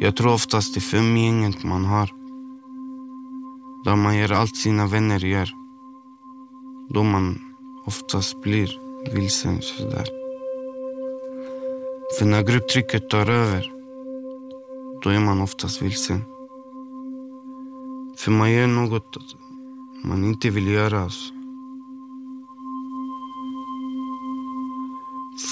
Jag 0.00 0.16
tror 0.16 0.32
oftast 0.32 0.74
det 0.74 0.96
är 0.96 1.00
umgänget 1.00 1.64
man 1.64 1.84
har. 1.84 2.08
Där 3.84 3.96
man 3.96 4.16
gör 4.16 4.32
allt 4.32 4.56
sina 4.56 4.86
vänner 4.86 5.24
gör. 5.24 5.50
Då 6.88 7.02
man 7.02 7.38
oftast 7.86 8.42
blir 8.42 8.68
vilsen 9.14 9.62
sådär. 9.62 10.23
För 12.18 12.26
när 12.26 12.42
grupptrycket 12.42 13.10
tar 13.10 13.30
över, 13.30 13.72
då 15.02 15.10
är 15.10 15.20
man 15.20 15.40
oftast 15.40 15.82
vilsen. 15.82 16.24
För 18.16 18.30
man 18.30 18.52
gör 18.52 18.66
något 18.66 19.16
man 20.04 20.24
inte 20.24 20.50
vill 20.50 20.66
göra. 20.66 21.00
Alltså. 21.00 21.34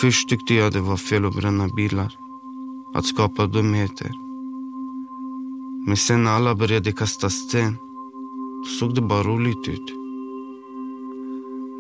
Först 0.01 0.29
tyckte 0.29 0.55
jag 0.55 0.73
det 0.73 0.81
var 0.81 0.97
fel 0.97 1.25
att 1.25 1.37
bränna 1.37 1.69
bilar. 1.69 2.17
Att 2.95 3.07
skapa 3.07 3.47
dumheter. 3.47 4.11
Men 5.87 5.97
sen 5.97 6.25
när 6.25 6.31
alla 6.31 6.55
började 6.55 6.93
kasta 6.93 7.31
sten, 7.31 7.77
då 8.65 8.69
såg 8.81 8.95
det 8.95 9.03
bara 9.03 9.23
roligt 9.23 9.69
ut. 9.69 9.93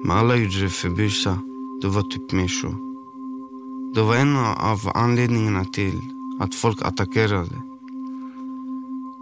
Men 0.04 0.16
alla 0.16 0.36
gjorde 0.36 0.62
det 0.62 0.68
för 0.68 0.90
busa. 0.90 1.38
Det 1.82 1.88
var 1.88 2.02
typ 2.02 2.32
mer 2.32 2.48
så. 2.48 2.91
Det 3.94 4.02
var 4.02 4.16
en 4.16 4.36
av 4.36 4.92
anledningarna 4.94 5.64
till 5.64 6.00
att 6.40 6.54
folk 6.54 6.82
attackerade. 6.82 7.62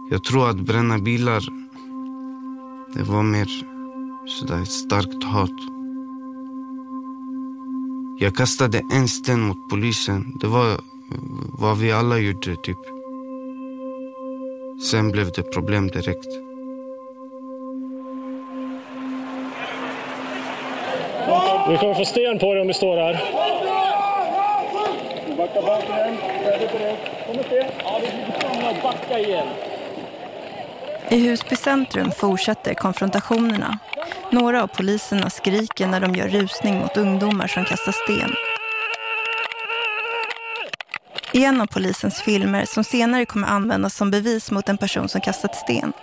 Jag 0.09 0.23
tror 0.23 0.49
att 0.49 0.59
bränna 0.59 0.97
bilar, 0.97 1.43
det 2.93 3.03
var 3.03 3.23
mer 3.23 3.47
sådär 4.27 4.61
ett 4.61 4.71
starkt 4.71 5.23
hat. 5.23 5.59
Jag 8.19 8.35
kastade 8.35 8.81
en 8.91 9.07
sten 9.07 9.41
mot 9.41 9.69
polisen. 9.69 10.37
Det 10.41 10.47
var 10.47 10.79
vad 11.59 11.77
vi 11.77 11.91
alla 11.91 12.17
gjorde, 12.17 12.55
typ. 12.55 12.77
Sen 14.91 15.11
blev 15.11 15.31
det 15.35 15.43
problem 15.43 15.87
direkt. 15.87 16.27
Vi 21.69 21.77
kommer 21.77 21.93
få 21.93 22.05
sten 22.05 22.39
på 22.39 22.53
dig 22.53 22.61
om 22.61 22.67
du 22.67 22.73
står 22.73 22.97
här. 22.97 23.40
Backa. 25.41 25.61
Färdig 26.43 26.69
direkt. 26.71 27.27
Kommer 27.27 27.43
sten. 27.43 27.65
Ja, 27.83 28.01
vi 28.01 28.07
blir 28.07 28.83
backa 28.83 29.19
igen. 29.19 29.47
I 31.09 31.29
Husby 31.29 31.55
centrum 31.55 32.11
fortsätter 32.11 32.73
konfrontationerna. 32.73 33.79
Några 34.29 34.63
av 34.63 34.67
poliserna 34.67 35.29
skriker 35.29 35.87
när 35.87 35.99
de 35.99 36.15
gör 36.15 36.27
rusning 36.27 36.79
mot 36.79 36.97
ungdomar 36.97 37.47
som 37.47 37.65
kastar 37.65 37.91
sten. 37.91 38.35
I 41.33 41.45
en 41.45 41.61
av 41.61 41.65
polisens 41.65 42.21
filmer 42.21 42.65
som 42.65 42.83
senare 42.83 43.25
kommer 43.25 43.47
användas 43.47 43.95
som 43.95 44.11
bevis 44.11 44.51
mot 44.51 44.69
en 44.69 44.77
person 44.77 45.09
som 45.09 45.21
kastat 45.21 45.55
sten 45.55 45.93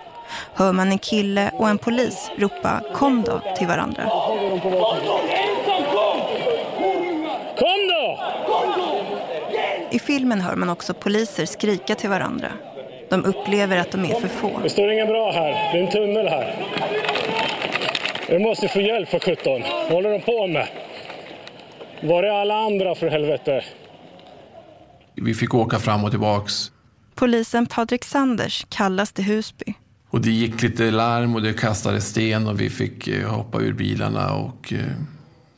hör 0.55 0.73
man 0.73 0.93
en 0.93 0.99
kille 0.99 1.51
och 1.55 1.69
en 1.69 1.79
polis 1.79 2.31
ropa 2.37 2.81
kom 2.95 3.23
då 3.23 3.41
till 3.59 3.67
varandra. 3.67 4.03
Kom 7.57 7.89
då! 7.89 8.19
I 9.99 10.01
filmen 10.01 10.41
hör 10.41 10.57
man 10.57 10.71
också 10.71 10.95
poliser 10.95 11.47
skrika 11.47 11.95
till 11.95 12.11
varandra. 12.11 12.53
De 13.11 13.25
upplever 13.25 13.77
att 13.77 13.93
de 13.93 14.05
är 14.05 14.21
för 14.21 14.29
få. 14.29 14.61
Det 14.63 14.71
står 14.71 14.93
ingen 14.93 15.07
bra 15.07 15.33
här. 15.33 15.73
Det 15.73 15.79
är 15.79 15.85
en 15.85 15.91
tunnel 15.91 16.29
här. 16.29 16.67
Vi 18.29 18.39
måste 18.39 18.69
få 18.69 18.81
hjälp 18.81 19.09
för 19.09 19.19
17. 19.19 19.63
Vad 19.63 19.93
håller 19.93 20.11
de 20.11 20.21
på 20.21 20.47
med? 20.47 20.69
Var 22.03 22.23
är 22.23 22.41
alla 22.41 22.55
andra 22.55 22.95
för 22.95 23.11
helvete? 23.11 23.65
Vi 25.15 25.35
fick 25.35 25.55
åka 25.55 25.79
fram 25.79 26.05
och 26.05 26.11
tillbaks. 26.11 26.71
Polisen 27.15 27.67
Patrik 27.67 28.05
Sanders 28.05 28.67
kallas 28.69 29.13
till 29.13 29.25
Husby. 29.25 29.75
Och 30.11 30.21
det 30.21 30.31
gick 30.31 30.63
lite 30.63 30.91
larm 30.91 31.35
och 31.35 31.43
det 31.43 31.53
kastades 31.53 32.09
sten 32.09 32.47
och 32.47 32.61
vi 32.61 32.71
fick 32.71 33.09
eh, 33.09 33.29
hoppa 33.29 33.61
ur 33.61 33.73
bilarna 33.73 34.35
och 34.35 34.73
eh, 34.73 34.79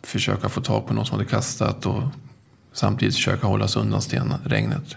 försöka 0.03 0.49
få 0.49 0.61
tag 0.61 0.87
på 0.87 0.95
någon 0.95 1.07
som 1.07 1.19
hade 1.19 1.31
kastat 1.31 1.87
och 1.87 2.03
samtidigt 2.73 3.15
försöka 3.15 3.47
hålla 3.47 3.69
sig 3.69 3.83
undan 3.83 4.03
stenregnet. 4.03 4.41
regnet. 4.45 4.97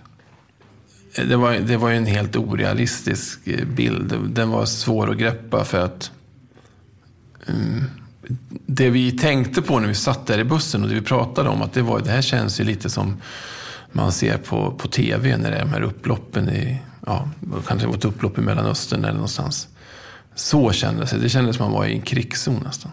Det 1.15 1.35
var, 1.35 1.53
det 1.53 1.77
var 1.77 1.89
ju 1.89 1.97
en 1.97 2.05
helt 2.05 2.35
orealistisk 2.35 3.47
eh, 3.47 3.65
bild. 3.65 4.15
Den 4.29 4.49
var 4.49 4.65
svår 4.65 5.11
att 5.11 5.17
greppa 5.17 5.63
för 5.63 5.85
att 5.85 6.11
um, 7.45 7.83
det 8.65 8.89
vi 8.89 9.11
tänkte 9.11 9.61
på 9.61 9.79
när 9.79 9.87
vi 9.87 9.95
satt 9.95 10.27
där 10.27 10.39
i 10.39 10.43
bussen 10.43 10.83
och 10.83 10.89
det 10.89 10.95
vi 10.95 11.01
pratade 11.01 11.49
om 11.49 11.61
att 11.61 11.73
det 11.73 11.81
var 11.81 11.99
det 11.99 12.09
här 12.09 12.21
känns 12.21 12.59
ju 12.59 12.63
lite 12.63 12.89
som 12.89 13.21
man 13.91 14.11
ser 14.11 14.37
på, 14.37 14.71
på 14.71 14.87
tv 14.87 15.37
när 15.37 15.51
det 15.51 15.57
är 15.57 15.65
de 15.65 15.69
här 15.69 15.81
upploppen 15.81 16.49
i, 16.49 16.81
ja, 17.05 17.29
kanske 17.67 17.87
var 17.87 17.95
ett 17.95 18.05
upplopp 18.05 18.37
i 18.37 18.41
Mellanöstern 18.41 19.03
eller 19.03 19.13
någonstans. 19.13 19.67
Så 20.35 20.71
kändes 20.71 21.11
det. 21.11 21.17
Det 21.17 21.29
kändes 21.29 21.55
som 21.55 21.65
man 21.65 21.73
var 21.73 21.85
i 21.85 21.93
en 21.93 22.01
krigszon 22.01 22.63
nästan. 22.65 22.91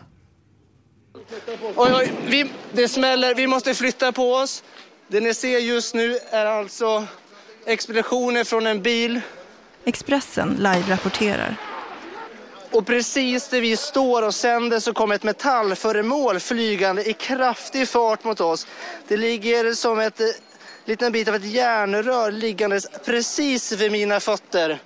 Oj, 1.82 1.92
oj, 1.94 2.12
vi, 2.26 2.50
det 2.72 2.88
smäller. 2.88 3.34
Vi 3.34 3.46
måste 3.46 3.74
flytta 3.74 4.12
på 4.12 4.34
oss. 4.34 4.62
Det 5.08 5.20
ni 5.20 5.34
ser 5.34 5.58
just 5.58 5.94
nu 5.94 6.18
är 6.30 6.46
alltså 6.46 7.06
expeditioner 7.66 8.44
från 8.44 8.66
en 8.66 8.82
bil. 8.82 9.20
Expressen 9.84 10.56
live-rapporterar. 10.58 11.56
Och 12.70 12.86
precis 12.86 13.48
där 13.48 13.60
vi 13.60 13.76
står 13.76 14.22
och 14.22 14.34
sänder 14.34 14.80
så 14.80 14.92
kommer 14.92 15.14
ett 15.14 15.22
metallföremål 15.22 16.40
flygande 16.40 17.10
i 17.10 17.12
kraftig 17.12 17.88
fart 17.88 18.24
mot 18.24 18.40
oss. 18.40 18.66
Det 19.08 19.16
ligger 19.16 19.74
som 19.74 19.98
ett 19.98 20.20
eh, 20.20 20.26
liten 20.84 21.12
bit 21.12 21.28
av 21.28 21.34
ett 21.34 21.44
järnrör 21.44 22.30
liggandes 22.30 22.86
precis 23.04 23.72
vid 23.72 23.92
mina 23.92 24.20
fötter. 24.20 24.78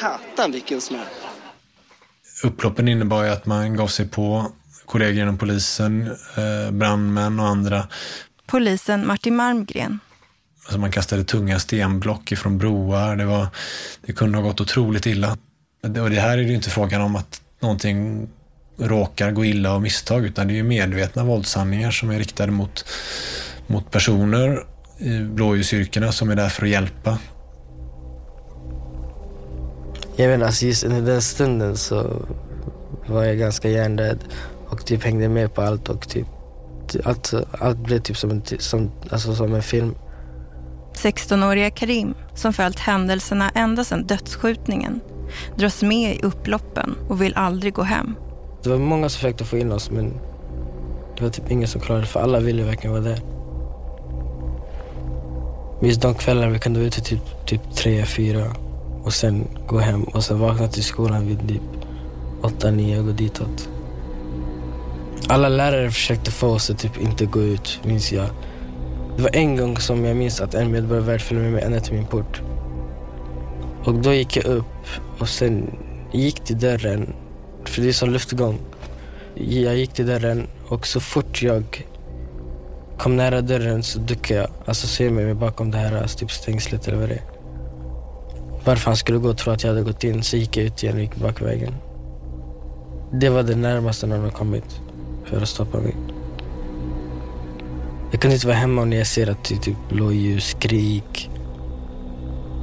Satan 0.00 0.52
vilken 0.52 0.80
smäll. 0.80 1.06
Upploppen 2.44 2.88
innebar 2.88 3.24
ju 3.24 3.30
att 3.30 3.46
man 3.46 3.76
gav 3.76 3.86
sig 3.86 4.08
på 4.08 4.52
kollegor 4.90 5.22
inom 5.22 5.38
polisen, 5.38 6.10
eh, 6.36 6.70
brandmän 6.70 7.40
och 7.40 7.46
andra. 7.46 7.88
Polisen 8.46 9.06
Martin 9.06 9.36
Malmgren. 9.36 9.98
Alltså 10.64 10.78
man 10.78 10.90
kastade 10.90 11.24
tunga 11.24 11.58
stenblock 11.58 12.32
ifrån 12.32 12.58
broar. 12.58 13.16
Det, 13.16 13.24
var, 13.24 13.46
det 14.06 14.12
kunde 14.12 14.38
ha 14.38 14.42
gått 14.42 14.60
otroligt 14.60 15.06
illa. 15.06 15.36
Och 15.82 16.10
det 16.10 16.20
här 16.20 16.38
är 16.38 16.42
ju 16.42 16.54
inte 16.54 16.70
frågan 16.70 17.00
om 17.00 17.16
att 17.16 17.40
någonting 17.60 18.28
råkar 18.78 19.30
gå 19.30 19.44
illa 19.44 19.72
av 19.72 19.82
misstag 19.82 20.24
utan 20.24 20.46
det 20.46 20.52
är 20.52 20.56
ju 20.56 20.62
medvetna 20.62 21.24
våldshandlingar 21.24 21.90
som 21.90 22.10
är 22.10 22.18
riktade 22.18 22.52
mot, 22.52 22.84
mot 23.66 23.90
personer 23.90 24.66
i 24.98 25.18
blåljusyrkena 25.20 26.12
som 26.12 26.30
är 26.30 26.36
där 26.36 26.48
för 26.48 26.62
att 26.62 26.70
hjälpa. 26.70 27.18
Jag 30.16 30.28
vet 30.28 30.34
inte, 30.34 30.46
alltså 30.46 30.66
just 30.66 30.84
under 30.84 31.02
den 31.02 31.22
stunden 31.22 31.76
så 31.76 32.26
var 33.06 33.24
jag 33.24 33.38
ganska 33.38 33.68
hjärndöd 33.68 34.18
och 34.80 34.86
typ 34.86 35.04
hängde 35.04 35.28
med 35.28 35.54
på 35.54 35.62
allt 35.62 35.88
och 35.88 36.08
typ 36.08 36.26
allt, 37.04 37.34
allt 37.58 37.78
blev 37.78 37.98
typ 37.98 38.16
som 38.16 38.30
en, 38.30 38.42
som, 38.58 38.90
alltså 39.10 39.34
som 39.34 39.54
en 39.54 39.62
film. 39.62 39.94
16-åriga 40.94 41.70
Karim, 41.70 42.14
som 42.34 42.52
följt 42.52 42.78
händelserna 42.78 43.50
ända 43.54 43.84
sedan 43.84 44.06
dödsskjutningen, 44.06 45.00
dras 45.56 45.82
med 45.82 46.16
i 46.16 46.22
upploppen 46.22 46.96
och 47.08 47.22
vill 47.22 47.34
aldrig 47.34 47.74
gå 47.74 47.82
hem. 47.82 48.14
Det 48.62 48.70
var 48.70 48.78
många 48.78 49.08
som 49.08 49.18
försökte 49.18 49.44
få 49.44 49.58
in 49.58 49.72
oss 49.72 49.90
men 49.90 50.12
det 51.16 51.22
var 51.22 51.30
typ 51.30 51.50
ingen 51.50 51.68
som 51.68 51.80
klarade 51.80 52.04
det 52.04 52.08
för 52.08 52.20
alla 52.20 52.40
ville 52.40 52.62
verkligen 52.62 52.92
vara 52.92 53.04
där. 53.04 53.20
Just 55.82 56.02
de 56.02 56.14
kvällarna 56.14 56.52
vi 56.52 56.58
kunde 56.58 56.78
vara 56.78 56.86
ute 56.86 57.00
typ, 57.00 57.46
typ 57.46 57.74
tre, 57.74 58.04
fyra 58.04 58.44
och 59.02 59.12
sen 59.12 59.48
gå 59.66 59.78
hem 59.78 60.02
och 60.02 60.24
sen 60.24 60.38
vakna 60.38 60.68
till 60.68 60.84
skolan 60.84 61.26
vid 61.26 61.48
typ 61.48 61.62
åtta, 62.42 62.70
nio 62.70 62.98
och 62.98 63.06
gå 63.06 63.12
ditåt. 63.12 63.68
Alla 65.28 65.48
lärare 65.48 65.90
försökte 65.90 66.30
få 66.30 66.48
oss 66.48 66.70
att 66.70 66.78
typ 66.78 67.00
inte 67.00 67.26
gå 67.26 67.40
ut, 67.40 67.80
minns 67.84 68.12
jag. 68.12 68.26
Det 69.16 69.22
var 69.22 69.36
en 69.36 69.56
gång 69.56 69.76
som 69.76 70.04
jag 70.04 70.16
minns 70.16 70.40
att 70.40 70.54
en 70.54 70.70
medborgarvärd 70.70 71.20
följde 71.20 71.44
med 71.44 71.52
mig 71.52 71.62
ända 71.62 71.80
till 71.80 71.94
min 71.94 72.06
port. 72.06 72.42
Och 73.84 73.94
då 73.94 74.12
gick 74.12 74.36
jag 74.36 74.44
upp 74.44 74.86
och 75.18 75.28
sen 75.28 75.76
gick 76.12 76.40
till 76.40 76.58
dörren, 76.58 77.14
för 77.64 77.82
det 77.82 77.88
är 77.88 77.92
som 77.92 78.10
luftgång. 78.10 78.58
Jag 79.34 79.76
gick 79.76 79.92
till 79.92 80.06
dörren 80.06 80.46
och 80.68 80.86
så 80.86 81.00
fort 81.00 81.42
jag 81.42 81.86
kom 82.98 83.16
nära 83.16 83.40
dörren 83.40 83.82
så 83.82 83.98
duckade 83.98 84.40
jag. 84.40 84.50
Alltså 84.64 84.86
ser 84.86 85.10
mig 85.10 85.34
bakom 85.34 85.70
det 85.70 85.78
här 85.78 86.02
alltså, 86.02 86.18
typ 86.18 86.30
stängslet 86.30 86.88
eller 86.88 86.98
vad 86.98 87.08
det 87.08 87.14
är. 87.14 87.24
Varför 88.64 88.86
han 88.86 88.96
skulle 88.96 89.18
gå 89.18 89.28
och 89.28 89.38
tro 89.38 89.52
att 89.52 89.62
jag 89.62 89.70
hade 89.70 89.82
gått 89.82 90.04
in 90.04 90.22
så 90.22 90.36
gick 90.36 90.56
jag 90.56 90.66
ut 90.66 90.82
igen 90.82 90.94
och 90.96 91.02
gick 91.02 91.16
bakvägen. 91.16 91.74
Det 93.12 93.28
var 93.28 93.42
det 93.42 93.56
närmaste 93.56 94.06
någon 94.06 94.20
har 94.20 94.30
kommit 94.30 94.80
för 95.30 95.42
att 95.42 95.48
stoppa 95.48 95.78
mig. 95.78 95.96
Jag 98.10 98.20
kunde 98.20 98.34
inte 98.34 98.46
vara 98.46 98.56
hemma 98.56 98.84
när 98.84 98.96
jag 98.96 99.06
ser 99.06 99.30
att 99.30 99.44
det 99.44 99.54
är 99.54 99.58
typ 99.58 99.88
blåljus, 99.88 100.44
skrik. 100.44 101.30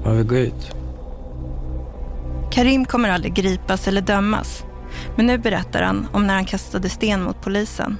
Man 0.05 0.17
vill 0.17 0.25
gå 0.25 0.35
ut. 0.35 0.71
Karim 2.51 2.85
kommer 2.85 3.09
aldrig 3.09 3.33
gripas 3.33 3.87
eller 3.87 4.01
dömas. 4.01 4.63
Men 5.15 5.25
nu 5.25 5.37
berättar 5.37 5.81
han 5.81 6.07
om 6.11 6.27
när 6.27 6.33
han 6.33 6.45
kastade 6.45 6.89
sten 6.89 7.21
mot 7.21 7.41
polisen. 7.41 7.97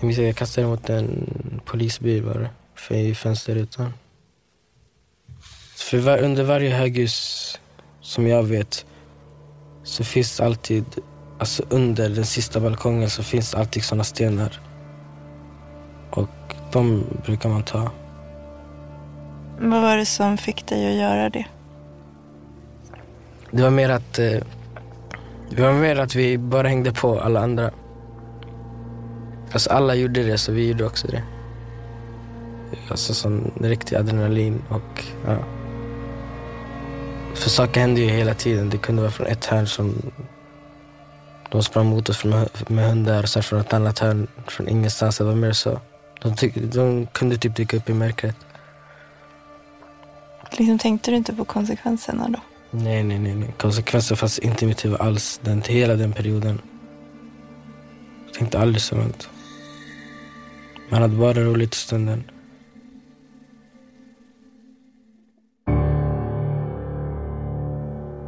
Jag 0.00 0.06
minns 0.06 0.18
att 0.18 0.24
jag 0.24 0.36
kastade 0.36 0.66
mot 0.66 0.90
en 0.90 1.30
polisbil 1.64 2.22
bara, 2.22 2.48
för 2.74 2.94
i 2.94 3.14
fönsterrutan. 3.14 3.92
För 5.76 6.18
under 6.22 6.44
varje 6.44 6.70
höghus 6.70 7.60
som 8.00 8.26
jag 8.26 8.42
vet 8.42 8.86
så 9.84 10.04
finns 10.04 10.40
alltid, 10.40 10.84
alltså 11.38 11.62
under 11.68 12.08
den 12.08 12.24
sista 12.24 12.60
balkongen 12.60 13.10
så 13.10 13.22
finns 13.22 13.50
det 13.50 13.58
alltid 13.58 13.84
sådana 13.84 14.04
stenar. 14.04 14.60
Och 16.10 16.54
de 16.72 17.04
brukar 17.24 17.48
man 17.48 17.62
ta. 17.62 17.90
Vad 19.60 19.82
var 19.82 19.96
det 19.96 20.06
som 20.06 20.38
fick 20.38 20.66
dig 20.66 20.90
att 20.90 21.00
göra 21.00 21.30
det? 21.30 21.46
Det 23.50 23.62
var 23.62 23.70
mer 23.70 23.90
att, 23.90 24.18
eh, 24.18 24.38
det 25.50 25.62
var 25.62 25.72
mer 25.72 25.96
att 25.96 26.14
vi 26.14 26.38
bara 26.38 26.68
hängde 26.68 26.92
på 26.92 27.20
alla 27.20 27.40
andra. 27.40 27.70
Alltså 29.52 29.70
alla 29.70 29.94
gjorde 29.94 30.22
det 30.22 30.38
så 30.38 30.52
vi 30.52 30.68
gjorde 30.68 30.84
också 30.84 31.06
det. 31.06 31.22
Alltså 32.90 33.14
sån 33.14 33.52
riktig 33.60 33.96
adrenalin 33.96 34.62
och 34.68 35.04
ja. 35.26 35.36
För 37.34 37.50
saker 37.50 37.80
hände 37.80 38.00
ju 38.00 38.08
hela 38.08 38.34
tiden. 38.34 38.70
Det 38.70 38.78
kunde 38.78 39.02
vara 39.02 39.12
från 39.12 39.26
ett 39.26 39.44
hörn 39.44 39.66
som 39.66 39.94
de 41.54 41.62
sprang 41.62 41.86
mot 41.86 42.08
oss 42.08 42.24
med 42.68 42.88
hundar 42.88 43.22
och 43.22 43.28
sen 43.28 43.42
från 43.42 43.60
ett 43.60 43.72
annat 43.72 43.98
hörn 43.98 44.26
från 44.46 44.68
ingenstans. 44.68 45.18
Det 45.18 45.24
var 45.24 45.34
mer 45.34 45.52
så. 45.52 45.80
De, 46.22 46.36
tyck, 46.36 46.54
de 46.54 47.06
kunde 47.06 47.36
typ 47.36 47.56
dyka 47.56 47.76
upp 47.76 47.90
i 47.90 47.94
mörkret. 47.94 48.36
Liksom, 50.50 50.78
tänkte 50.78 51.10
du 51.10 51.16
inte 51.16 51.34
på 51.34 51.44
konsekvenserna 51.44 52.28
då? 52.28 52.40
Nej, 52.70 53.02
nej, 53.02 53.18
nej. 53.18 53.34
nej. 53.34 53.54
Konsekvenser 53.58 54.16
fanns 54.16 54.38
inte 54.38 54.64
i 54.64 54.68
mitt 54.68 54.84
huvud 54.84 55.00
alls 55.00 55.40
den, 55.42 55.62
hela 55.62 55.94
den 55.94 56.12
perioden. 56.12 56.60
Jag 58.26 58.34
tänkte 58.34 58.58
aldrig 58.58 58.82
så 58.82 58.96
långt. 58.96 59.28
Man 60.90 61.02
hade 61.02 61.16
bara 61.16 61.40
roligt 61.40 61.74
i 61.74 61.78
stunden. 61.78 62.24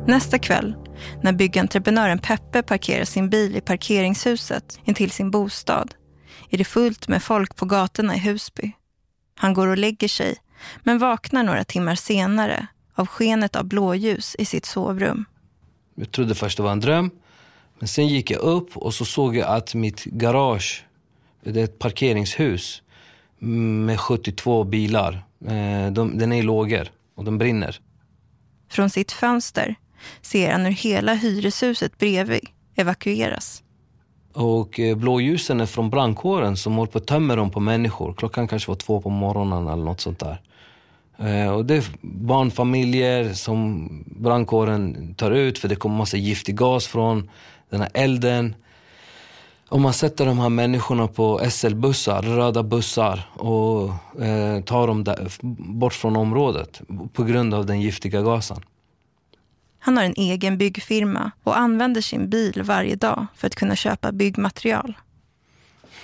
Nästa 0.07 0.39
kväll, 0.39 0.75
när 1.23 1.33
byggentreprenören 1.33 2.19
Peppe 2.19 2.63
parkerar 2.63 3.05
sin 3.05 3.31
bil 3.31 3.57
i 3.57 3.61
parkeringshuset 3.61 4.79
intill 4.85 5.11
sin 5.11 5.31
bostad, 5.31 5.95
är 6.51 6.59
det 6.59 6.65
fullt 6.65 7.09
med 7.09 7.23
folk 7.23 7.57
på 7.57 7.67
gatorna 7.67 8.17
i 8.17 8.19
Husby. 8.19 8.73
Han 9.35 9.55
går 9.55 9.67
och 9.67 9.79
lägger 9.79 10.09
sig, 10.09 10.35
men 10.83 10.99
vaknar 10.99 11.43
några 11.43 11.65
timmar 11.65 11.95
senare 11.95 12.67
av 12.95 13.07
skenet 13.07 13.57
av 13.57 13.65
blåljus 13.65 14.37
i 14.39 14.45
sitt 14.45 14.65
sovrum. 14.65 15.25
Jag 15.95 16.11
trodde 16.11 16.35
först 16.35 16.57
det 16.57 16.63
var 16.63 16.73
en 16.73 16.81
dröm, 16.81 17.11
men 17.79 17.89
sen 17.89 18.09
gick 18.09 18.31
jag 18.31 18.41
upp 18.41 18.77
och 18.77 18.95
så 18.95 19.05
såg 19.05 19.37
jag 19.37 19.49
att 19.49 19.75
mitt 19.75 20.05
garage, 20.05 20.85
det 21.45 21.61
är 21.61 21.65
ett 21.65 21.79
parkeringshus 21.79 22.83
med 23.39 24.01
72 24.01 24.65
bilar. 24.65 25.25
Eh, 25.47 25.93
de, 25.93 26.19
den 26.19 26.33
är 26.33 26.37
i 26.37 26.43
lågor 26.43 26.89
och 27.15 27.25
den 27.25 27.39
brinner. 27.39 27.81
Från 28.69 28.91
sitt 28.91 29.13
fönster 29.13 29.75
ser 30.23 30.53
han 30.53 30.65
hur 30.65 30.73
hela 30.73 31.15
hyreshuset 31.15 31.99
bredvid 31.99 32.49
evakueras. 32.77 33.63
Och 34.33 34.81
eh, 34.81 34.97
blåljusen 34.97 35.61
är 35.61 35.67
från 35.67 35.91
brandkåren 35.91 36.57
som 36.57 36.75
håller 36.77 36.93
på 36.93 36.99
att 36.99 37.07
tömma 37.07 37.37
dem 37.37 37.51
på 37.51 37.61
människor. 37.61 38.13
Klockan 38.13 38.49
kanske 38.49 38.71
var 38.71 38.77
två 38.77 39.01
på 39.01 39.11
morgonen 39.11 39.69
eller 39.69 39.85
något 39.85 40.01
sånt 40.01 40.19
där. 40.19 40.41
Eh, 41.19 41.49
och 41.49 41.65
det 41.65 41.77
är 41.77 41.85
barnfamiljer 42.01 43.33
som 43.33 43.89
brandkåren 44.07 45.15
tar 45.15 45.31
ut 45.31 45.59
för 45.59 45.69
det 45.69 45.77
kommer 45.77 45.97
massa 45.97 46.17
giftig 46.17 46.57
gas 46.57 46.87
från 46.87 47.31
den 47.71 47.81
här 47.81 47.91
elden. 47.95 48.55
Och 49.69 49.81
man 49.81 49.93
sätter 49.93 50.27
de 50.27 50.39
här 50.39 50.49
människorna 50.49 51.09
på 51.09 51.41
SL-bussar, 51.51 52.23
röda 52.23 52.63
bussar 52.63 53.29
och 53.35 53.85
eh, 54.23 54.61
tar 54.61 54.87
dem 54.87 55.05
där, 55.05 55.29
bort 55.73 55.93
från 55.93 56.17
området 56.17 56.81
på 57.13 57.25
grund 57.25 57.55
av 57.55 57.67
den 57.67 57.81
giftiga 57.81 58.23
gasen. 58.23 58.61
Han 59.87 59.97
har 59.97 60.05
en 60.05 60.15
egen 60.17 60.59
byggfirma 60.59 61.31
och 61.43 61.59
använder 61.59 62.01
sin 62.01 62.31
bil 62.31 62.63
varje 62.63 62.97
dag 62.97 63.27
för 63.37 63.47
att 63.47 63.55
kunna 63.55 63.77
köpa 63.77 64.13
byggmaterial. 64.13 64.95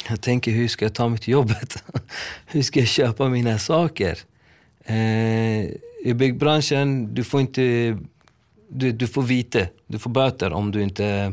Jag 0.09 0.21
tänker, 0.21 0.53
hur 0.53 0.69
ska 0.69 0.85
jag 0.85 0.95
ta 0.95 1.09
mig 1.09 1.19
till 1.19 1.33
jobbet? 1.33 1.85
hur 2.47 2.63
ska 2.63 2.81
jag 2.81 2.89
köpa 2.89 3.29
mina 3.29 3.59
saker? 3.59 4.19
Eh, 4.85 4.97
I 6.05 6.15
byggbranschen, 6.15 7.15
du 7.15 7.25
får 7.25 7.41
inte... 7.41 7.63
Du, 8.69 8.93
du 8.93 9.07
får 9.07 9.23
vite, 9.23 9.69
du 9.87 9.99
får 9.99 10.11
böter 10.11 10.53
om 10.53 10.71
du 10.71 10.83
inte 10.83 11.33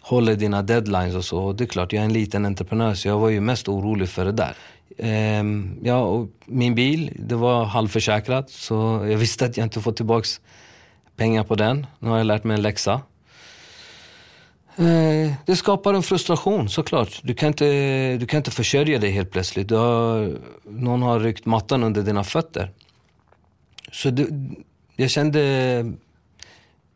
håller 0.00 0.34
dina 0.36 0.62
deadlines 0.62 1.14
och 1.14 1.24
så. 1.24 1.52
Det 1.52 1.64
är 1.64 1.68
klart, 1.68 1.92
jag 1.92 2.00
är 2.00 2.04
en 2.04 2.12
liten 2.12 2.46
entreprenör 2.46 2.94
så 2.94 3.08
jag 3.08 3.18
var 3.18 3.28
ju 3.28 3.40
mest 3.40 3.68
orolig 3.68 4.08
för 4.08 4.24
det 4.24 4.32
där. 4.32 4.54
Ehm, 4.98 5.78
ja, 5.82 5.98
och 5.98 6.28
min 6.44 6.74
bil, 6.74 7.12
det 7.18 7.34
var 7.34 7.64
halvförsäkrad 7.64 8.50
så 8.50 9.06
jag 9.10 9.18
visste 9.18 9.44
att 9.44 9.56
jag 9.56 9.66
inte 9.66 9.80
får 9.80 9.92
tillbaks 9.92 10.40
pengar 11.16 11.44
på 11.44 11.54
den. 11.54 11.86
Nu 11.98 12.08
har 12.08 12.18
jag 12.18 12.26
lärt 12.26 12.44
mig 12.44 12.54
en 12.54 12.62
läxa. 12.62 13.00
Eh, 14.76 15.32
det 15.46 15.56
skapar 15.56 15.94
en 15.94 16.02
frustration 16.02 16.68
såklart. 16.68 17.20
Du 17.22 17.34
kan 17.34 17.46
inte, 17.46 18.16
du 18.16 18.26
kan 18.26 18.38
inte 18.38 18.50
försörja 18.50 18.98
dig 18.98 19.10
helt 19.10 19.30
plötsligt. 19.30 19.68
Du 19.68 19.74
har, 19.74 20.32
någon 20.64 21.02
har 21.02 21.20
ryckt 21.20 21.46
mattan 21.46 21.82
under 21.82 22.02
dina 22.02 22.24
fötter. 22.24 22.70
Så 23.92 24.10
du, 24.10 24.30
jag 24.96 25.10
kände 25.10 25.40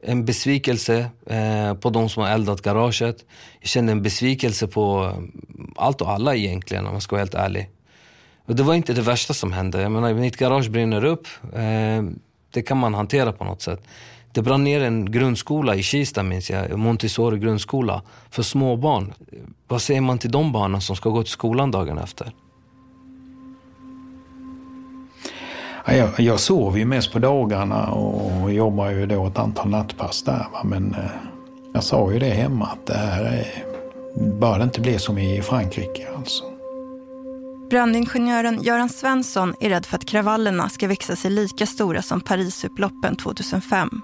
en 0.02 0.24
besvikelse 0.24 1.10
eh, 1.26 1.74
på 1.74 1.90
de 1.90 2.08
som 2.08 2.22
har 2.22 2.30
eldat 2.30 2.62
garaget. 2.62 3.24
Jag 3.60 3.68
kände 3.68 3.92
en 3.92 4.02
besvikelse 4.02 4.66
på 4.66 5.12
mm, 5.16 5.74
allt 5.76 6.00
och 6.00 6.10
alla 6.10 6.34
egentligen 6.34 6.86
om 6.86 6.92
man 6.92 7.00
ska 7.00 7.16
vara 7.16 7.20
helt 7.20 7.34
ärlig. 7.34 7.70
Och 8.46 8.56
det 8.56 8.62
var 8.62 8.74
inte 8.74 8.92
det 8.92 9.02
värsta 9.02 9.34
som 9.34 9.52
hände. 9.52 9.82
Jag 9.82 9.92
menar, 9.92 10.14
mitt 10.14 10.36
garage 10.36 10.70
brinner 10.70 11.04
upp. 11.04 11.28
Eh, 11.54 12.02
det 12.54 12.62
kan 12.62 12.76
man 12.76 12.94
hantera 12.94 13.32
på 13.32 13.44
något 13.44 13.62
sätt. 13.62 13.82
Det 14.32 14.42
brann 14.42 14.64
ner 14.64 14.80
en 14.80 15.12
grundskola 15.12 15.74
i 15.74 15.82
Kista 15.82 16.22
minns 16.22 16.50
jag, 16.50 16.78
Montessori 16.78 17.38
grundskola, 17.38 18.02
för 18.30 18.42
småbarn. 18.42 19.12
Vad 19.68 19.82
säger 19.82 20.00
man 20.00 20.18
till 20.18 20.30
de 20.30 20.52
barnen 20.52 20.80
som 20.80 20.96
ska 20.96 21.10
gå 21.10 21.22
till 21.22 21.32
skolan 21.32 21.70
dagen 21.70 21.98
efter? 21.98 22.32
Jag, 25.86 26.20
jag 26.20 26.40
sov 26.40 26.78
ju 26.78 26.84
mest 26.84 27.12
på 27.12 27.18
dagarna 27.18 27.86
och 27.86 28.52
jobbar 28.52 28.90
ju 28.90 29.06
då 29.06 29.26
ett 29.26 29.38
antal 29.38 29.68
nattpass 29.68 30.22
där. 30.22 30.46
Va? 30.52 30.62
Men 30.64 30.94
eh, 30.94 31.10
jag 31.74 31.84
sa 31.84 32.12
ju 32.12 32.18
det 32.18 32.30
hemma 32.30 32.66
att 32.66 32.86
det 32.86 32.98
här 32.98 33.24
är, 33.24 33.64
bör 34.40 34.58
det 34.58 34.64
inte 34.64 34.80
bli 34.80 34.98
som 34.98 35.18
i 35.18 35.42
Frankrike 35.42 36.06
alltså. 36.16 36.53
Brandingenjören 37.74 38.62
Göran 38.62 38.88
Svensson 38.88 39.54
är 39.60 39.68
rädd 39.68 39.86
för 39.86 39.96
att 39.96 40.04
kravallerna 40.04 40.68
ska 40.68 40.88
växa 40.88 41.16
sig 41.16 41.30
lika 41.30 41.66
stora 41.66 42.02
som 42.02 42.20
Parisupploppen 42.20 43.16
2005 43.16 44.02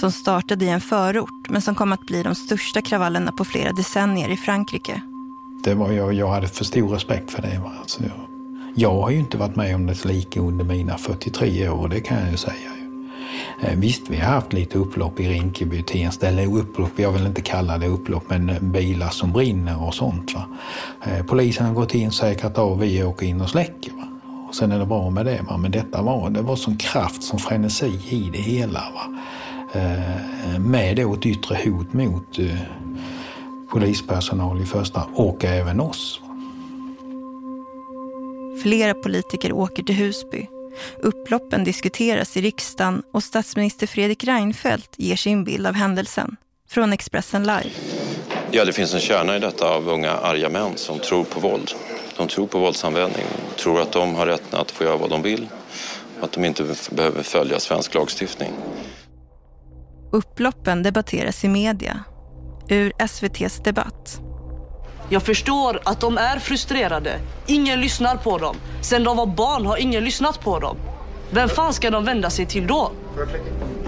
som 0.00 0.12
startade 0.12 0.64
i 0.64 0.68
en 0.68 0.80
förort 0.80 1.48
men 1.48 1.62
som 1.62 1.74
kom 1.74 1.92
att 1.92 2.06
bli 2.06 2.22
de 2.22 2.34
största 2.34 2.82
kravallerna 2.82 3.32
på 3.32 3.44
flera 3.44 3.72
decennier 3.72 4.28
i 4.28 4.36
Frankrike. 4.36 5.02
Det 5.64 5.74
var 5.74 5.90
jag, 5.92 6.12
jag 6.12 6.28
hade 6.28 6.48
för 6.48 6.64
stor 6.64 6.88
respekt 6.88 7.30
för 7.30 7.42
det. 7.42 7.60
Alltså, 7.80 8.02
jag, 8.74 9.00
har 9.00 9.10
ju 9.10 9.18
inte 9.18 9.38
varit 9.38 9.56
med 9.56 9.74
om 9.74 9.86
det 9.86 10.04
lika 10.04 10.40
under 10.40 10.64
mina 10.64 10.98
43 10.98 11.68
år, 11.68 11.88
det 11.88 12.00
kan 12.00 12.20
jag 12.20 12.30
ju 12.30 12.36
säga. 12.36 12.81
Eh, 13.62 13.78
visst, 13.78 14.10
vi 14.10 14.16
har 14.16 14.32
haft 14.32 14.52
lite 14.52 14.78
upplopp 14.78 15.20
i 15.20 15.28
Rinkeby, 15.28 15.82
Tensta, 15.82 16.28
eller 16.28 16.56
upplopp, 16.56 16.90
jag 16.96 17.12
vill 17.12 17.26
inte 17.26 17.42
kalla 17.42 17.78
det 17.78 17.86
upplopp, 17.86 18.24
men 18.28 18.50
eh, 18.50 18.60
bilar 18.60 19.10
som 19.10 19.32
brinner 19.32 19.86
och 19.86 19.94
sånt. 19.94 20.34
Va? 20.34 20.44
Eh, 21.04 21.26
polisen 21.26 21.66
har 21.66 21.74
gått 21.74 21.94
in, 21.94 22.12
säkrat 22.12 22.58
av, 22.58 22.78
vi 22.78 23.04
åker 23.04 23.26
in 23.26 23.40
och 23.40 23.50
släcker. 23.50 23.92
Va? 23.92 24.08
Och 24.48 24.54
sen 24.54 24.72
är 24.72 24.78
det 24.78 24.86
bra 24.86 25.10
med 25.10 25.26
det. 25.26 25.40
Va? 25.48 25.56
Men 25.56 25.70
detta 25.70 26.02
var, 26.02 26.30
det 26.30 26.42
var 26.42 26.56
sån 26.56 26.76
kraft, 26.76 27.22
som 27.22 27.38
frenesi 27.38 28.00
i 28.08 28.30
det 28.32 28.38
hela. 28.38 28.80
Va? 28.94 29.18
Med 30.58 30.96
då 30.96 31.14
ett 31.14 31.26
yttre 31.26 31.58
hot 31.64 31.92
mot 31.92 32.38
polispersonal 33.70 34.60
i 34.60 34.64
första 34.64 35.02
och 35.14 35.44
även 35.44 35.80
oss. 35.80 36.20
Flera 38.62 38.94
politiker 38.94 39.52
åker 39.52 39.82
till 39.82 39.94
Husby. 39.94 40.48
Upploppen 41.02 41.64
diskuteras 41.64 42.36
i 42.36 42.40
riksdagen 42.40 43.02
och 43.12 43.22
statsminister 43.22 43.86
Fredrik 43.86 44.24
Reinfeldt 44.24 44.94
ger 44.96 45.16
sin 45.16 45.44
bild 45.44 45.66
av 45.66 45.74
händelsen. 45.74 46.36
Från 46.70 46.92
Expressen 46.92 47.42
Live. 47.42 47.70
Ja, 48.50 48.64
det 48.64 48.72
finns 48.72 48.94
en 48.94 49.00
kärna 49.00 49.36
i 49.36 49.38
detta 49.38 49.68
av 49.68 49.88
unga 49.88 50.10
arga 50.10 50.48
män 50.48 50.76
som 50.76 50.98
tror 50.98 51.24
på 51.24 51.40
våld. 51.40 51.70
De 52.16 52.28
tror 52.28 52.46
på 52.46 52.58
våldsanvändning, 52.58 53.24
tror 53.56 53.80
att 53.80 53.92
de 53.92 54.14
har 54.14 54.26
rätt 54.26 54.54
att 54.54 54.70
få 54.70 54.84
göra 54.84 54.96
vad 54.96 55.10
de 55.10 55.22
vill 55.22 55.48
och 56.18 56.24
att 56.24 56.32
de 56.32 56.44
inte 56.44 56.74
behöver 56.90 57.22
följa 57.22 57.60
svensk 57.60 57.94
lagstiftning. 57.94 58.52
Upploppen 60.12 60.82
debatteras 60.82 61.44
i 61.44 61.48
media. 61.48 62.04
Ur 62.68 62.92
SVTs 62.98 63.62
debatt. 63.64 64.20
Jag 65.12 65.22
förstår 65.22 65.80
att 65.84 66.00
de 66.00 66.18
är 66.18 66.38
frustrerade. 66.38 67.18
Ingen 67.46 67.80
lyssnar 67.80 68.16
på 68.16 68.38
dem. 68.38 68.56
Sen 68.80 69.04
de 69.04 69.16
var 69.16 69.26
barn 69.26 69.66
har 69.66 69.76
ingen 69.76 70.04
lyssnat 70.04 70.40
på 70.40 70.58
dem. 70.58 70.76
Vem 71.30 71.48
fan 71.48 71.72
ska 71.72 71.90
de 71.90 72.04
vända 72.04 72.30
sig 72.30 72.46
till 72.46 72.66
då? 72.66 72.90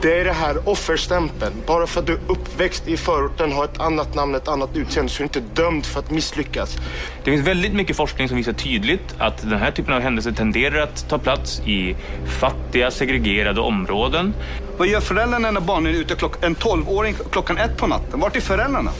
Det 0.02 0.20
är 0.20 0.24
det 0.24 0.32
här 0.32 0.68
offerstämpeln. 0.68 1.52
Bara 1.66 1.86
för 1.86 2.00
att 2.00 2.06
du 2.06 2.12
är 2.12 2.20
uppväxt 2.28 2.88
i 2.88 2.96
förorten, 2.96 3.52
har 3.52 3.64
ett 3.64 3.80
annat 3.80 4.14
namn, 4.14 4.34
ett 4.34 4.48
annat 4.48 4.76
utseende, 4.76 5.12
så 5.12 5.16
är 5.16 5.18
du 5.18 5.24
inte 5.24 5.62
dömd 5.62 5.86
för 5.86 6.00
att 6.00 6.10
misslyckas. 6.10 6.76
Det 7.24 7.30
finns 7.30 7.46
väldigt 7.46 7.74
mycket 7.74 7.96
forskning 7.96 8.28
som 8.28 8.36
visar 8.36 8.52
tydligt 8.52 9.14
att 9.18 9.38
den 9.42 9.58
här 9.58 9.70
typen 9.70 9.94
av 9.94 10.00
händelser 10.00 10.32
tenderar 10.32 10.82
att 10.82 11.08
ta 11.08 11.18
plats 11.18 11.60
i 11.60 11.96
fattiga, 12.40 12.90
segregerade 12.90 13.60
områden. 13.60 14.34
Vad 14.76 14.88
gör 14.88 15.00
föräldrarna 15.00 15.50
när 15.50 15.60
barnen 15.60 15.94
är 15.94 15.98
ute 15.98 16.14
klock, 16.14 16.44
en 16.44 16.56
12-åring 16.56 17.14
klockan 17.30 17.58
ett 17.58 17.76
på 17.76 17.86
natten? 17.86 18.20
Vart 18.20 18.36
är 18.36 18.40
föräldrarna? 18.40 18.90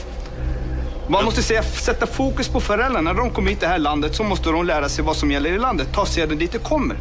Man 1.09 1.25
måste 1.25 1.43
säga, 1.43 1.63
sätta 1.63 2.07
fokus 2.07 2.47
på 2.49 2.59
föräldrarna. 2.59 3.01
När 3.01 3.13
de 3.13 3.29
kommer 3.29 3.49
hit 3.49 3.57
i 3.57 3.61
det 3.61 3.67
här 3.67 3.79
landet 3.79 4.15
så 4.15 4.23
måste 4.23 4.49
de 4.49 4.65
lära 4.65 4.89
sig 4.89 5.05
vad 5.05 5.15
som 5.15 5.31
gäller 5.31 5.49
i 5.49 5.57
landet. 5.57 5.87
Ta 5.93 6.05
sedan 6.05 6.37
dit 6.37 6.51
de 6.51 6.59
kommer. 6.59 6.97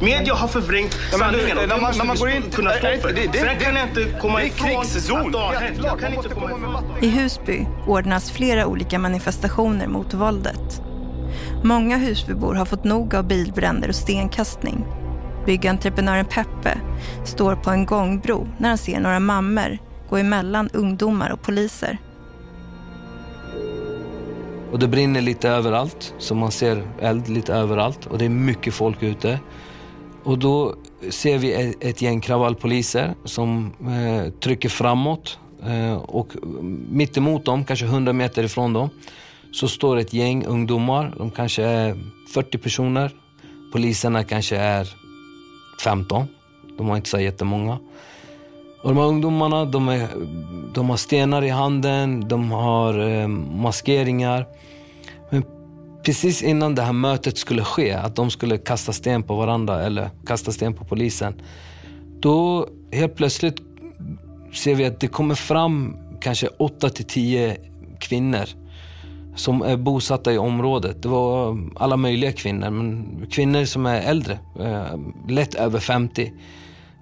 Media 0.00 0.34
har 0.34 0.48
förvrängt 0.48 0.98
sanningen. 1.18 1.56
När 1.68 1.80
man, 1.80 1.92
när 1.98 2.04
man 2.04 2.16
går 2.16 2.30
in... 2.30 2.42
Kunna 2.54 2.70
stå 2.70 2.80
för. 3.00 3.12
Det, 3.12 3.26
det, 3.32 3.38
Sen 3.38 3.58
kan 3.58 3.76
jag 3.76 3.88
inte 3.88 4.18
komma 4.20 4.38
det 4.38 4.44
är 4.44 4.46
ifrån 4.46 4.68
krigszon. 4.68 5.26
att 5.26 5.32
det 5.32 5.38
har 5.38 5.54
hänt. 5.54 5.78
Jag 5.84 6.00
kan 6.00 6.14
inte 6.14 6.28
komma 6.28 6.50
ifrån. 6.50 6.84
I 7.00 7.08
Husby 7.08 7.66
ordnas 7.86 8.30
flera 8.30 8.66
olika 8.66 8.98
manifestationer 8.98 9.86
mot 9.86 10.14
våldet. 10.14 10.82
Många 11.64 11.96
Husbybor 11.96 12.54
har 12.54 12.64
fått 12.64 12.84
nog 12.84 13.14
av 13.14 13.24
bilbränder 13.24 13.88
och 13.88 13.94
stenkastning. 13.94 14.84
Byggentreprenören 15.46 16.24
Peppe 16.24 16.78
står 17.24 17.54
på 17.56 17.70
en 17.70 17.86
gångbro 17.86 18.48
när 18.58 18.68
han 18.68 18.78
ser 18.78 19.00
några 19.00 19.20
mammor 19.20 19.78
gå 20.08 20.16
emellan 20.16 20.68
ungdomar 20.72 21.30
och 21.32 21.42
poliser. 21.42 21.98
Och 24.72 24.78
det 24.78 24.88
brinner 24.88 25.20
lite 25.20 25.48
överallt, 25.48 26.14
så 26.18 26.34
man 26.34 26.50
ser 26.50 26.82
eld 27.00 27.28
lite 27.28 27.54
överallt 27.54 28.06
och 28.06 28.18
det 28.18 28.24
är 28.24 28.28
mycket 28.28 28.74
folk 28.74 29.02
ute. 29.02 29.40
Och 30.24 30.38
då 30.38 30.74
ser 31.10 31.38
vi 31.38 31.74
ett 31.80 32.02
gäng 32.02 32.20
kravallpoliser 32.20 33.14
som 33.24 33.72
eh, 33.80 34.32
trycker 34.32 34.68
framåt 34.68 35.38
eh, 35.66 35.94
och 35.94 36.28
mitt 36.88 37.16
emot 37.16 37.44
dem, 37.44 37.64
kanske 37.64 37.86
100 37.86 38.12
meter 38.12 38.44
ifrån 38.44 38.72
dem, 38.72 38.90
så 39.52 39.68
står 39.68 39.96
ett 39.96 40.12
gäng 40.12 40.46
ungdomar. 40.46 41.14
De 41.18 41.30
kanske 41.30 41.62
är 41.62 41.96
40 42.34 42.58
personer. 42.58 43.10
Poliserna 43.72 44.24
kanske 44.24 44.56
är 44.56 44.88
15. 45.84 46.26
De 46.78 46.88
har 46.88 46.96
inte 46.96 47.08
så 47.08 47.20
jättemånga. 47.20 47.78
Och 48.82 48.88
de 48.88 48.96
här 48.96 49.06
ungdomarna 49.06 49.64
de, 49.64 49.88
är, 49.88 50.08
de 50.74 50.90
har 50.90 50.96
stenar 50.96 51.44
i 51.44 51.48
handen, 51.48 52.28
de 52.28 52.50
har 52.50 53.08
eh, 53.08 53.28
maskeringar. 53.28 54.46
Men 55.30 55.44
precis 56.04 56.42
innan 56.42 56.74
det 56.74 56.82
här 56.82 56.92
mötet 56.92 57.38
skulle 57.38 57.64
ske, 57.64 57.92
att 57.92 58.16
de 58.16 58.30
skulle 58.30 58.58
kasta 58.58 58.92
sten 58.92 59.22
på 59.22 59.34
varandra 59.34 59.82
eller 59.82 60.10
kasta 60.26 60.52
sten 60.52 60.74
på 60.74 60.84
polisen. 60.84 61.34
Då 62.20 62.68
helt 62.92 63.16
plötsligt 63.16 63.56
ser 64.54 64.74
vi 64.74 64.84
att 64.84 65.00
det 65.00 65.08
kommer 65.08 65.34
fram 65.34 65.96
kanske 66.20 66.48
8 66.58 66.88
till 66.88 67.04
10 67.04 67.56
kvinnor 67.98 68.44
som 69.36 69.62
är 69.62 69.76
bosatta 69.76 70.32
i 70.32 70.38
området. 70.38 71.02
Det 71.02 71.08
var 71.08 71.58
alla 71.76 71.96
möjliga 71.96 72.32
kvinnor, 72.32 72.70
men 72.70 73.26
kvinnor 73.30 73.64
som 73.64 73.86
är 73.86 74.00
äldre, 74.00 74.38
eh, 74.60 74.98
lätt 75.28 75.54
över 75.54 75.78
50. 75.78 76.32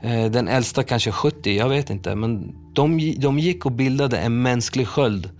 Eh, 0.02 0.30
den 0.30 0.48
äldsta 0.48 0.82
kanske 0.82 1.12
70, 1.12 1.56
jag 1.56 1.68
vet 1.68 1.90
inte. 1.90 2.14
Men 2.14 2.54
de, 2.72 3.14
de 3.18 3.38
gick 3.38 3.66
och 3.66 3.72
bildade 3.72 4.18
en 4.18 4.42
mänsklig 4.42 4.88
sköld. 4.88 5.30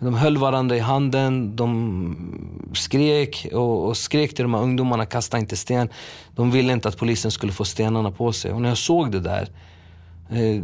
De 0.00 0.14
höll 0.14 0.38
varandra 0.38 0.76
i 0.76 0.80
handen, 0.80 1.56
de 1.56 2.70
skrek 2.74 3.46
och, 3.52 3.88
och 3.88 3.96
skrek 3.96 4.34
till 4.34 4.42
de 4.42 4.54
här 4.54 4.62
ungdomarna, 4.62 5.06
kasta 5.06 5.38
inte 5.38 5.56
sten. 5.56 5.88
De 6.34 6.50
ville 6.50 6.72
inte 6.72 6.88
att 6.88 6.96
polisen 6.96 7.30
skulle 7.30 7.52
få 7.52 7.64
stenarna 7.64 8.10
på 8.10 8.32
sig. 8.32 8.52
Och 8.52 8.62
när 8.62 8.68
jag 8.68 8.78
såg 8.78 9.12
det 9.12 9.20
där, 9.20 9.48
eh, 10.30 10.62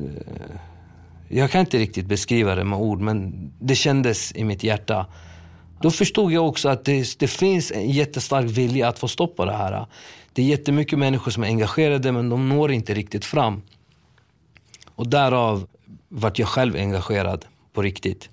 jag 1.28 1.50
kan 1.50 1.60
inte 1.60 1.78
riktigt 1.78 2.06
beskriva 2.06 2.54
det 2.54 2.64
med 2.64 2.78
ord, 2.78 3.00
men 3.00 3.32
det 3.58 3.74
kändes 3.74 4.32
i 4.34 4.44
mitt 4.44 4.64
hjärta. 4.64 5.06
Då 5.80 5.90
förstod 5.90 6.32
jag 6.32 6.48
också 6.48 6.68
att 6.68 6.84
det, 6.84 7.18
det 7.18 7.28
finns 7.28 7.72
en 7.72 7.90
jättestark 7.90 8.46
vilja 8.50 8.88
att 8.88 8.98
få 8.98 9.08
stopp 9.08 9.36
på 9.36 9.44
det 9.44 9.56
här. 9.56 9.86
Det 10.32 10.42
är 10.42 10.46
jättemycket 10.46 10.98
människor 10.98 11.30
som 11.30 11.42
är 11.42 11.46
engagerade 11.46 12.12
men 12.12 12.28
de 12.28 12.48
når 12.48 12.72
inte 12.72 12.94
riktigt 12.94 13.24
fram. 13.24 13.62
Och 14.94 15.06
därav 15.06 15.66
vart 16.08 16.38
jag 16.38 16.48
själv 16.48 16.76
engagerad 16.76 17.44
på 17.72 17.82
riktigt. 17.82 18.28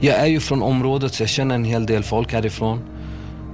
Jag 0.00 0.16
är 0.16 0.26
ju 0.26 0.40
från 0.40 0.62
området 0.62 1.14
så 1.14 1.22
jag 1.22 1.30
känner 1.30 1.54
en 1.54 1.64
hel 1.64 1.86
del 1.86 2.02
folk 2.02 2.32
härifrån. 2.32 2.80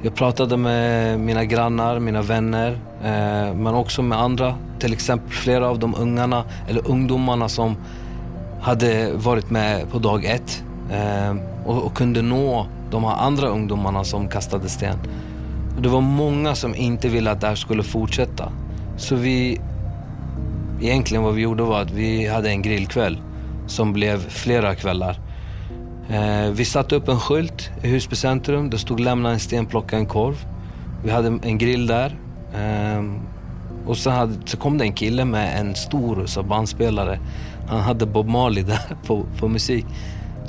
Jag 0.03 0.15
pratade 0.15 0.57
med 0.57 1.21
mina 1.21 1.45
grannar, 1.45 1.99
mina 1.99 2.23
vänner, 2.23 2.71
eh, 3.03 3.55
men 3.55 3.67
också 3.67 4.03
med 4.03 4.21
andra. 4.21 4.55
Till 4.79 4.93
exempel 4.93 5.31
flera 5.31 5.69
av 5.69 5.79
de 5.79 5.95
ungarna, 5.95 6.45
eller 6.69 6.91
ungdomarna 6.91 7.49
som 7.49 7.77
hade 8.61 9.13
varit 9.13 9.51
med 9.51 9.91
på 9.91 9.99
dag 9.99 10.25
ett 10.25 10.63
eh, 10.91 11.37
och, 11.65 11.83
och, 11.83 11.95
kunde 11.95 12.23
nå 12.23 12.67
de 12.91 13.05
här 13.05 13.17
andra 13.17 13.49
ungdomarna 13.49 14.05
som 14.05 14.29
kastade 14.29 14.69
sten. 14.69 14.99
Det 15.79 15.89
var 15.89 16.01
många 16.01 16.55
som 16.55 16.75
inte 16.75 17.09
ville 17.09 17.31
att 17.31 17.41
det 17.41 17.47
här 17.47 17.55
skulle 17.55 17.83
fortsätta. 17.83 18.53
Så 18.97 19.15
vi, 19.17 19.61
egentligen 20.81 21.25
vad 21.25 21.35
vi 21.35 21.43
gjorde 21.43 21.63
var 21.63 21.83
att 21.83 21.91
vi 21.91 22.27
hade 22.27 22.51
en 22.51 22.63
grillkväll 22.63 23.19
som 23.67 23.93
blev 23.93 24.29
flera 24.29 24.75
kvällar. 24.75 25.21
Eh, 26.11 26.51
vi 26.53 26.65
satte 26.65 26.97
upp 26.97 27.09
en 27.09 27.21
skylt 27.21 27.71
i 27.83 27.89
Husby 27.89 28.17
centrum. 28.17 28.71
Det 28.71 28.79
stod 28.79 29.01
lämna 29.01 29.31
en 29.31 29.41
sten, 29.41 29.67
plocka 29.67 29.97
en 29.97 30.07
korv. 30.07 30.47
Vi 31.05 31.11
hade 31.11 31.39
en 31.43 31.59
grill 31.59 31.87
där. 31.87 32.19
Eh, 32.55 33.05
och 33.87 33.97
så, 33.97 34.11
hade, 34.11 34.35
så 34.45 34.57
kom 34.57 34.79
det 34.79 34.85
en 34.85 34.93
kille 34.93 35.25
med 35.25 35.61
en 35.61 35.75
stor 35.75 36.27
så 36.27 36.43
bandspelare 36.43 37.19
han 37.71 37.81
hade 37.81 38.07
Bob 38.07 38.29
Marley 38.29 38.63
där 38.63 38.97
på, 39.07 39.25
på 39.39 39.49
musik. 39.49 39.87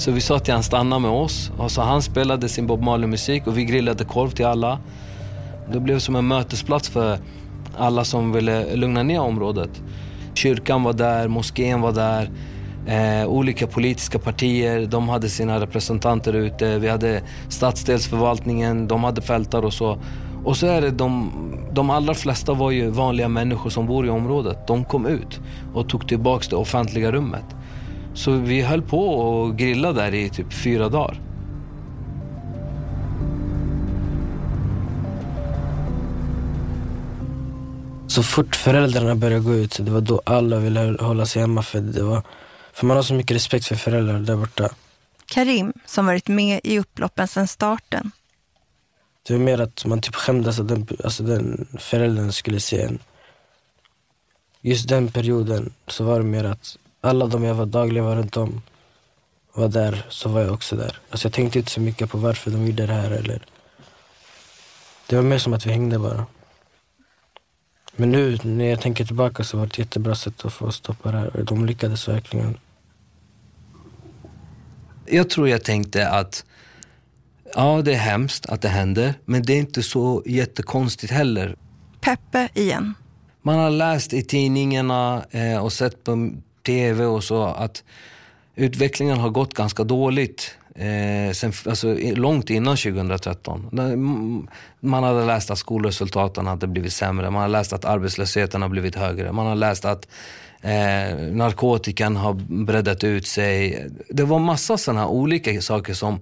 Så 0.02 0.12
vi 0.12 0.22
sa 0.22 0.40
till 0.40 0.54
han 0.54 0.64
stanna 0.64 1.00
med 1.00 1.12
oss. 1.12 1.52
Och 1.58 1.72
så 1.72 1.82
han 1.82 2.02
spelade 2.02 2.50
sin 2.50 2.68
Bob 2.68 2.82
Marley-musik 2.82 3.48
och 3.48 3.58
vi 3.58 3.66
grillade 3.66 4.06
korv 4.06 4.30
till 4.30 4.46
alla. 4.46 4.80
Det 5.74 5.80
blev 5.80 6.00
som 6.00 6.16
en 6.16 6.28
mötesplats 6.28 6.90
för 6.90 7.18
alla 7.78 8.04
som 8.04 8.32
ville 8.32 8.76
lugna 8.76 9.04
ner 9.04 9.20
området. 9.20 9.70
Kyrkan 10.34 10.84
var 10.84 10.94
där, 10.94 11.28
moskén 11.28 11.82
var 11.82 11.92
där. 11.92 12.30
Eh, 12.88 13.28
olika 13.28 13.68
politiska 13.68 14.20
partier, 14.20 14.86
de 14.86 15.10
hade 15.10 15.30
sina 15.30 15.60
representanter 15.60 16.34
ute. 16.34 16.80
Vi 16.80 16.88
hade 16.88 17.22
stadsdelsförvaltningen, 17.50 18.88
de 18.88 19.04
hade 19.04 19.22
fältar 19.22 19.66
och 19.66 19.74
så. 19.74 19.98
Och 20.44 20.58
så 20.58 20.68
är 20.68 20.82
det 20.82 20.92
de, 20.92 21.32
de 21.72 21.90
allra 21.90 22.14
flesta 22.14 22.54
var 22.54 22.72
ju 22.72 22.90
vanliga 22.90 23.28
människor 23.28 23.70
som 23.70 23.88
bor 23.88 24.06
i 24.06 24.10
området. 24.10 24.68
De 24.68 24.86
kom 24.86 25.06
ut 25.06 25.40
och 25.74 25.90
tog 25.90 26.08
tillbaka 26.08 26.46
det 26.50 26.56
offentliga 26.56 27.12
rummet. 27.12 27.46
Så 28.14 28.32
vi 28.32 28.62
höll 28.62 28.82
på 28.82 29.10
och 29.10 29.58
grilla 29.58 29.94
där 29.94 30.14
i 30.14 30.30
typ 30.30 30.54
fyra 30.54 30.90
dagar. 30.90 31.22
Så 38.08 38.24
fort 38.24 38.56
föräldrarna 38.56 39.16
började 39.16 39.44
gå 39.44 39.54
ut, 39.54 39.78
det 39.80 39.92
var 39.92 40.02
då 40.02 40.22
alla 40.26 40.60
ville 40.60 40.98
hålla 41.00 41.26
sig 41.26 41.42
hemma. 41.42 41.64
För, 41.64 41.82
det 41.82 42.04
var, 42.04 42.24
för 42.74 42.86
man 42.86 42.98
har 42.98 43.04
så 43.04 43.14
mycket 43.14 43.36
respekt 43.36 43.66
för 43.66 43.76
föräldrar 43.76 44.20
där 44.20 44.36
borta. 44.36 44.70
Karim, 45.26 45.74
som 45.86 46.06
varit 46.06 46.28
med 46.28 46.62
i 46.64 46.80
upploppen 46.80 47.28
sedan 47.28 47.48
starten, 47.48 48.12
det 49.28 49.34
var 49.34 49.40
mer 49.40 49.62
att 49.62 49.86
man 49.86 50.02
typ 50.02 50.16
skämdes 50.16 50.60
att 50.60 50.68
den, 50.68 50.88
alltså 51.04 51.24
den 51.24 51.68
föräldern 51.80 52.32
skulle 52.32 52.60
se 52.60 52.82
en. 52.82 53.00
Just 54.62 54.90
den 54.90 55.12
perioden 55.12 55.74
så 55.88 56.04
var 56.04 56.20
det 56.20 56.26
mer 56.26 56.44
att 56.44 56.78
alla 57.02 57.28
de 57.28 57.44
jag 57.44 57.56
var 57.56 57.66
dagligen 57.66 58.06
var 58.06 58.16
runt 58.16 58.38
om 58.38 58.62
var 59.54 59.68
där, 59.68 60.06
så 60.10 60.30
var 60.30 60.42
jag 60.42 60.54
också 60.54 60.76
där. 60.76 61.00
Alltså 61.10 61.28
jag 61.28 61.34
tänkte 61.34 61.60
inte 61.60 61.72
så 61.72 61.82
mycket 61.82 62.10
på 62.10 62.18
varför 62.18 62.52
de 62.52 62.66
gjorde 62.66 62.86
det 62.86 62.94
här 62.94 63.12
eller... 63.12 63.42
Det 65.08 65.16
var 65.16 65.24
mer 65.24 65.38
som 65.38 65.54
att 65.54 65.66
vi 65.66 65.72
hängde 65.72 66.00
bara. 66.00 66.26
Men 67.96 68.12
nu 68.12 68.38
när 68.44 68.66
jag 68.66 68.82
tänker 68.82 69.06
tillbaka 69.06 69.44
så 69.44 69.58
var 69.58 69.66
det 69.66 69.70
ett 69.70 69.78
jättebra 69.78 70.16
sätt 70.16 70.46
att 70.46 70.54
få 70.54 70.72
stoppa 70.72 71.12
det 71.12 71.18
här 71.18 71.44
de 71.44 71.66
lyckades 71.66 72.08
verkligen. 72.08 72.58
Jag 75.06 75.30
tror 75.30 75.50
jag 75.50 75.64
tänkte 75.64 76.10
att 76.10 76.46
Ja, 77.56 77.82
det 77.82 77.94
är 77.94 77.98
hemskt 77.98 78.46
att 78.46 78.62
det 78.62 78.70
händer, 78.70 79.14
men 79.26 79.44
det 79.44 79.54
är 79.54 79.58
inte 79.58 79.84
så 79.84 80.24
jättekonstigt 80.26 81.14
heller. 81.14 81.56
Peppe 82.02 82.50
igen. 82.54 82.94
Man 83.42 83.60
har 83.60 83.70
läst 83.70 84.14
i 84.14 84.24
tidningarna 84.24 85.26
eh, 85.32 85.58
och 85.58 85.74
sett 85.74 86.04
på 86.04 86.32
tv 86.64 87.06
och 87.06 87.24
så 87.24 87.44
att 87.44 87.84
utvecklingen 88.56 89.18
har 89.18 89.30
gått 89.30 89.54
ganska 89.54 89.84
dåligt. 89.84 90.58
Eh, 90.76 91.34
sen, 91.34 91.54
alltså, 91.66 91.98
långt 92.16 92.50
innan 92.50 92.78
2013. 92.78 93.70
Man 94.80 95.04
hade 95.04 95.26
läst 95.26 95.52
att 95.52 95.58
skolresultaten 95.58 96.48
hade 96.48 96.68
blivit 96.68 96.94
sämre, 96.94 97.30
man 97.30 97.42
har 97.42 97.50
läst 97.50 97.74
att 97.74 97.86
arbetslösheten 97.86 98.62
har 98.62 98.70
blivit 98.70 98.96
högre, 98.96 99.32
man 99.32 99.46
har 99.46 99.56
läst 99.56 99.86
att 99.86 100.08
eh, 100.62 101.18
narkotikan 101.32 102.16
har 102.16 102.34
breddat 102.66 103.04
ut 103.04 103.28
sig. 103.28 103.88
Det 104.10 104.24
var 104.24 104.40
massa 104.40 104.78
sådana 104.78 105.08
olika 105.08 105.62
saker 105.62 105.94
som 105.94 106.22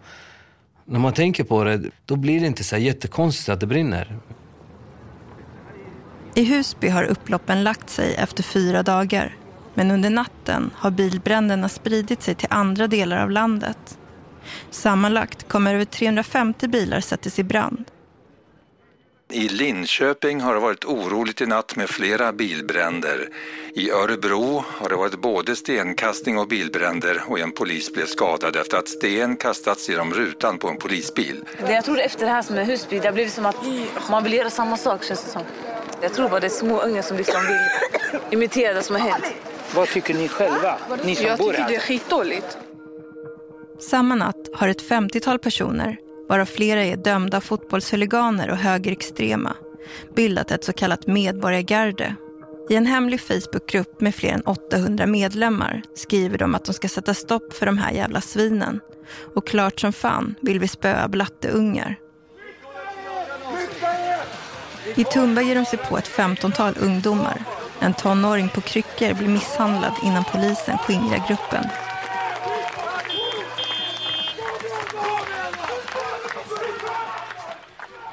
när 0.85 0.99
man 0.99 1.13
tänker 1.13 1.43
på 1.43 1.63
det, 1.63 1.81
då 2.05 2.15
blir 2.15 2.39
det 2.39 2.47
inte 2.47 2.63
så 2.63 2.77
jättekonstigt 2.77 3.49
att 3.49 3.59
det 3.59 3.67
brinner. 3.67 4.17
I 6.35 6.43
Husby 6.43 6.87
har 6.87 7.03
upploppen 7.03 7.63
lagt 7.63 7.89
sig 7.89 8.15
efter 8.15 8.43
fyra 8.43 8.83
dagar. 8.83 9.35
Men 9.79 9.91
under 9.91 10.09
natten 10.09 10.71
har 10.75 10.91
bilbränderna 10.91 11.69
spridit 11.69 12.21
sig 12.21 12.35
till 12.35 12.47
andra 12.51 12.87
delar 12.87 13.23
av 13.23 13.31
landet. 13.31 13.97
Sammanlagt 14.71 15.47
kommer 15.47 15.73
över 15.75 15.85
350 15.85 16.67
bilar 16.67 16.99
sättas 16.99 17.39
i 17.39 17.43
brand. 17.43 17.85
I 19.31 19.49
Linköping 19.49 20.41
har 20.41 20.53
det 20.53 20.59
varit 20.59 20.85
oroligt 20.85 21.41
i 21.41 21.45
natt 21.45 21.75
med 21.75 21.89
flera 21.89 22.33
bilbränder. 22.33 23.27
I 23.75 23.91
Örebro 23.91 24.63
har 24.67 24.89
det 24.89 24.95
varit 24.95 25.21
både 25.21 25.55
stenkastning 25.55 26.37
och 26.37 26.47
bilbränder 26.47 27.23
och 27.27 27.39
en 27.39 27.51
polis 27.51 27.93
blev 27.93 28.05
skadad 28.05 28.55
efter 28.55 28.77
att 28.77 28.87
sten 28.87 29.35
kastats 29.35 29.89
genom 29.89 30.13
rutan 30.13 30.57
på 30.57 30.67
en 30.69 30.77
polisbil. 30.77 31.43
Jag 31.67 31.85
tror 31.85 31.99
efter 31.99 32.25
det 32.25 32.31
här 32.31 32.41
som 32.41 32.57
är 32.57 32.63
Husby, 32.63 32.99
det 32.99 33.07
har 33.07 33.13
blivit 33.13 33.33
som 33.33 33.45
att 33.45 33.55
man 34.09 34.23
vill 34.23 34.33
göra 34.33 34.49
samma 34.49 34.77
sak 34.77 35.03
känns 35.03 35.23
det 35.23 35.29
som. 35.29 35.43
Jag 36.01 36.13
tror 36.13 36.29
bara 36.29 36.39
det 36.39 36.47
är 36.47 36.49
små 36.49 36.81
unga 36.81 37.03
som 37.03 37.17
liksom 37.17 37.41
vill 37.47 37.57
imitera 38.31 38.73
det 38.73 38.83
som 38.83 38.95
har 38.95 39.09
hänt. 39.09 39.25
Vad 39.75 39.89
tycker 39.89 40.13
ni 40.13 40.27
själva? 40.27 40.77
Ni 41.03 41.15
som 41.15 41.25
jag 41.25 41.37
bor 41.37 41.49
tycker 41.49 41.61
här? 41.61 41.69
det 41.69 41.75
är 41.75 41.79
skitdåligt. 41.79 42.57
Samma 43.79 44.15
natt 44.15 44.49
har 44.53 44.67
ett 44.67 44.89
50-tal 44.89 45.39
personer, 45.39 45.97
varav 46.29 46.45
flera 46.45 46.83
är 46.83 46.97
dömda 46.97 47.41
fotbollshuliganer 47.41 48.49
och 48.49 48.57
högerextrema, 48.57 49.55
bildat 50.15 50.51
ett 50.51 50.63
så 50.63 50.73
kallat 50.73 51.07
medborgargarde. 51.07 52.15
I 52.69 52.75
en 52.75 52.85
hemlig 52.85 53.21
Facebookgrupp 53.21 54.01
med 54.01 54.15
fler 54.15 54.29
än 54.29 54.41
800 54.41 55.05
medlemmar 55.05 55.81
skriver 55.95 56.37
de 56.37 56.55
att 56.55 56.65
de 56.65 56.73
ska 56.73 56.89
sätta 56.89 57.13
stopp 57.13 57.53
för 57.53 57.65
de 57.65 57.77
här 57.77 57.91
jävla 57.91 58.21
svinen. 58.21 58.79
Och 59.35 59.47
klart 59.47 59.79
som 59.79 59.93
fan 59.93 60.35
vill 60.41 60.59
vi 60.59 60.67
spöa 60.67 61.07
blatteungar. 61.07 61.95
I 64.95 65.03
Tumba 65.03 65.41
ger 65.41 65.55
de 65.55 65.65
sig 65.65 65.79
på 65.79 65.97
ett 65.97 66.07
femtontal 66.07 66.73
ungdomar. 66.79 67.58
En 67.81 67.93
tonåring 67.93 68.49
på 68.49 68.61
kryckor 68.61 69.13
blir 69.13 69.27
misshandlad 69.27 69.93
innan 70.03 70.23
polisen 70.23 70.77
skingrar 70.77 71.27
gruppen. 71.27 71.65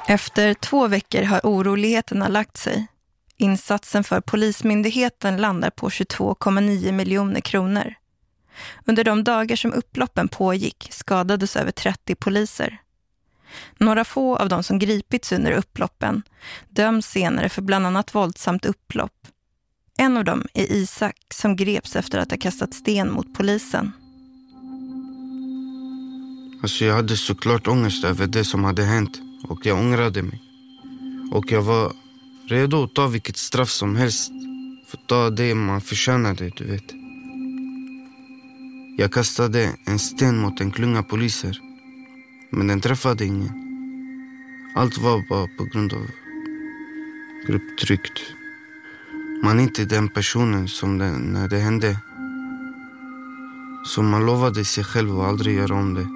Efter 0.07 0.53
två 0.53 0.87
veckor 0.87 1.23
har 1.23 1.39
oroligheterna 1.43 2.27
lagt 2.27 2.57
sig. 2.57 2.87
Insatsen 3.37 4.03
för 4.03 4.21
Polismyndigheten 4.21 5.37
landar 5.37 5.69
på 5.69 5.89
22,9 5.89 6.91
miljoner 6.91 7.41
kronor. 7.41 7.93
Under 8.85 9.03
de 9.03 9.23
dagar 9.23 9.55
som 9.55 9.73
upploppen 9.73 10.27
pågick 10.27 10.87
skadades 10.91 11.55
över 11.55 11.71
30 11.71 12.15
poliser. 12.15 12.77
Några 13.77 14.05
få 14.05 14.35
av 14.35 14.49
de 14.49 14.63
som 14.63 14.79
gripits 14.79 15.31
under 15.31 15.51
upploppen 15.51 16.21
döms 16.69 17.05
senare 17.07 17.49
för 17.49 17.61
bland 17.61 17.87
annat 17.87 18.15
våldsamt 18.15 18.65
upplopp. 18.65 19.27
En 19.97 20.17
av 20.17 20.23
dem 20.23 20.43
är 20.53 20.71
Isak 20.71 21.15
som 21.33 21.55
greps 21.55 21.95
efter 21.95 22.17
att 22.17 22.31
ha 22.31 22.37
kastat 22.37 22.73
sten 22.73 23.11
mot 23.11 23.33
polisen. 23.33 23.91
Alltså 26.61 26.85
jag 26.85 26.95
hade 26.95 27.17
såklart 27.17 27.67
ångest 27.67 28.03
över 28.03 28.27
det 28.27 28.43
som 28.43 28.63
hade 28.63 28.83
hänt 28.83 29.21
och 29.43 29.65
jag 29.65 29.79
ångrade 29.79 30.23
mig. 30.23 30.41
Och 31.31 31.51
jag 31.51 31.61
var 31.61 31.93
redo 32.47 32.83
att 32.83 32.95
ta 32.95 33.07
vilket 33.07 33.37
straff 33.37 33.69
som 33.69 33.95
helst 33.95 34.31
för 34.87 34.97
att 34.97 35.07
ta 35.07 35.29
det 35.29 35.55
man 35.55 35.81
förtjänade, 35.81 36.51
du 36.57 36.63
vet. 36.63 36.93
Jag 38.97 39.13
kastade 39.13 39.75
en 39.85 39.99
sten 39.99 40.37
mot 40.37 40.61
en 40.61 40.71
klunga 40.71 41.03
poliser 41.03 41.59
men 42.51 42.67
den 42.67 42.81
träffade 42.81 43.25
ingen. 43.25 43.51
Allt 44.75 44.97
var 44.97 45.29
bara 45.29 45.47
på 45.57 45.63
grund 45.63 45.93
av 45.93 46.07
grupptryck. 47.47 48.36
Man 49.43 49.59
är 49.59 49.63
inte 49.63 49.85
den 49.85 50.09
personen 50.09 50.67
som 50.67 50.97
den, 50.97 51.33
när 51.33 51.47
det 51.47 51.57
hände. 51.57 51.97
Så 53.85 54.01
man 54.01 54.25
lovade 54.25 54.65
sig 54.65 54.83
själv 54.83 55.19
att 55.19 55.27
aldrig 55.27 55.55
göra 55.55 55.75
om 55.75 55.93
det. 55.93 56.07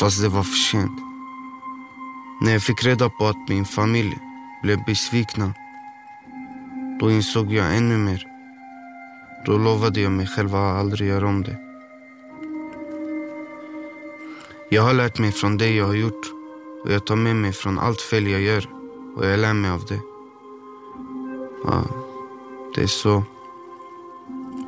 Fast 0.00 0.22
det 0.22 0.28
var 0.28 0.42
för 0.42 0.56
sent. 0.70 0.98
När 2.40 2.52
jag 2.52 2.62
fick 2.62 2.84
reda 2.84 3.08
på 3.08 3.26
att 3.26 3.48
min 3.48 3.64
familj 3.64 4.18
blev 4.62 4.84
besvikna, 4.86 5.54
då 7.00 7.10
insåg 7.10 7.52
jag 7.52 7.76
ännu 7.76 7.98
mer. 7.98 8.26
Då 9.46 9.58
lovade 9.58 10.00
jag 10.00 10.12
mig 10.12 10.26
själv 10.26 10.54
att 10.54 10.76
aldrig 10.76 11.08
göra 11.08 11.26
om 11.26 11.42
det. 11.42 11.56
Jag 14.70 14.82
har 14.82 14.94
lärt 14.94 15.18
mig 15.18 15.32
från 15.32 15.58
det 15.58 15.70
jag 15.70 15.86
har 15.86 15.94
gjort 15.94 16.32
och 16.84 16.92
jag 16.92 17.06
tar 17.06 17.16
med 17.16 17.36
mig 17.36 17.52
från 17.52 17.78
allt 17.78 18.00
fel 18.00 18.26
jag 18.26 18.40
gör 18.40 18.68
och 19.16 19.26
jag 19.26 19.40
lär 19.40 19.54
mig 19.54 19.70
av 19.70 19.84
det. 19.88 20.11
Ja, 21.64 21.84
det 22.74 22.82
är 22.82 22.86
så 22.86 23.24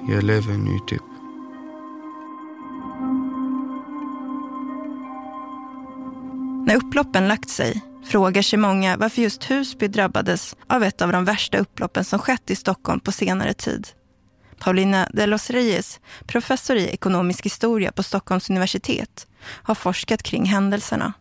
jag 0.08 0.22
lever 0.22 0.54
nu 0.54 0.78
typ. 0.86 1.02
När 6.66 6.76
upploppen 6.76 7.28
lagt 7.28 7.48
sig 7.50 7.80
frågar 8.04 8.42
sig 8.42 8.58
många 8.58 8.96
varför 8.96 9.22
just 9.22 9.50
Husby 9.50 9.88
drabbades 9.88 10.56
av 10.66 10.82
ett 10.82 11.02
av 11.02 11.12
de 11.12 11.24
värsta 11.24 11.58
upploppen 11.58 12.04
som 12.04 12.18
skett 12.18 12.50
i 12.50 12.56
Stockholm 12.56 13.00
på 13.00 13.12
senare 13.12 13.54
tid. 13.54 13.88
Paulina 14.58 15.08
de 15.12 15.26
los 15.26 15.50
Reyes, 15.50 16.00
professor 16.26 16.76
i 16.76 16.88
ekonomisk 16.88 17.46
historia 17.46 17.92
på 17.92 18.02
Stockholms 18.02 18.50
universitet, 18.50 19.26
har 19.42 19.74
forskat 19.74 20.22
kring 20.22 20.44
händelserna. 20.44 21.12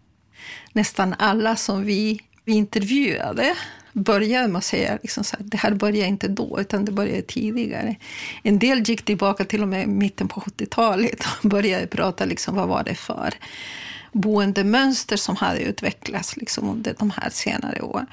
Nästan 0.74 1.15
alla 1.19 1.55
som 1.55 1.84
vi, 1.84 2.21
vi 2.46 2.54
intervjuade 2.54 3.56
började 3.94 4.48
med 4.48 4.58
att 4.58 4.64
säga 4.64 5.00
liksom 5.02 5.24
så 5.24 5.36
här, 5.38 5.46
det 5.46 5.58
här 5.58 5.74
började 5.74 6.08
inte 6.08 6.28
då, 6.28 6.58
utan 6.60 6.86
det 6.86 6.91
började 6.91 7.22
tidigare. 7.22 7.96
En 8.44 8.60
del 8.60 8.89
gick 8.89 9.06
tillbaka 9.06 9.46
till 9.46 9.62
och 9.62 9.68
med 9.68 9.88
mitten 9.88 10.28
på 10.28 10.41
70-talet 10.41 11.26
och 11.44 11.50
började 11.50 11.88
prata 11.88 12.26
liksom, 12.26 12.56
vad 12.56 12.68
var 12.68 12.84
det 12.84 12.96
för 12.96 13.34
boendemönster 14.12 15.18
som 15.18 15.36
hade 15.36 15.60
utvecklats 15.60 16.38
liksom, 16.38 16.70
under 16.70 16.96
de 17.00 17.12
här 17.12 17.30
senare 17.30 17.82
åren. 17.82 18.08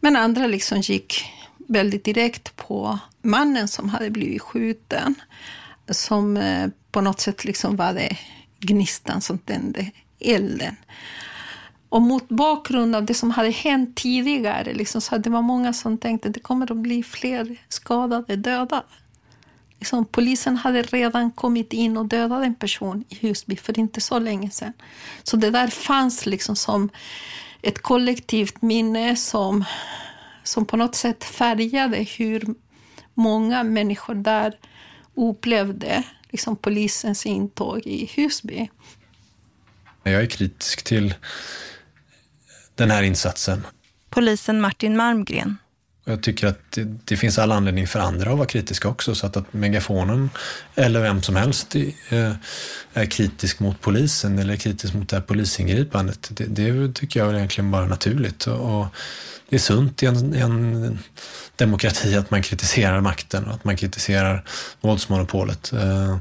Men 0.00 0.16
andra 0.16 0.46
liksom 0.46 0.80
gick 0.80 1.24
väldigt 1.68 2.04
direkt 2.04 2.56
på 2.56 2.98
mannen 3.22 3.68
som 3.68 3.88
hade 3.88 4.10
blivit 4.10 4.42
skjuten. 4.42 5.14
Som 5.90 6.36
eh, 6.36 6.68
på 6.92 7.00
något 7.00 7.20
sätt 7.20 7.44
liksom 7.44 7.76
var 7.76 7.92
det 7.92 8.18
gnistan 8.60 9.20
som 9.20 9.38
tände 9.38 9.90
elden. 10.20 10.76
Och 11.88 12.02
mot 12.02 12.28
bakgrund 12.28 12.96
av 12.96 13.04
det 13.04 13.14
som 13.14 13.30
hade 13.30 13.50
hänt 13.50 13.96
tidigare 13.96 14.74
liksom, 14.74 15.00
så 15.00 15.18
det 15.18 15.30
var 15.30 15.42
många 15.42 15.72
som 15.72 15.98
tänkte 15.98 16.28
att 16.28 16.34
det 16.34 16.40
kommer 16.40 16.72
att 16.72 16.78
bli 16.78 17.02
fler 17.02 17.56
skadade, 17.68 18.36
döda. 18.36 18.82
Liksom, 19.78 20.04
polisen 20.04 20.56
hade 20.56 20.82
redan 20.82 21.30
kommit 21.30 21.72
in 21.72 21.96
och 21.96 22.06
dödat 22.06 22.44
en 22.44 22.54
person 22.54 23.04
i 23.08 23.14
Husby 23.14 23.56
för 23.56 23.78
inte 23.78 24.00
så 24.00 24.18
länge 24.18 24.50
sedan. 24.50 24.72
Så 25.22 25.36
det 25.36 25.50
där 25.50 25.68
fanns 25.68 26.26
liksom 26.26 26.56
som 26.56 26.90
ett 27.62 27.82
kollektivt 27.82 28.62
minne 28.62 29.16
som, 29.16 29.64
som 30.42 30.66
på 30.66 30.76
något 30.76 30.94
sätt 30.94 31.24
färgade 31.24 31.96
hur 31.96 32.54
många 33.14 33.62
människor 33.62 34.14
där 34.14 34.58
upplevde 35.14 36.02
liksom, 36.30 36.56
polisens 36.56 37.26
intåg 37.26 37.86
i 37.86 38.10
Husby. 38.14 38.68
Jag 40.02 40.22
är 40.22 40.26
kritisk 40.26 40.84
till 40.84 41.14
den 42.74 42.90
här 42.90 43.02
insatsen. 43.02 43.66
Polisen 44.10 44.60
Martin 44.60 44.96
Marmgren. 44.96 45.56
Jag 46.06 46.22
tycker 46.22 46.46
att 46.46 46.58
det, 46.70 46.84
det, 47.04 47.16
finns 47.16 47.38
all 47.38 47.52
anledning 47.52 47.86
för 47.86 48.00
andra 48.00 48.30
att 48.30 48.36
vara 48.36 48.46
kritiska 48.46 48.88
också. 48.88 49.14
Så 49.14 49.26
att, 49.26 49.36
att 49.36 49.52
megafonen 49.52 50.30
eller 50.74 51.00
vem 51.00 51.22
som 51.22 51.36
helst 51.36 51.76
är, 51.76 52.36
är 52.92 53.06
kritisk 53.06 53.60
mot 53.60 53.80
polisen 53.80 54.38
eller 54.38 54.56
kritisk 54.56 54.94
mot 54.94 55.08
det 55.08 55.16
här 55.16 55.22
polisingripandet. 55.22 56.30
Det, 56.32 56.44
det 56.44 56.94
tycker 56.94 57.20
jag 57.20 57.30
är 57.30 57.34
egentligen 57.34 57.70
bara 57.70 57.86
naturligt. 57.86 58.46
Och, 58.46 58.80
och 58.80 58.86
det 59.48 59.56
är 59.56 59.60
sunt 59.60 60.02
i 60.02 60.06
en, 60.06 60.34
i 60.34 60.40
en, 60.40 60.98
demokrati 61.56 62.16
att 62.16 62.30
man 62.30 62.42
kritiserar 62.42 63.00
makten 63.00 63.44
och 63.44 63.54
att 63.54 63.64
man 63.64 63.76
kritiserar 63.76 64.44
våldsmonopolet. 64.80 65.72
Eh, 65.72 66.18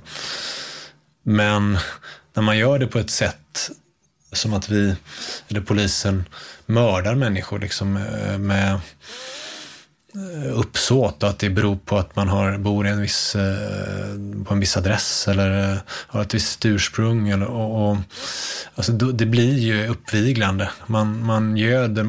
men 1.24 1.78
när 2.34 2.44
man 2.44 2.58
gör 2.58 2.80
det 2.80 2.88
på 2.88 3.00
ett 3.00 3.10
sätt 3.10 3.70
som 4.34 4.54
att 4.54 4.70
vi, 4.70 4.96
eller 5.48 5.62
polisen, 5.62 6.26
mördar 6.66 7.16
människor 7.16 7.60
liksom 7.60 7.98
eh, 7.98 8.38
med 8.38 8.74
eh, 8.74 10.58
uppsåt 10.58 11.24
och 11.24 11.30
att 11.30 11.40
det 11.40 11.50
beror 11.50 11.76
på 11.76 11.98
att 11.98 12.16
man 12.16 12.28
har, 12.28 12.58
bor 12.58 12.88
i 12.88 12.90
en 12.90 13.02
viss, 13.02 13.36
eh, 13.36 14.44
på 14.46 14.54
en 14.54 14.60
viss 14.60 14.78
adress 14.78 15.28
eller 15.28 15.80
har 15.88 16.22
ett 16.22 16.34
visst 16.34 16.66
ursprung. 16.66 17.30
Eller, 17.30 17.46
och, 17.46 17.90
och, 17.90 17.98
alltså 18.76 18.92
det 18.92 19.26
blir 19.26 19.58
ju 19.58 19.88
uppviglande. 19.88 20.70
Man, 20.88 21.26
man 21.26 21.58
göder 21.58 22.04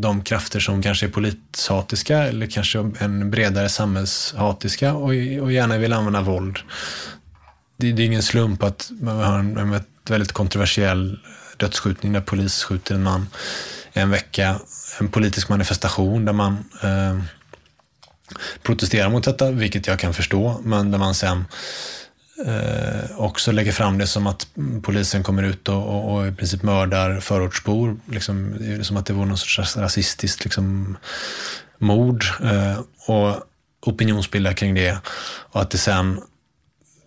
de 0.00 0.22
krafter 0.24 0.60
som 0.60 0.82
kanske 0.82 1.06
är 1.06 1.10
polishatiska 1.10 2.18
eller 2.18 2.46
kanske 2.46 2.90
en 2.98 3.30
bredare 3.30 3.68
samhällshatiska 3.68 4.94
och, 4.94 5.08
och 5.40 5.52
gärna 5.52 5.78
vill 5.78 5.92
använda 5.92 6.20
våld. 6.20 6.58
Det, 7.76 7.92
det 7.92 8.02
är 8.02 8.06
ingen 8.06 8.22
slump 8.22 8.62
att 8.62 8.90
man 9.00 9.16
har 9.16 9.38
en, 9.38 9.56
en 9.56 9.80
väldigt 10.08 10.32
kontroversiell 10.32 11.18
dödsskjutning 11.60 12.12
där 12.12 12.20
polis 12.20 12.64
skjuter 12.64 12.94
en 12.94 13.02
man 13.02 13.26
en 13.92 14.10
vecka. 14.10 14.60
En 15.00 15.08
politisk 15.08 15.48
manifestation 15.48 16.24
där 16.24 16.32
man 16.32 16.64
eh, 16.82 17.18
protesterar 18.62 19.08
mot 19.08 19.24
detta, 19.24 19.50
vilket 19.50 19.86
jag 19.86 19.98
kan 19.98 20.14
förstå, 20.14 20.60
men 20.64 20.90
där 20.90 20.98
man 20.98 21.14
sen 21.14 21.44
eh, 22.46 23.20
också 23.20 23.52
lägger 23.52 23.72
fram 23.72 23.98
det 23.98 24.06
som 24.06 24.26
att 24.26 24.46
polisen 24.82 25.22
kommer 25.22 25.42
ut 25.42 25.68
och, 25.68 25.88
och, 25.88 26.14
och 26.14 26.26
i 26.26 26.32
princip 26.32 26.62
mördar 26.62 27.20
förortsbor. 27.20 27.96
Liksom, 28.06 28.58
som 28.82 28.96
att 28.96 29.06
det 29.06 29.12
vore 29.12 29.28
någon 29.28 29.38
sorts 29.38 29.76
rasistiskt 29.76 30.44
liksom, 30.44 30.96
mord. 31.78 32.24
Eh, 32.44 32.80
och 33.06 33.36
opinionsbildar 33.86 34.52
kring 34.52 34.74
det. 34.74 34.98
Och 35.52 35.62
att 35.62 35.70
det 35.70 35.78
sen 35.78 36.20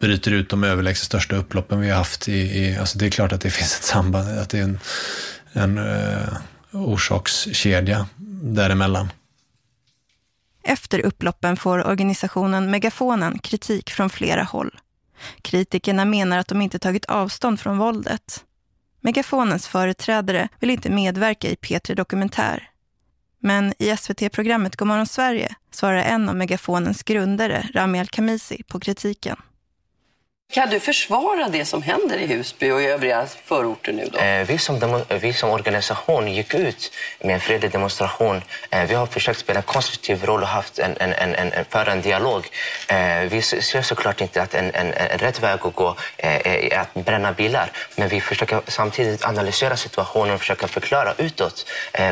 bryter 0.03 0.31
ut 0.31 0.49
de 0.49 0.63
överlägset 0.63 1.05
största 1.05 1.35
upploppen 1.35 1.79
vi 1.79 1.89
har 1.89 1.97
haft. 1.97 2.27
I, 2.27 2.33
i, 2.33 2.77
alltså 2.77 2.97
det 2.97 3.05
är 3.05 3.09
klart 3.09 3.31
att 3.31 3.41
det 3.41 3.49
finns 3.49 3.77
ett 3.77 3.83
samband, 3.83 4.39
att 4.39 4.49
det 4.49 4.59
är 4.59 4.63
en, 4.63 4.79
en 5.53 5.77
eh, 5.77 6.37
orsakskedja 6.71 8.07
däremellan. 8.41 9.09
Efter 10.63 10.99
upploppen 10.99 11.57
får 11.57 11.87
organisationen 11.87 12.71
Megafonen 12.71 13.39
kritik 13.39 13.89
från 13.89 14.09
flera 14.09 14.43
håll. 14.43 14.79
Kritikerna 15.41 16.05
menar 16.05 16.37
att 16.37 16.47
de 16.47 16.61
inte 16.61 16.79
tagit 16.79 17.05
avstånd 17.05 17.59
från 17.59 17.77
våldet. 17.77 18.43
Megafonens 19.01 19.67
företrädare 19.67 20.47
vill 20.59 20.69
inte 20.69 20.89
medverka 20.89 21.49
i 21.49 21.55
P3 21.55 21.95
Dokumentär. 21.95 22.69
Men 23.39 23.73
i 23.79 23.97
SVT-programmet 23.97 24.75
Godmorgon 24.75 25.07
Sverige 25.07 25.55
svarar 25.71 25.97
en 25.97 26.29
av 26.29 26.35
Megafonens 26.35 27.03
grundare, 27.03 27.69
Rami 27.73 27.99
Al-Khamisi, 27.99 28.63
på 28.63 28.79
kritiken. 28.79 29.37
Kan 30.53 30.69
du 30.69 30.79
försvara 30.79 31.49
det 31.49 31.65
som 31.65 31.81
händer 31.81 32.17
i 32.17 32.27
Husby 32.27 32.71
och 32.71 32.81
i 32.81 32.85
övriga 32.85 33.25
förorter 33.45 33.93
nu 33.93 34.09
då? 34.11 34.19
Eh, 34.19 34.47
vi, 34.47 34.57
som 34.57 34.75
eh, 34.83 35.17
vi 35.19 35.33
som 35.33 35.49
organisation 35.49 36.27
gick 36.27 36.53
ut 36.53 36.91
med 37.19 37.33
en 37.33 37.39
fredlig 37.39 37.71
demonstration. 37.71 38.41
Eh, 38.69 38.83
vi 38.83 38.93
har 38.93 39.05
försökt 39.05 39.39
spela 39.39 39.59
en 39.59 39.63
konstruktiv 39.63 40.25
roll 40.25 40.41
och 40.41 40.47
haft 40.47 40.79
en, 40.79 40.97
en, 40.99 41.13
en, 41.13 41.35
en, 41.35 41.65
föra 41.69 41.91
en 41.91 42.01
dialog. 42.01 42.47
Vi 43.29 43.41
ser 43.41 43.81
såklart 43.81 44.21
inte 44.21 44.41
att 44.41 44.53
en, 44.53 44.71
en, 44.73 44.93
en 44.93 45.17
rätt 45.17 45.43
väg 45.43 45.59
att 45.63 45.75
gå 45.75 45.95
är 46.17 46.77
att 46.77 46.93
bränna 46.93 47.31
bilar. 47.31 47.71
Men 47.95 48.09
vi 48.09 48.21
försöker 48.21 48.61
samtidigt 48.67 49.25
analysera 49.25 49.77
situationen 49.77 50.33
och 50.33 50.39
försöka 50.39 50.67
förklara 50.67 51.13
utåt 51.17 51.65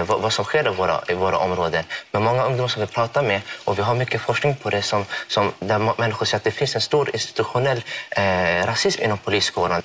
vad, 0.08 0.22
vad 0.22 0.34
som 0.34 0.46
sker 0.46 0.68
i 0.68 0.76
våra, 0.76 1.02
i 1.08 1.14
våra 1.14 1.38
områden. 1.38 1.84
Men 2.12 2.24
många 2.24 2.44
ungdomar 2.46 2.68
som 2.68 2.82
vi 2.82 2.88
pratar 2.88 3.24
med, 3.24 3.42
och 3.66 3.78
vi 3.78 3.82
har 3.82 3.96
mycket 3.96 4.22
forskning 4.22 4.56
på 4.56 4.70
det, 4.70 4.82
som, 4.82 5.06
som, 5.28 5.54
där 5.60 5.80
människor 5.98 6.26
säger 6.26 6.38
att 6.38 6.44
det 6.44 6.52
finns 6.52 6.76
en 6.76 6.82
stor 6.82 7.10
institutionell 7.14 7.84
eh, 8.10 8.31
Eh, 8.32 8.66
rasism 8.66 9.02
inom 9.02 9.18
poliskåren. 9.18 9.82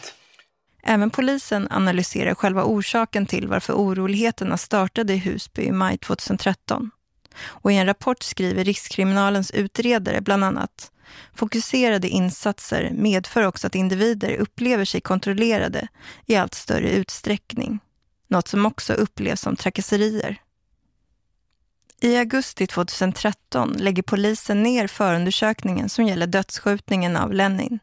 Även 0.83 1.11
polisen 1.11 1.69
analyserar 1.71 2.35
själva 2.35 2.65
orsaken 2.65 3.27
till 3.27 3.49
varför 3.49 3.73
oroligheterna 3.73 4.57
startade 4.57 5.13
i 5.13 5.17
Husby 5.17 5.63
i 5.63 5.73
maj 5.73 5.99
2013. 5.99 6.91
Och 7.39 7.73
i 7.73 7.77
en 7.77 7.87
rapport 7.87 8.23
skriver 8.23 8.65
Rikskriminalens 8.65 9.51
utredare 9.51 10.21
bland 10.21 10.45
annat 10.45 10.91
Fokuserade 11.35 12.09
insatser 12.09 12.91
medför 12.95 13.43
också 13.43 13.67
att 13.67 13.75
individer 13.75 14.37
upplever 14.37 14.85
sig 14.85 15.01
kontrollerade 15.01 15.89
i 16.27 16.37
allt 16.37 16.55
större 16.55 16.91
utsträckning. 16.91 17.79
Något 18.29 18.49
som 18.49 18.67
också 18.67 18.93
upplevs 18.93 19.41
som 19.41 19.57
trakasserier. 19.57 20.37
I 22.01 22.17
augusti 22.17 22.67
2013 22.67 23.73
lägger 23.73 24.03
polisen 24.03 24.63
ner 24.63 24.87
förundersökningen 24.87 25.89
som 25.89 26.07
gäller 26.07 26.27
dödsskjutningen 26.27 27.17
av 27.17 27.33
Lenin. 27.33 27.79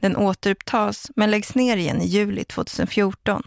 Den 0.00 0.16
återupptas 0.16 1.10
men 1.16 1.30
läggs 1.30 1.54
ner 1.54 1.76
igen 1.76 2.02
i 2.02 2.06
juli 2.06 2.44
2014. 2.44 3.42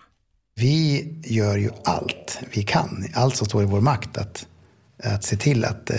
Vi 0.55 1.13
gör 1.23 1.57
ju 1.57 1.69
allt 1.85 2.39
vi 2.53 2.63
kan, 2.63 3.07
allt 3.13 3.35
som 3.35 3.47
står 3.47 3.63
i 3.63 3.65
vår 3.65 3.81
makt 3.81 4.17
att, 4.17 4.47
att 5.03 5.23
se 5.23 5.37
till 5.37 5.65
att 5.65 5.89
eh, 5.89 5.97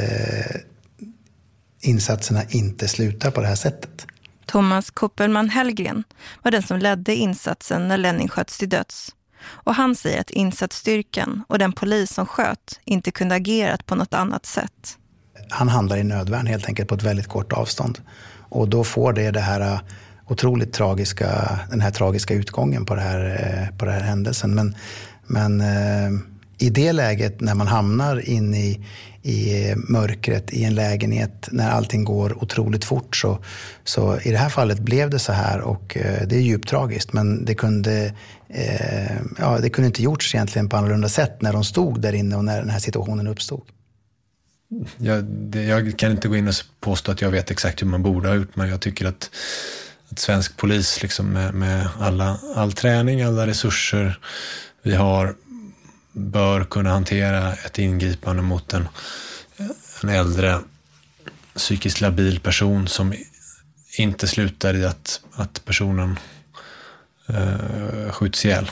insatserna 1.81 2.43
inte 2.49 2.89
slutar 2.89 3.31
på 3.31 3.41
det 3.41 3.47
här 3.47 3.55
sättet. 3.55 4.07
Thomas 4.47 4.91
Koppelman 4.91 5.49
Hellgren 5.49 6.05
var 6.43 6.51
den 6.51 6.63
som 6.63 6.79
ledde 6.79 7.15
insatsen 7.15 7.89
när 7.89 7.97
Lennin 7.97 8.29
sköts 8.29 8.59
till 8.59 8.69
döds. 8.69 9.15
Och 9.45 9.75
han 9.75 9.97
säger 9.97 10.21
att 10.21 10.31
insatsstyrkan 10.31 11.45
och 11.49 11.59
den 11.59 11.73
polis 11.73 12.11
som 12.11 12.27
sköt 12.27 12.81
inte 12.85 13.11
kunde 13.11 13.35
agerat 13.35 13.87
på 13.87 13.95
något 13.95 14.15
annat 14.15 14.47
sätt. 14.47 14.99
Han 15.51 15.69
handlar 15.69 15.97
i 15.97 16.05
nödvärn 16.05 16.47
helt 16.47 16.67
enkelt 16.67 16.89
på 16.89 16.95
ett 16.95 17.03
väldigt 17.03 17.29
kort 17.29 17.53
avstånd. 17.53 17.99
Och 18.49 18.69
då 18.69 18.85
får 18.85 19.13
det 19.13 19.31
det 19.31 19.41
här 19.41 19.81
otroligt 20.33 20.73
tragiska, 20.73 21.61
den 21.71 21.81
här 21.81 21.91
tragiska 21.91 22.35
utgången 22.35 22.85
på, 22.85 22.95
det 22.95 23.01
här, 23.01 23.21
eh, 23.25 23.79
på 23.79 23.85
den 23.85 23.95
här 23.95 24.01
händelsen. 24.01 24.55
Men, 24.55 24.75
men 25.27 25.61
eh, 25.61 26.21
i 26.59 26.71
det 26.71 26.93
läget 26.93 27.41
när 27.41 27.55
man 27.55 27.67
hamnar 27.67 28.29
in 28.29 28.55
i, 28.55 28.87
i 29.23 29.69
eh, 29.71 29.77
mörkret 29.77 30.53
i 30.53 30.65
en 30.65 30.75
lägenhet 30.75 31.49
när 31.53 31.71
allting 31.71 32.05
går 32.05 32.43
otroligt 32.43 32.85
fort 32.85 33.17
så, 33.17 33.39
så 33.85 34.21
i 34.21 34.31
det 34.31 34.39
här 34.39 34.49
fallet 34.49 34.79
blev 34.79 35.11
det 35.11 35.19
så 35.19 35.33
här 35.33 35.61
och 35.61 35.97
det 36.27 36.37
är 36.37 36.41
djupt 36.41 36.69
tragiskt 36.69 37.13
men 37.13 37.45
det 37.45 37.55
kunde, 37.55 38.15
eh, 38.49 39.17
ja, 39.39 39.59
det 39.59 39.71
kunde 39.71 39.87
inte 39.87 40.03
gjorts 40.03 40.35
egentligen 40.35 40.69
på 40.69 40.77
annorlunda 40.77 41.09
sätt 41.09 41.43
när 41.43 41.53
de 41.53 41.65
stod 41.65 42.01
där 42.01 42.13
inne 42.13 42.37
och 42.37 42.45
när 42.45 42.61
den 42.61 42.71
här 42.71 42.79
situationen 42.79 43.27
uppstod. 43.27 43.63
Jag, 44.97 45.25
det, 45.25 45.65
jag 45.65 45.99
kan 45.99 46.11
inte 46.11 46.29
gå 46.29 46.37
in 46.37 46.49
och 46.49 46.55
påstå 46.81 47.13
att 47.13 47.21
jag 47.21 47.31
vet 47.31 47.51
exakt 47.51 47.83
hur 47.83 47.87
man 47.87 48.03
borde 48.03 48.29
ha 48.29 48.37
gjort 48.37 48.57
men 48.57 48.69
jag 48.69 48.81
tycker 48.81 49.07
att 49.07 49.31
svensk 50.17 50.57
polis 50.57 51.03
liksom 51.03 51.27
med, 51.27 51.55
med 51.55 51.89
alla, 52.01 52.39
all 52.55 52.73
träning, 52.73 53.23
alla 53.23 53.47
resurser 53.47 54.19
vi 54.83 54.95
har 54.95 55.35
bör 56.13 56.65
kunna 56.65 56.91
hantera 56.91 57.53
ett 57.53 57.79
ingripande 57.79 58.43
mot 58.43 58.73
en, 58.73 58.89
en 60.03 60.09
äldre 60.09 60.59
psykiskt 61.55 62.01
labil 62.01 62.41
person 62.41 62.89
som 62.89 63.15
inte 63.99 64.27
slutar 64.27 64.75
i 64.75 64.85
att, 64.85 65.21
att 65.33 65.65
personen 65.65 66.19
eh, 67.29 68.11
skjuts 68.11 68.45
ihjäl. 68.45 68.71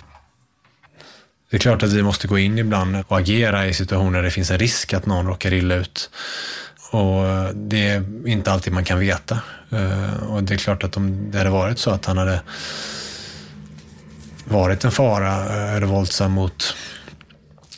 Det 1.50 1.56
är 1.56 1.60
klart 1.60 1.82
att 1.82 1.92
vi 1.92 2.02
måste 2.02 2.28
gå 2.28 2.38
in 2.38 2.58
ibland 2.58 2.96
och 3.08 3.18
agera 3.18 3.66
i 3.66 3.74
situationer 3.74 4.18
där 4.18 4.22
det 4.22 4.30
finns 4.30 4.50
en 4.50 4.58
risk 4.58 4.92
att 4.92 5.06
någon 5.06 5.26
råkar 5.26 5.52
illa 5.52 5.74
ut. 5.74 6.10
Och 6.90 7.26
eh, 7.26 7.48
det 7.54 7.88
är 7.88 8.28
inte 8.28 8.52
alltid 8.52 8.72
man 8.72 8.84
kan 8.84 8.98
veta. 8.98 9.40
Eh, 9.70 10.22
och 10.22 10.42
det 10.42 10.54
är 10.54 10.58
klart 10.58 10.84
att 10.84 10.96
om 10.96 11.30
det 11.30 11.38
hade 11.38 11.50
varit 11.50 11.78
så 11.78 11.90
att 11.90 12.04
han 12.06 12.18
hade 12.18 12.42
varit 14.44 14.84
en 14.84 14.92
fara 14.92 15.34
eh, 15.46 15.76
eller 15.76 15.86
våldsam 15.86 16.32
mot 16.32 16.74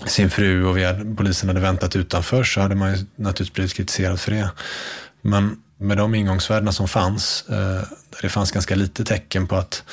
sin 0.06 0.30
fru 0.30 0.64
och 0.64 0.76
vi 0.76 0.84
hade, 0.84 1.14
polisen 1.14 1.48
hade 1.48 1.60
väntat 1.60 1.96
utanför 1.96 2.44
så 2.44 2.60
hade 2.60 2.74
man 2.74 2.94
ju 2.94 3.06
naturligtvis 3.16 3.54
blivit 3.54 3.74
kritiserad 3.74 4.20
för 4.20 4.30
det. 4.30 4.50
Men 5.22 5.56
med 5.78 5.96
de 5.96 6.14
ingångsvärdena 6.14 6.72
som 6.72 6.88
fanns, 6.88 7.44
eh, 7.48 7.56
där 8.10 8.22
det 8.22 8.28
fanns 8.28 8.52
ganska 8.52 8.74
lite 8.74 9.04
tecken 9.04 9.46
på 9.46 9.56
att 9.56 9.84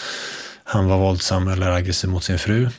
han 0.64 0.88
var 0.88 0.98
våldsam 0.98 1.48
eller 1.48 1.72
aggressiv 1.72 2.10
mot 2.10 2.24
sin 2.24 2.40
fru, 2.40 2.70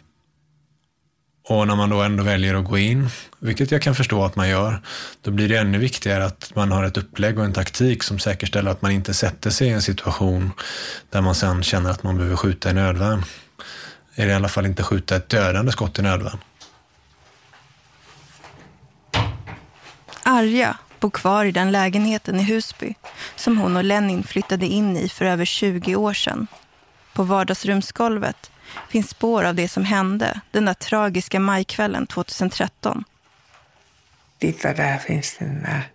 och 1.51 1.67
när 1.67 1.77
man 1.77 1.91
då 1.91 2.03
ändå 2.03 2.23
väljer 2.23 2.55
att 2.55 2.65
gå 2.65 2.79
in, 2.79 3.09
vilket 3.39 3.71
jag 3.71 3.83
kan 3.83 3.95
förstå 3.95 4.25
att 4.25 4.37
man 4.37 4.49
gör, 4.49 4.83
då 5.23 5.31
blir 5.31 5.49
det 5.49 5.57
ännu 5.57 5.79
viktigare 5.79 6.25
att 6.25 6.53
man 6.55 6.73
har 6.73 6.85
ett 6.85 6.97
upplägg 6.97 7.39
och 7.39 7.45
en 7.45 7.53
taktik 7.53 8.03
som 8.03 8.19
säkerställer 8.19 8.71
att 8.71 8.83
man 8.83 8.91
inte 8.91 9.15
sätter 9.15 9.51
sig 9.51 9.69
i 9.69 9.71
en 9.71 9.83
situation 9.83 10.51
där 11.11 11.21
man 11.21 11.35
sen 11.35 11.63
känner 11.63 11.91
att 11.91 12.03
man 12.03 12.17
behöver 12.17 12.37
skjuta 12.37 12.71
i 12.71 12.73
nödvärn. 12.73 13.25
Eller 14.15 14.31
i 14.31 14.35
alla 14.35 14.49
fall 14.49 14.67
inte 14.67 14.83
skjuta 14.83 15.17
ett 15.17 15.29
dödande 15.29 15.73
skott 15.73 15.99
i 15.99 16.03
nödvärn. 16.03 16.39
Arja 20.23 20.79
bor 21.01 21.11
kvar 21.11 21.45
i 21.45 21.53
den 21.53 21.73
lägenheten 21.73 22.41
i 22.41 22.43
Husby 22.43 22.95
som 23.37 23.59
hon 23.59 23.77
och 23.77 23.85
Lenin 23.85 24.23
flyttade 24.23 24.67
in 24.67 24.97
i 24.97 25.09
för 25.09 25.25
över 25.25 25.45
20 25.45 25.97
år 25.97 26.13
sedan. 26.13 26.47
På 27.13 27.23
vardagsrumsgolvet 27.23 28.50
finns 28.89 29.11
spår 29.11 29.45
av 29.45 29.55
det 29.55 29.69
som 29.69 29.85
hände 29.85 30.41
den 30.51 30.65
där 30.65 30.75
tragiska 30.75 31.41
majkvällen 31.41 32.07
2013. 32.07 33.05
Titta, 34.39 34.73
där 34.73 34.99
finns 34.99 35.37
den 35.39 35.63
där. 35.63 35.91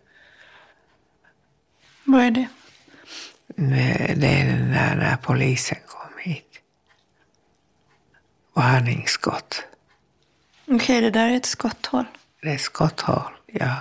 Vad 2.04 2.22
är 2.24 2.32
det? 2.32 2.48
Det 4.16 4.28
är 4.28 4.46
den 4.46 4.72
där 4.72 4.96
när 4.96 5.18
polisen 5.18 5.78
kom 5.88 6.20
hit. 6.20 6.60
Varningsskott. 8.54 9.64
Okej, 10.66 10.76
okay, 10.76 11.02
det 11.02 11.10
där 11.10 11.30
är 11.30 11.36
ett 11.36 11.46
skotthål. 11.46 12.06
Det 12.42 12.50
är 12.50 12.56
ett 12.56 12.62
skotthål, 12.62 13.34
ja. 13.48 13.76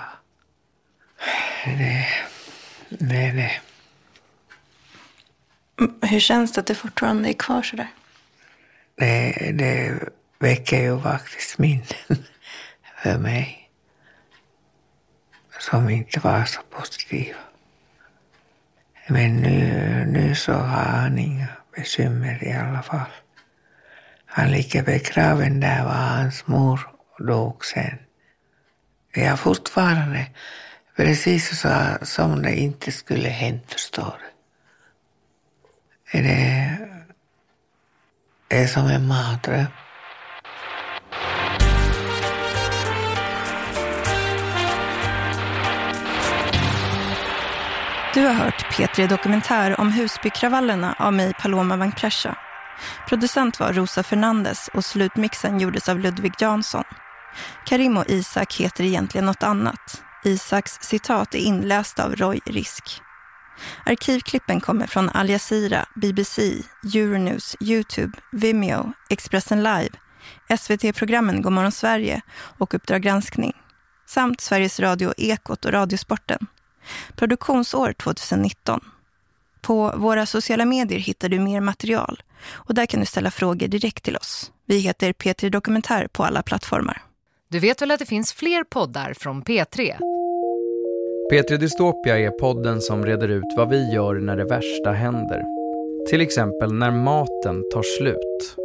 Det, 1.64 2.06
det 2.88 3.16
är 3.16 3.34
det. 3.34 3.60
Hur 6.06 6.20
känns 6.20 6.52
det 6.52 6.60
att 6.60 6.66
det 6.66 6.74
fortfarande 6.74 7.28
är 7.28 7.32
kvar 7.32 7.62
sådär? 7.62 7.88
Det, 8.96 9.52
det 9.52 10.00
väcker 10.38 10.82
ju 10.82 11.00
faktiskt 11.00 11.58
minnen 11.58 11.84
för 13.02 13.18
mig 13.18 13.70
som 15.58 15.90
inte 15.90 16.20
var 16.20 16.44
så 16.44 16.60
positiva. 16.70 17.38
Men 19.08 19.36
nu, 19.36 20.04
nu 20.06 20.34
så 20.34 20.52
har 20.52 20.84
han 20.84 21.18
inga 21.18 21.48
bekymmer 21.76 22.44
i 22.44 22.52
alla 22.52 22.82
fall. 22.82 23.10
Han 24.26 24.50
ligger 24.50 24.82
begraven 24.82 25.60
där 25.60 25.84
var 25.84 25.92
hans 25.92 26.46
mor 26.46 26.80
dog 27.18 27.64
sen. 27.64 27.98
Jag 29.14 29.26
är 29.26 29.36
fortfarande 29.36 30.26
precis 30.96 31.60
så 31.60 31.96
som 32.02 32.42
det 32.42 32.56
inte 32.56 32.92
skulle 32.92 33.28
hänt, 33.28 33.72
förstår 33.72 34.18
du. 36.12 36.18
Det 36.18 36.93
är 38.54 38.66
som 38.66 38.86
en 38.86 39.06
mardröm. 39.06 39.66
Du 48.14 48.20
har 48.20 48.34
hört 48.34 48.66
P3 48.72 49.08
Dokumentär 49.08 49.80
om 49.80 49.92
Husbykravallerna 49.92 50.96
av 50.98 51.12
mig 51.12 51.32
Paloma 51.40 51.76
Vankpresha. 51.76 52.38
Producent 53.08 53.60
var 53.60 53.72
Rosa 53.72 54.02
Fernandes 54.02 54.70
och 54.74 54.84
slutmixen 54.84 55.60
gjordes 55.60 55.88
av 55.88 55.98
Ludvig 55.98 56.32
Jansson. 56.38 56.84
Karim 57.66 57.96
och 57.96 58.04
Isak 58.08 58.54
heter 58.54 58.84
egentligen 58.84 59.26
något 59.26 59.42
annat. 59.42 60.02
Isaks 60.24 60.78
citat 60.80 61.34
är 61.34 61.38
inlästa 61.38 62.04
av 62.04 62.16
Roy 62.16 62.40
Risk. 62.46 63.03
Arkivklippen 63.86 64.60
kommer 64.60 64.86
från 64.86 65.10
Al 65.10 65.30
Jazeera, 65.30 65.86
BBC, 65.94 66.42
Euronews, 66.94 67.56
Youtube, 67.60 68.18
Vimeo, 68.32 68.92
Expressen 69.10 69.62
Live, 69.62 69.90
SVT-programmen 70.58 71.42
Godmorgon 71.42 71.72
Sverige 71.72 72.20
och 72.58 72.74
Uppdrag 72.74 73.02
granskning 73.02 73.52
samt 74.06 74.40
Sveriges 74.40 74.80
Radio 74.80 75.14
Ekot 75.16 75.64
och 75.64 75.72
Radiosporten. 75.72 76.46
Produktionsår 77.16 77.92
2019. 77.92 78.80
På 79.60 79.92
våra 79.96 80.26
sociala 80.26 80.64
medier 80.64 80.98
hittar 80.98 81.28
du 81.28 81.38
mer 81.38 81.60
material 81.60 82.22
och 82.46 82.74
där 82.74 82.86
kan 82.86 83.00
du 83.00 83.06
ställa 83.06 83.30
frågor 83.30 83.68
direkt 83.68 84.04
till 84.04 84.16
oss. 84.16 84.52
Vi 84.66 84.78
heter 84.78 85.12
P3 85.12 85.50
Dokumentär 85.50 86.08
på 86.12 86.24
alla 86.24 86.42
plattformar. 86.42 87.02
Du 87.50 87.58
vet 87.58 87.82
väl 87.82 87.90
att 87.90 87.98
det 87.98 88.06
finns 88.06 88.32
fler 88.32 88.64
poddar 88.64 89.14
från 89.14 89.42
P3? 89.42 89.96
P3 91.32 91.56
Dystopia 91.56 92.18
är 92.18 92.30
podden 92.30 92.80
som 92.80 93.06
reder 93.06 93.28
ut 93.28 93.54
vad 93.56 93.68
vi 93.68 93.92
gör 93.94 94.14
när 94.14 94.36
det 94.36 94.44
värsta 94.44 94.90
händer. 94.90 95.42
Till 96.10 96.20
exempel 96.20 96.72
när 96.72 96.90
maten 96.90 97.64
tar 97.72 97.82
slut. 97.98 98.56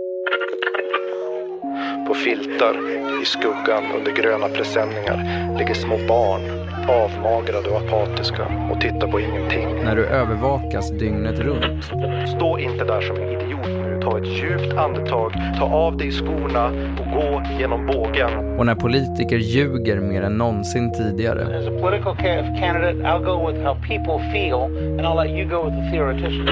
På 2.08 2.14
filtar, 2.14 2.76
i 3.22 3.26
skuggan 3.26 3.84
under 3.98 4.12
gröna 4.12 4.50
presenningar 4.50 5.58
ligger 5.58 5.74
små 5.74 5.98
barn, 6.08 6.42
avmagrade 6.90 7.70
och 7.70 7.82
apatiska 7.82 8.70
och 8.72 8.82
tittar 8.82 9.08
på 9.12 9.20
ingenting. 9.20 9.68
När 9.84 9.96
du 9.96 10.06
övervakas 10.06 10.92
dygnet 10.92 11.40
runt. 11.40 11.84
Stå 12.36 12.60
inte 12.60 12.84
där 12.84 13.02
som 13.02 13.16
en 13.16 13.42
idiot 13.42 13.79
Ta 14.04 14.18
ett 14.20 14.28
djupt 14.28 14.74
andetag, 14.78 15.34
ta 15.60 15.66
av 15.66 15.98
dig 15.98 16.12
skorna 16.12 16.66
och 17.00 17.12
gå 17.22 17.44
genom 17.60 17.88
bågen. 17.88 18.60
Och 18.60 18.66
när 18.66 18.76
politiker 18.76 19.38
ljuger 19.38 20.00
mer 20.00 20.22
än 20.22 20.38
någonsin 20.38 20.94
tidigare. 20.94 21.42
As 21.42 21.68
a 21.68 21.72
political 21.82 22.16
ca- 22.16 22.56
candidate, 22.60 22.98
I'll 22.98 23.24
go 23.26 23.48
with 23.52 23.64
how 23.64 23.76
people 23.76 24.32
feel, 24.34 24.62
and 25.00 25.02
I'll 25.02 25.24
let 25.24 25.32
you 25.38 25.50
go 25.50 25.66
with 25.66 25.76
the 25.78 25.92
theoretician. 25.92 26.48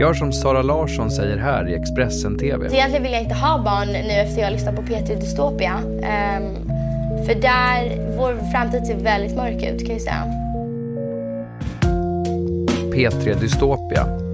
Gör 0.00 0.14
som 0.14 0.32
Sara 0.32 0.62
Larsson 0.62 1.10
säger 1.10 1.36
här 1.36 1.68
i 1.68 1.74
Expressen 1.74 2.38
TV. 2.38 2.68
Så 2.68 2.74
egentligen 2.74 3.02
vill 3.02 3.12
jag 3.12 3.22
inte 3.22 3.34
ha 3.34 3.58
barn 3.64 3.88
nu 3.92 4.12
efter 4.12 4.42
jag 4.42 4.52
lyssnat 4.52 4.76
på 4.76 4.82
P3 4.82 5.20
Dystopia. 5.20 5.72
Ehm, 6.02 6.42
för 7.26 7.34
där, 7.34 7.82
vår 8.16 8.50
framtid 8.52 8.86
ser 8.86 8.96
väldigt 9.04 9.36
mörk 9.36 9.62
ut 9.72 9.86
kan 9.86 9.92
jag 9.92 10.00
säga. 10.02 10.24
P3 12.94 13.40
Dystopia. 13.40 14.27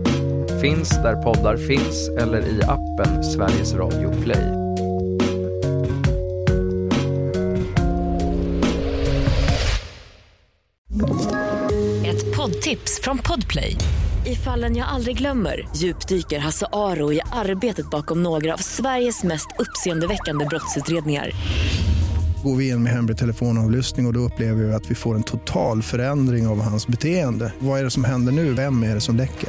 Finns 0.61 0.91
där 0.91 1.23
poddar 1.23 1.57
finns 1.57 2.09
eller 2.09 2.39
i 2.39 2.61
appen 2.63 3.25
Sveriges 3.25 3.75
Radio 3.75 4.23
Play. 4.23 4.65
Ett 12.07 12.37
poddtips 12.37 13.01
från 13.03 13.19
Podplay. 13.19 13.77
I 14.27 14.35
fallen 14.35 14.77
jag 14.77 14.89
aldrig 14.89 15.19
glömmer 15.19 15.69
djupdyker 15.77 16.39
Hasse 16.39 16.67
Aro 16.73 17.13
i 17.13 17.21
arbetet 17.33 17.91
bakom 17.91 18.23
några 18.23 18.55
av 18.55 18.59
Sveriges 18.59 19.23
mest 19.23 19.49
uppseendeväckande 19.59 20.45
brottsutredningar. 20.45 21.31
Går 22.45 22.57
vi 22.57 22.69
in 22.69 22.83
med 22.83 22.93
hemlig 22.93 23.19
telefonavlyssning 23.19 24.07
och, 24.07 24.11
och 24.11 24.15
då 24.15 24.21
upplever 24.21 24.63
vi 24.63 24.73
att 24.73 24.91
vi 24.91 24.95
får 24.95 25.15
en 25.15 25.23
total 25.23 25.83
förändring 25.83 26.47
av 26.47 26.61
hans 26.61 26.87
beteende. 26.87 27.53
Vad 27.59 27.81
är 27.81 27.85
det 27.85 27.91
som 27.91 28.05
händer 28.05 28.33
nu? 28.33 28.53
Vem 28.53 28.83
är 28.83 28.95
det 28.95 29.01
som 29.01 29.17
läcker? 29.17 29.49